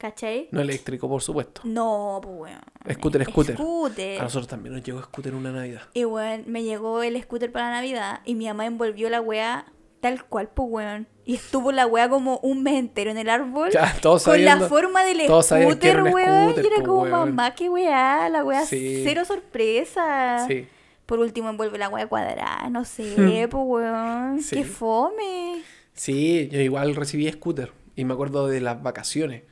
[0.00, 0.48] ¿Cachai?
[0.50, 1.60] No eléctrico, por supuesto.
[1.64, 2.60] No, pues weón.
[2.98, 3.54] Scooter, scooter.
[3.54, 4.18] Scooter.
[4.18, 5.82] A nosotros también nos llegó scooter una Navidad.
[5.92, 9.66] Y weón, me llegó el scooter para Navidad y mi mamá envolvió la weá
[10.00, 11.06] tal cual, pues weón.
[11.26, 13.68] Y estuvo la weá como un mes entero en el árbol.
[13.72, 16.54] Ya, todos con la forma del scooter, weón.
[16.56, 17.10] y era pues, como, weón.
[17.36, 19.02] mamá, qué weá, la weá Sí.
[19.04, 20.46] cero sorpresa.
[20.48, 20.66] Sí.
[21.04, 24.40] Por último envuelve la weá cuadrada, no sé, pues weón.
[24.40, 24.56] Sí.
[24.56, 25.60] Qué fome.
[25.92, 27.70] Sí, yo igual recibí scooter.
[27.96, 29.42] Y me acuerdo de las vacaciones.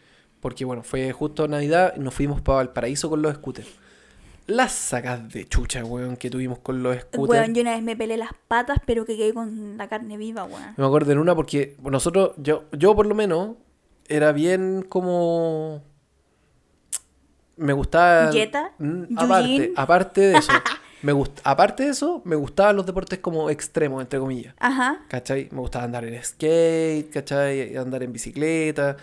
[0.41, 3.69] Porque bueno, fue justo Navidad y nos fuimos para Valparaíso con los scooters.
[4.47, 7.41] Las sacas de chucha, weón, que tuvimos con los scooters.
[7.41, 10.45] Weón, yo una vez me pelé las patas, pero que quedé con la carne viva,
[10.45, 10.75] weón.
[10.77, 13.57] Me acuerdo en una porque nosotros, yo, yo por lo menos,
[14.09, 15.83] era bien como...
[17.57, 18.31] Me gustaba...
[18.79, 20.53] Mm, Aparte, aparte de eso,
[21.03, 24.55] me gust, aparte de eso, me gustaban los deportes como extremos, entre comillas.
[24.61, 25.01] Ajá.
[25.09, 25.49] ¿Cachai?
[25.51, 27.77] Me gustaba andar en skate, ¿cachai?
[27.77, 28.97] Andar en bicicleta.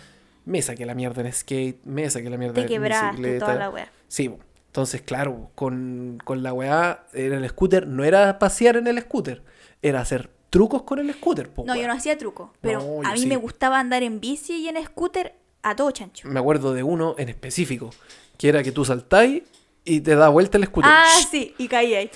[0.46, 3.44] Me saqué la mierda en skate, me saqué la mierda Te en quebraste bicicleta.
[3.46, 3.90] toda la weá.
[4.08, 4.32] Sí.
[4.68, 9.42] Entonces, claro, con, con la weá en el scooter no era pasear en el scooter,
[9.82, 11.48] era hacer trucos con el scooter.
[11.50, 12.52] po, No, yo no hacía truco.
[12.60, 13.26] Pero No, a mí sí.
[13.26, 16.28] me gustaba andar en bici y en scooter a todo chancho.
[16.28, 17.90] Me acuerdo de uno en específico,
[18.38, 19.42] que era que tú saltáis
[19.84, 20.92] y te da vuelta el scooter.
[20.94, 22.10] Ah, sí, y caí ahí.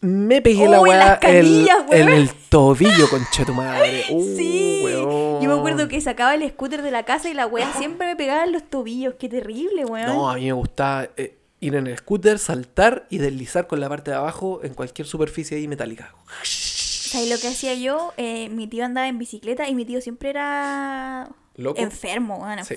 [0.00, 4.04] Me pegué la weá el- en el tobillo, conche tu madre.
[4.10, 4.80] Uh, sí.
[4.84, 5.42] weón.
[5.42, 8.14] Yo me acuerdo que sacaba el scooter de la casa y la wea siempre me
[8.16, 9.14] pegaba en los tobillos.
[9.18, 10.06] Qué terrible, weón.
[10.06, 13.88] No, a mí me gustaba eh, ir en el scooter, saltar y deslizar con la
[13.88, 16.14] parte de abajo en cualquier superficie ahí metálica.
[16.44, 18.12] ¿Sabes lo que hacía yo?
[18.16, 21.80] Eh, mi tío andaba en bicicleta y mi tío siempre era ¿Loco?
[21.80, 22.74] enfermo, weón, Sí.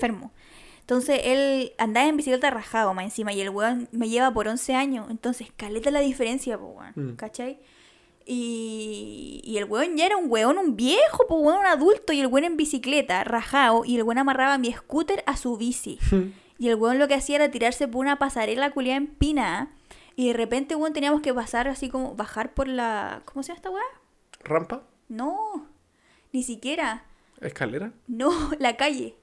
[0.82, 4.74] Entonces él andaba en bicicleta rajado más encima y el weón me lleva por 11
[4.74, 5.06] años.
[5.10, 6.92] Entonces, caleta la diferencia, po, weón.
[6.94, 7.16] Mm.
[7.16, 7.60] ¿Cachai?
[8.26, 12.12] Y, y el weón ya era un weón, un viejo, po, weón, un adulto.
[12.12, 13.84] Y el weón en bicicleta, rajado.
[13.84, 16.00] Y el weón amarraba mi scooter a su bici.
[16.58, 19.70] y el weón lo que hacía era tirarse por una pasarela culiada en pina.
[20.16, 23.22] Y de repente, weón, teníamos que pasar así como, bajar por la...
[23.24, 23.84] ¿Cómo se llama esta weá?
[24.42, 24.82] ¿Rampa?
[25.08, 25.68] No,
[26.32, 27.04] ni siquiera.
[27.40, 27.92] ¿Escalera?
[28.08, 29.14] No, la calle.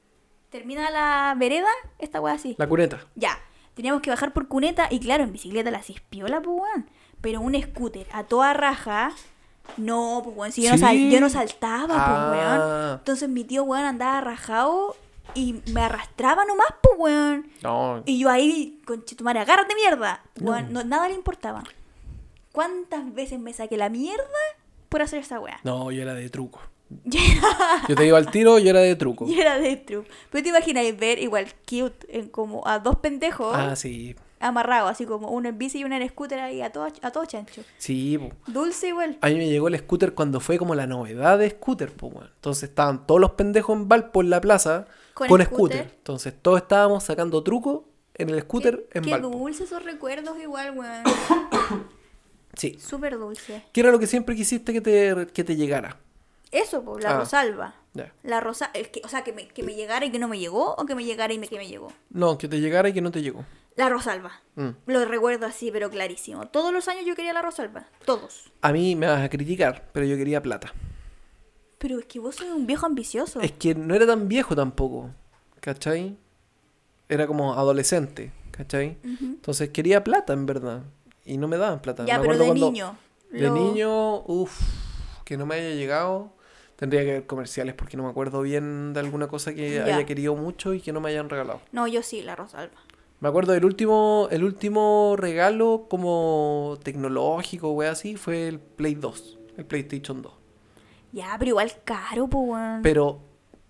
[0.50, 1.70] Termina la vereda,
[2.00, 2.56] esta weá así.
[2.58, 3.06] La cuneta.
[3.16, 3.38] Ya.
[3.76, 6.90] Teníamos que bajar por cuneta y claro, en bicicleta la cispiola, pues weón.
[7.22, 9.12] Pero un scooter a toda raja.
[9.78, 12.30] No, pues weón, si yo, no, sal- yo no saltaba, pues Ah.
[12.32, 12.98] weón.
[13.00, 14.96] Entonces mi tío weón andaba rajado
[15.36, 17.52] y me arrastraba nomás, pues weón.
[17.62, 18.02] No.
[18.06, 20.24] Y yo ahí, con chitumare, agárrate mierda.
[20.42, 21.64] Weón, no, nada le importaba.
[22.52, 24.24] ¿Cuántas veces me saqué la mierda
[24.90, 25.60] por hacer esa weá?
[25.64, 26.60] No, yo era de truco.
[27.88, 29.26] Yo te iba al tiro, yo era de truco.
[29.30, 30.06] Y era de true.
[30.32, 34.16] Pero te imaginas ver igual cute en como a dos pendejos Ah, sí.
[34.40, 37.26] amarrados, así como uno en bici y uno en scooter ahí a todo, a todo
[37.26, 37.62] chancho.
[37.78, 38.30] Sí, po.
[38.52, 39.18] Dulce igual.
[39.22, 42.14] A mí me llegó el scooter cuando fue como la novedad de scooter, pues.
[42.36, 45.78] Entonces estaban todos los pendejos en Valpo en la plaza Con con, scooter.
[45.80, 45.96] scooter.
[45.98, 47.86] Entonces todos estábamos sacando truco
[48.16, 49.30] en el scooter qué, en qué Valpo.
[49.30, 51.04] dulce esos recuerdos igual, weón.
[52.56, 52.78] Sí.
[52.80, 53.64] Súper dulce.
[53.72, 55.98] ¿Qué era lo que siempre quisiste que te, que te llegara?
[56.52, 57.20] Eso, pues, la Ah.
[57.20, 57.76] Rosalba.
[58.24, 60.40] La rosa, el que, o sea, que me, que me llegara y que no me
[60.40, 61.92] llegó, o que me llegara y me, que me llegó.
[62.12, 63.44] No, que te llegara y que no te llegó.
[63.76, 64.32] La Rosalba.
[64.56, 64.70] Mm.
[64.86, 66.48] Lo recuerdo así, pero clarísimo.
[66.48, 67.88] Todos los años yo quería la Rosalba.
[68.06, 68.52] Todos.
[68.62, 70.74] A mí me vas a criticar, pero yo quería plata.
[71.78, 73.42] Pero es que vos sos un viejo ambicioso.
[73.42, 75.10] Es que no era tan viejo tampoco,
[75.60, 76.18] ¿cachai?
[77.10, 78.98] Era como adolescente, ¿cachai?
[79.04, 80.84] Entonces quería plata, en verdad.
[81.26, 82.06] Y no me daban plata.
[82.06, 82.98] ya, Me pero de cuando- niño.
[83.32, 84.60] De Lo- niño, uff,
[85.26, 86.34] que no me haya llegado.
[86.80, 89.84] Tendría que ver comerciales porque no me acuerdo bien de alguna cosa que Ya.
[89.84, 91.60] haya querido mucho y que no me hayan regalado.
[91.74, 92.78] No, yo sí, la Rosalba.
[93.20, 99.40] Me acuerdo del último, el último regalo como tecnológico, wey, así, fue el Play 2,
[99.58, 100.32] el PlayStation 2.
[101.12, 102.80] Ya, pero igual caro, pues.
[102.82, 103.20] Pero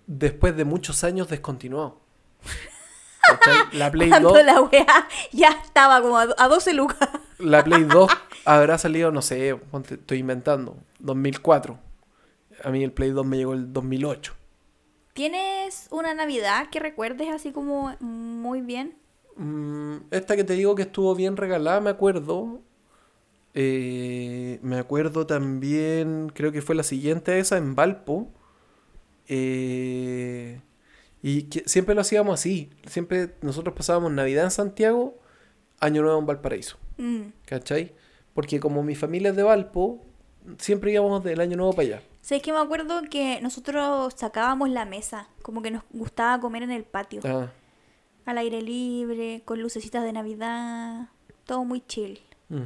[0.06, 2.00] después de muchos años descontinuó.
[3.22, 3.58] ¿Cachai?
[3.78, 7.10] La Play Cuando 2, la weá ya estaba como a, do- a 12 lucas.
[7.40, 8.12] la Play 2
[8.46, 9.58] habrá salido, no sé,
[9.90, 11.80] estoy inventando, 2004.
[12.64, 14.34] A mí el Play 2 me llegó el 2008.
[15.14, 18.96] ¿Tienes una Navidad que recuerdes así como muy bien?
[19.36, 22.62] Mm, esta que te digo que estuvo bien regalada, me acuerdo.
[23.54, 28.32] Eh, me acuerdo también, creo que fue la siguiente esa, en Valpo.
[29.28, 30.62] Eh,
[31.22, 32.70] y que siempre lo hacíamos así.
[32.86, 35.18] Siempre nosotros pasábamos Navidad en Santiago,
[35.80, 36.78] Año Nuevo en Valparaíso.
[36.98, 37.22] Mm.
[37.46, 37.94] ¿Cachai?
[38.34, 40.02] Porque como mi familia es de Valpo,
[40.58, 42.02] siempre íbamos del Año Nuevo para allá.
[42.22, 45.30] ¿Sabes que me acuerdo que nosotros sacábamos la mesa?
[45.42, 47.22] Como que nos gustaba comer en el patio.
[47.26, 47.48] Ah,
[48.26, 51.08] Al aire libre, con lucecitas de Navidad.
[51.46, 52.20] Todo muy chill.
[52.50, 52.64] mm.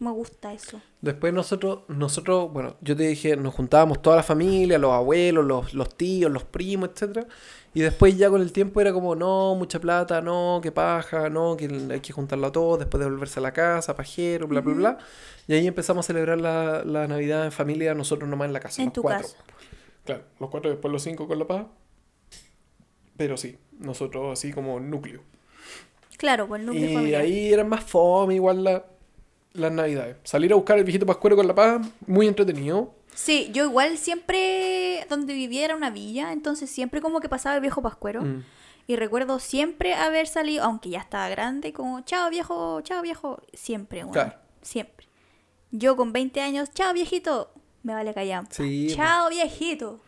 [0.00, 0.80] Me gusta eso.
[1.00, 5.74] Después nosotros, nosotros, bueno, yo te dije, nos juntábamos toda la familia, los abuelos, los,
[5.74, 7.26] los tíos, los primos, etcétera.
[7.74, 11.56] Y después ya con el tiempo era como, no, mucha plata, no, que paja, no,
[11.56, 14.74] que hay que juntarlo a todos, después de volverse a la casa, pajero, bla, bla,
[14.74, 14.98] bla.
[15.46, 18.82] Y ahí empezamos a celebrar la, la Navidad en familia, nosotros nomás en la casa.
[18.82, 19.22] En los tu cuatro.
[19.28, 19.36] casa.
[20.04, 21.66] Claro, los cuatro, después los cinco con la paz.
[23.16, 25.20] Pero sí, nosotros así como núcleo.
[26.16, 27.22] Claro, pues núcleo Y familiar.
[27.22, 28.84] ahí eran más fome igual la,
[29.52, 30.16] las navidades.
[30.24, 32.94] Salir a buscar el viejito pascuero con la paz, muy entretenido.
[33.14, 37.60] Sí, yo igual siempre, donde vivía era una villa, entonces siempre como que pasaba el
[37.60, 38.22] viejo pascuero.
[38.22, 38.44] Mm.
[38.86, 44.00] Y recuerdo siempre haber salido, aunque ya estaba grande, como, chao viejo, chao viejo, siempre,
[44.00, 44.34] weón, Claro.
[44.62, 45.06] siempre.
[45.70, 47.50] Yo con 20 años, chao viejito,
[47.82, 48.44] me vale callar.
[48.50, 50.00] Sí, Chao viejito.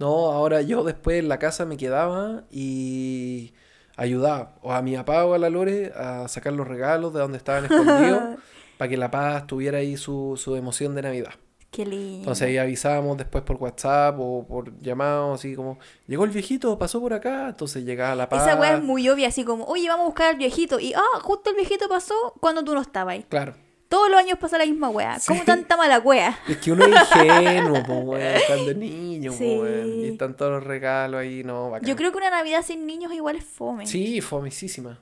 [0.00, 3.52] No, ahora yo después en la casa me quedaba y
[3.96, 7.38] ayudaba o a mi papá o a la Lore a sacar los regalos de donde
[7.38, 8.40] estaban escondidos
[8.76, 11.34] para que la paz tuviera ahí su, su emoción de Navidad.
[11.74, 12.18] Qué lindo.
[12.18, 17.00] Entonces ahí avisábamos después por WhatsApp o por llamado, así como, llegó el viejito, pasó
[17.00, 18.46] por acá, entonces llegaba la paz.
[18.46, 20.78] Esa weá es muy obvia, así como, oye, vamos a buscar al viejito.
[20.78, 23.24] Y, ah, justo el viejito pasó cuando tú no estabas ahí.
[23.28, 23.54] Claro.
[23.88, 25.18] Todos los años pasa la misma weá.
[25.26, 25.46] ¿Cómo Sí.
[25.46, 26.38] tanta mala weá?
[26.48, 30.52] Es que uno es ingenuo, po, weón, cuando es niño, po, weón, y están todos
[30.52, 31.88] los regalos ahí, no, bacán.
[31.88, 33.88] Yo creo que una Navidad sin niños igual es fome.
[33.88, 35.00] Sí, fomicísima.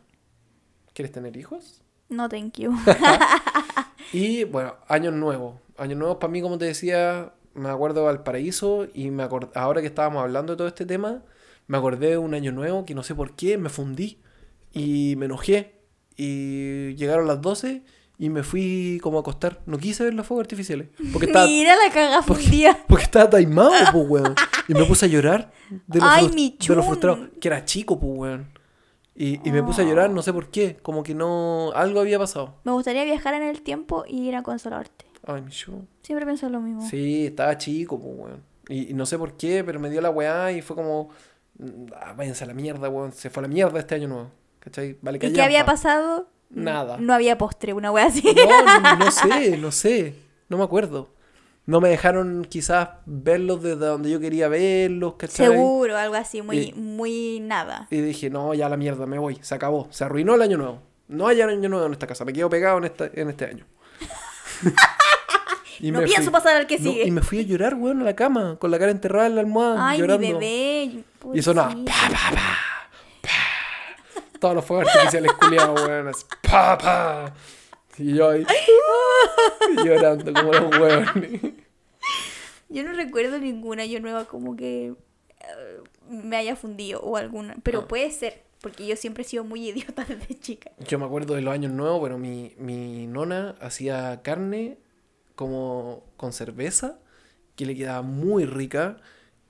[0.94, 1.82] ¿Quieres tener hijos?
[2.08, 2.74] No, thank you.
[4.12, 5.54] Y bueno, años nuevos.
[5.82, 9.88] Años nuevos para mí, como te decía, me acuerdo de Valparaíso y me ahora que
[9.88, 11.22] estábamos hablando de todo este tema,
[11.66, 14.18] me acordé de un año nuevo que no sé por qué, me fundí
[14.72, 15.80] y me enojé.
[16.16, 17.82] Y llegaron las 12
[18.16, 19.60] y me fui como a acostar.
[19.66, 20.88] No quise ver los fuegos artificiales.
[21.12, 22.78] Porque estaba, Mira la caga fundida.
[22.88, 24.34] porque estaba taimado, pues, weón.
[24.68, 25.50] Y me puse a llorar
[25.88, 27.28] de lo, Ay, mi de lo frustrado.
[27.40, 28.52] Que era chico, pues, weón.
[29.16, 30.76] Y, y me puse a llorar, no sé por qué.
[30.80, 31.72] Como que no...
[31.74, 32.54] Algo había pasado.
[32.62, 35.11] Me gustaría viajar en el tiempo y ir a consolarte.
[35.26, 35.88] Ay, mi chun.
[36.02, 36.82] Siempre pienso lo mismo.
[36.88, 38.42] Sí, estaba chico, pues, weón.
[38.68, 41.10] Y, y no sé por qué, pero me dio la weá y fue como.
[41.58, 43.12] mm, Ah, váyanse a la mierda, weón.
[43.12, 44.30] Se fue a la mierda este año nuevo.
[44.60, 44.96] ¿Cachai?
[45.02, 46.28] Vale, ¿Y qué había pasado?
[46.50, 46.96] Nada.
[46.98, 48.22] No había postre, una wea así.
[48.22, 50.14] No, no sé, no sé.
[50.48, 51.08] No me acuerdo.
[51.64, 55.46] No me dejaron quizás verlos desde donde yo quería verlos, ¿cachai?
[55.46, 57.86] Seguro, algo así, muy, Y- muy nada.
[57.90, 59.38] Y dije, no, ya la mierda, me voy.
[59.42, 59.86] Se acabó.
[59.90, 60.80] Se arruinó el año nuevo.
[61.08, 62.24] No hay año nuevo en esta casa.
[62.24, 63.64] Me quedo pegado en, esta, en este año.
[65.82, 66.32] Y no pienso fui.
[66.32, 67.04] pasar al que No, sigue.
[67.06, 69.40] y me fui a llorar, weón, a la cama, con la cara enterrada en la
[69.42, 70.26] almohada, Ay, llorando.
[70.26, 71.04] mi bebé.
[71.34, 71.92] Y sonaba pobrecito.
[71.92, 72.56] pa, pa, pa,
[73.22, 74.38] pa.
[74.38, 77.34] Todos los fuegos artificiales culiados, weón, así, pa, pa.
[77.98, 78.46] Y yo ahí
[79.84, 81.40] llorando como los huevones.
[82.68, 84.86] Yo no recuerdo ninguna yo nueva como que
[85.40, 87.56] eh, me haya fundido o alguna.
[87.62, 87.88] Pero Ah.
[87.88, 90.70] puede ser, porque yo siempre he sido muy idiota desde chica.
[90.88, 94.78] Yo me acuerdo de los años nuevos, pero mi, mi nona hacía carne
[95.42, 96.98] como con cerveza,
[97.56, 98.96] que le quedaba muy rica,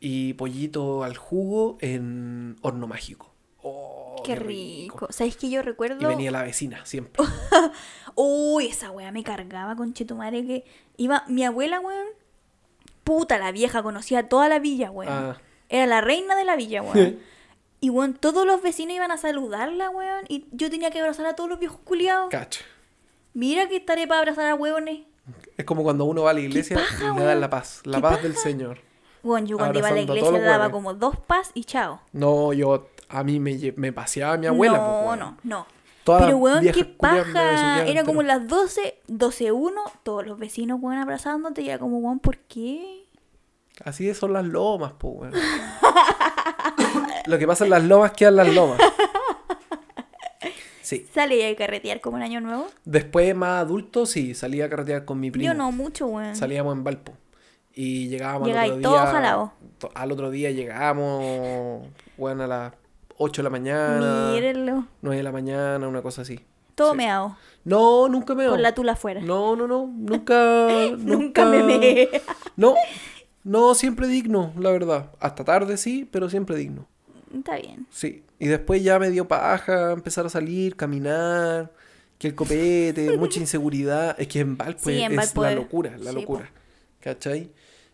[0.00, 3.32] y pollito al jugo en horno mágico.
[3.62, 5.06] Oh, Qué rico.
[5.10, 6.08] ¿Sabes que yo Y recuerdo?
[6.08, 7.22] venía la vecina siempre.
[8.16, 10.64] Uy, esa wea me cargaba con Chetumare que
[10.96, 11.24] iba.
[11.28, 12.06] Mi abuela, weón.
[13.04, 15.12] Puta, la vieja conocía toda la villa, weón.
[15.12, 15.40] Ah.
[15.68, 17.18] Era la reina de la villa, weón.
[17.80, 20.24] y weón, todos los vecinos iban a saludarla, weón.
[20.28, 22.28] Y yo tenía que abrazar a todos los viejos culiados.
[22.30, 22.64] Cacho.
[23.34, 25.02] Mira que estaré para abrazar a hueones.
[25.56, 27.98] Es como cuando uno va a la iglesia paja, y le dan la paz, la
[27.98, 28.36] ¿Qué paz del?
[28.36, 28.78] Señor.
[29.22, 32.00] Weón, yo cuando iba a la iglesia le daba como dos pas y chao.
[32.12, 34.78] No, yo, a mí me, me paseaba mi abuela.
[34.78, 35.66] no, pues, no, no.
[36.04, 37.84] Pero weón, qué paja.
[37.84, 41.62] Era como las 12, 12, 1, todos los vecinos, weón, abrazándote.
[41.62, 43.06] Y era como, weón, ¿por qué?
[43.84, 45.32] Así son las lomas, pues, weón.
[47.26, 48.80] Lo que pasa en las lomas quedan las lomas.
[50.96, 51.06] Sí.
[51.14, 52.66] Sale a carretear como el año nuevo.
[52.84, 55.46] Después, más adulto, sí, salía a carretear con mi primo.
[55.46, 56.36] Yo no mucho, weón.
[56.36, 57.12] Salíamos en Valpo.
[57.74, 59.06] Y llegábamos al otro todo día.
[59.06, 59.52] jalado.
[59.94, 61.86] Al otro día llegábamos,
[62.18, 62.72] bueno, a las
[63.16, 64.30] 8 de la mañana.
[64.32, 64.86] Mírenlo.
[65.00, 66.40] 9 de la mañana, una cosa así.
[66.74, 66.96] Todo Sí.
[66.98, 67.36] meado.
[67.64, 69.20] No, nunca me Con la tula afuera.
[69.22, 72.10] No, no, no, nunca, Nunca me meé.
[72.56, 72.74] No,
[73.44, 75.10] no, siempre digno, la verdad.
[75.20, 76.86] Hasta tarde sí, pero siempre digno.
[77.34, 77.86] Está bien.
[77.90, 78.24] Sí.
[78.38, 81.72] Y después ya me dio paja empezar a salir, caminar,
[82.18, 84.14] que el copete, mucha inseguridad.
[84.18, 86.50] Es que en Valpo Sí, es, en es Valpo la locura, la sí, locura.
[87.00, 87.50] ¿Cachai?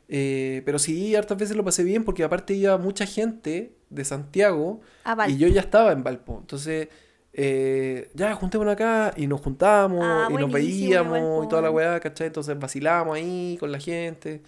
[0.09, 4.81] Eh, pero sí, hartas veces lo pasé bien porque aparte iba mucha gente de Santiago
[5.29, 6.39] y yo ya estaba en Valpo.
[6.41, 6.89] Entonces,
[7.33, 11.75] eh, ya juntémonos acá y nos juntábamos Ah, y nos veíamos y toda la po.
[11.77, 12.29] weá, ¿cachai?
[12.29, 14.43] Entonces vacilábamos ahí con la gente.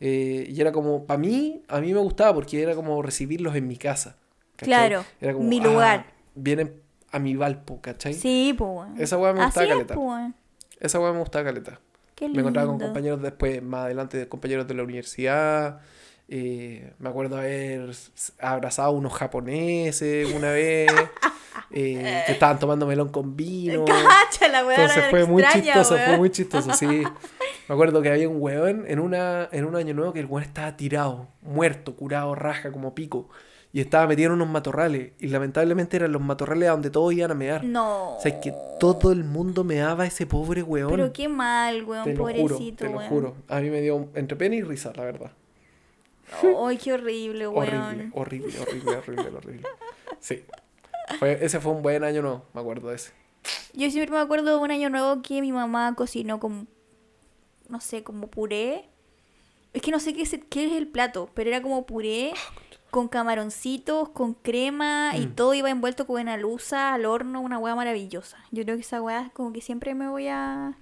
[0.00, 3.66] eh, y era como, para mí, a mí me gustaba porque era como recibirlos en
[3.68, 4.16] mi casa.
[4.56, 4.66] ¿Cachai?
[4.66, 6.06] Claro, Era como, mi ah, lugar.
[6.34, 6.80] vienen
[7.12, 8.14] a mi Valpo, ¿cachai?
[8.14, 8.88] Sí, pues.
[8.98, 9.98] Esa weá me Así gustaba es, caleta.
[9.98, 10.34] weón.
[10.80, 11.80] Esa weá me gustaba caleta.
[12.14, 12.86] Qué Me encontraba con lindo.
[12.86, 15.80] compañeros después, más adelante, de compañeros de la universidad.
[16.28, 17.90] eh, me acuerdo haber
[18.40, 20.90] abrazado a unos japoneses una vez.
[21.70, 23.84] eh, que estaban tomando melón con vino.
[23.84, 24.76] Cacha la weá.
[24.76, 26.86] Entonces fue muy extraña, chistoso, fue muy chistoso, sí.
[27.68, 30.44] Me acuerdo que había un weón en, una, en un año nuevo que el weón
[30.44, 33.28] estaba tirado, muerto, curado, raja, como pico.
[33.76, 35.12] Y estaba metido en unos matorrales.
[35.20, 37.62] Y lamentablemente eran los matorrales a donde todos iban a mear.
[37.62, 38.16] No.
[38.16, 40.88] O sea, es que todo el mundo meaba a ese pobre weón.
[40.92, 43.08] Pero qué mal, weón, Te lo juro, pobrecito, te lo weón.
[43.10, 43.36] juro.
[43.48, 45.30] A mí me dio entre pena y risa, la verdad.
[46.64, 47.68] Ay, qué horrible, weón.
[47.68, 49.62] Horrible, horrible, horrible, horrible, horrible.
[50.20, 50.42] Sí.
[51.18, 53.12] Fue- ese fue un buen año nuevo, me acuerdo de ese.
[53.74, 56.64] Yo siempre me acuerdo de un año nuevo que mi mamá cocinó como,
[57.68, 58.88] no sé, como puré.
[59.74, 62.32] Es que no sé qué es, qué es el plato, pero era como puré
[62.90, 65.34] con camaroncitos, con crema y Mm.
[65.34, 68.38] todo iba envuelto con una luza al horno, una hueá maravillosa.
[68.52, 70.74] Yo creo que esa hueá como que siempre me voy a,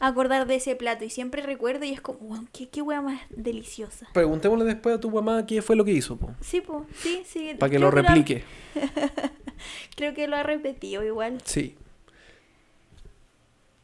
[0.00, 3.20] acordar de ese plato y siempre recuerdo y es como, "Weón, qué, qué wea más
[3.30, 4.08] deliciosa.
[4.12, 6.34] Preguntémosle después a tu mamá qué fue lo que hizo, po.
[6.40, 7.54] Sí, pues, sí, sí.
[7.56, 8.42] Para que creo lo replique.
[9.96, 11.40] creo que lo ha repetido igual.
[11.44, 11.76] Sí.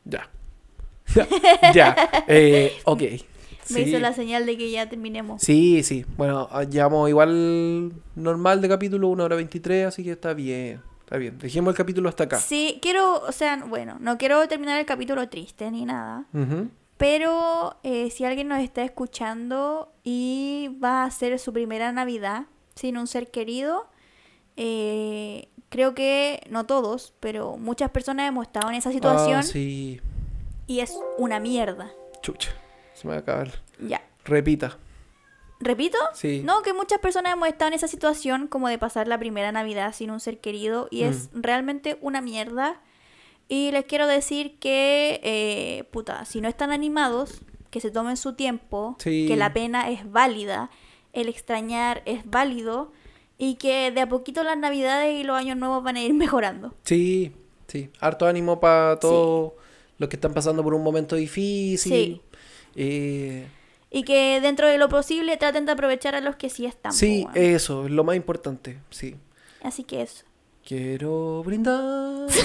[0.05, 0.29] Ya.
[1.75, 1.95] ya.
[2.27, 3.03] Eh, ok.
[3.71, 3.91] Me Sí.
[3.91, 5.43] hizo la señal de que ya terminemos.
[5.43, 6.05] Sí, sí.
[6.17, 10.81] Bueno, ah, llevamos igual normal de capítulo, una hora 23, así que está bien.
[11.01, 11.39] Está bien.
[11.39, 12.39] Dejemos el capítulo hasta acá.
[12.39, 16.27] Sí, quiero, o sea, bueno, no quiero terminar el capítulo triste ni nada.
[16.99, 22.99] Pero eh, si alguien nos está escuchando y va a hacer su primera Navidad sin
[22.99, 23.87] un ser querido,
[24.57, 30.01] eh, creo que no todos, pero muchas personas hemos estado en esa situación Ah, sí.
[30.67, 31.91] y es una mierda.
[32.23, 32.51] Chucha.
[33.01, 33.51] Se me va a acabar.
[33.81, 34.03] Ya.
[34.25, 34.77] Repita.
[35.61, 35.99] ¿Repito?
[36.15, 36.43] Sí.
[36.45, 39.93] No, que muchas personas hemos estado en esa situación como de pasar la primera Navidad
[39.93, 41.41] sin un ser querido y es Mm.
[41.43, 42.81] realmente una mierda.
[43.49, 48.35] Y les quiero decir que, eh, puta, si no están animados, que se tomen su
[48.35, 49.27] tiempo, Sí.
[49.27, 50.71] que la pena es válida,
[51.13, 52.93] el extrañar es válido
[53.37, 56.75] y que de a poquito las Navidades y los años nuevos van a ir mejorando.
[56.85, 57.33] Sí,
[57.67, 57.91] sí.
[58.01, 59.53] Harto ánimo para todos
[59.99, 61.93] los que están pasando por un momento difícil.
[61.93, 62.21] Sí.
[62.81, 63.47] Eh,
[63.91, 66.93] Y que dentro de lo posible traten de aprovechar a los que sí están.
[66.93, 68.79] sí, eso, es lo más importante.
[68.91, 69.17] Sí.
[69.63, 70.25] Así que eso.
[70.67, 72.29] Quiero brindar.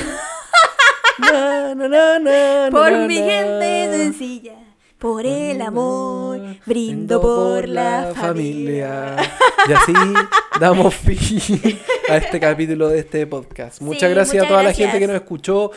[1.19, 4.55] Na, na, na, na, Por mi gente sencilla,
[5.03, 9.17] por el amor, brindo por la familia.
[9.67, 9.93] Y así
[10.59, 11.49] damos fin
[12.09, 13.81] a este capítulo de este podcast.
[13.81, 15.71] Muchas Sí, gracias a toda la gente que nos escuchó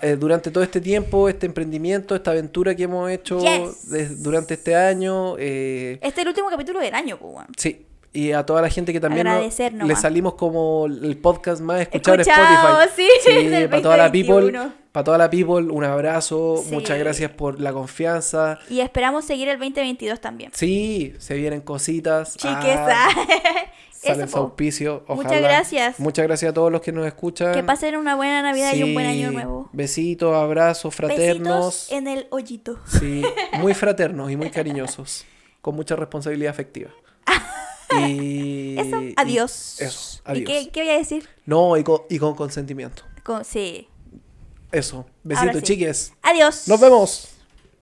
[0.00, 4.22] eh, durante todo este tiempo, este emprendimiento, esta aventura que hemos hecho Yes.
[4.22, 5.36] durante este año.
[5.38, 7.46] eh, Este es el último capítulo del año, pues, weón.
[7.56, 7.86] sí.
[8.12, 9.26] Y a toda la gente que también
[9.86, 13.08] le salimos como el podcast más escuchado en Spotify.
[13.24, 14.81] sí, del para toda la people, 2021.
[14.92, 16.72] Para toda la people, un abrazo, Sí.
[16.74, 18.58] muchas gracias por la confianza.
[18.68, 20.50] Y esperamos seguir el 2022 también.
[20.54, 22.36] Sí, se vienen cositas.
[22.36, 23.08] Chiqueza.
[23.08, 23.08] Ah,
[24.02, 24.38] Eso, su po.
[24.40, 25.04] auspicio.
[25.08, 25.40] Muchas ojalá.
[25.40, 26.00] gracias.
[26.00, 27.54] Muchas gracias a todos los que nos escuchan.
[27.54, 29.70] Que pasen una buena Navidad y un buen año nuevo.
[29.72, 31.66] Besitos, abrazos, fraternos.
[31.66, 32.78] Besitos en el hoyito.
[32.86, 33.22] Sí,
[33.60, 35.24] muy fraternos y muy cariñosos.
[35.60, 36.90] Con mucha responsabilidad afectiva.
[38.08, 39.78] Y, Eso, y- adiós.
[39.80, 40.46] eso, ¿Y adiós.
[40.50, 41.28] qué, qué voy a decir?
[41.44, 43.02] No, y con, y con consentimiento.
[43.22, 43.86] Con- sí.
[44.72, 45.06] Eso.
[45.22, 45.62] Besitos, sí.
[45.62, 46.12] chiques.
[46.22, 46.66] Adiós.
[46.66, 47.28] Nos vemos.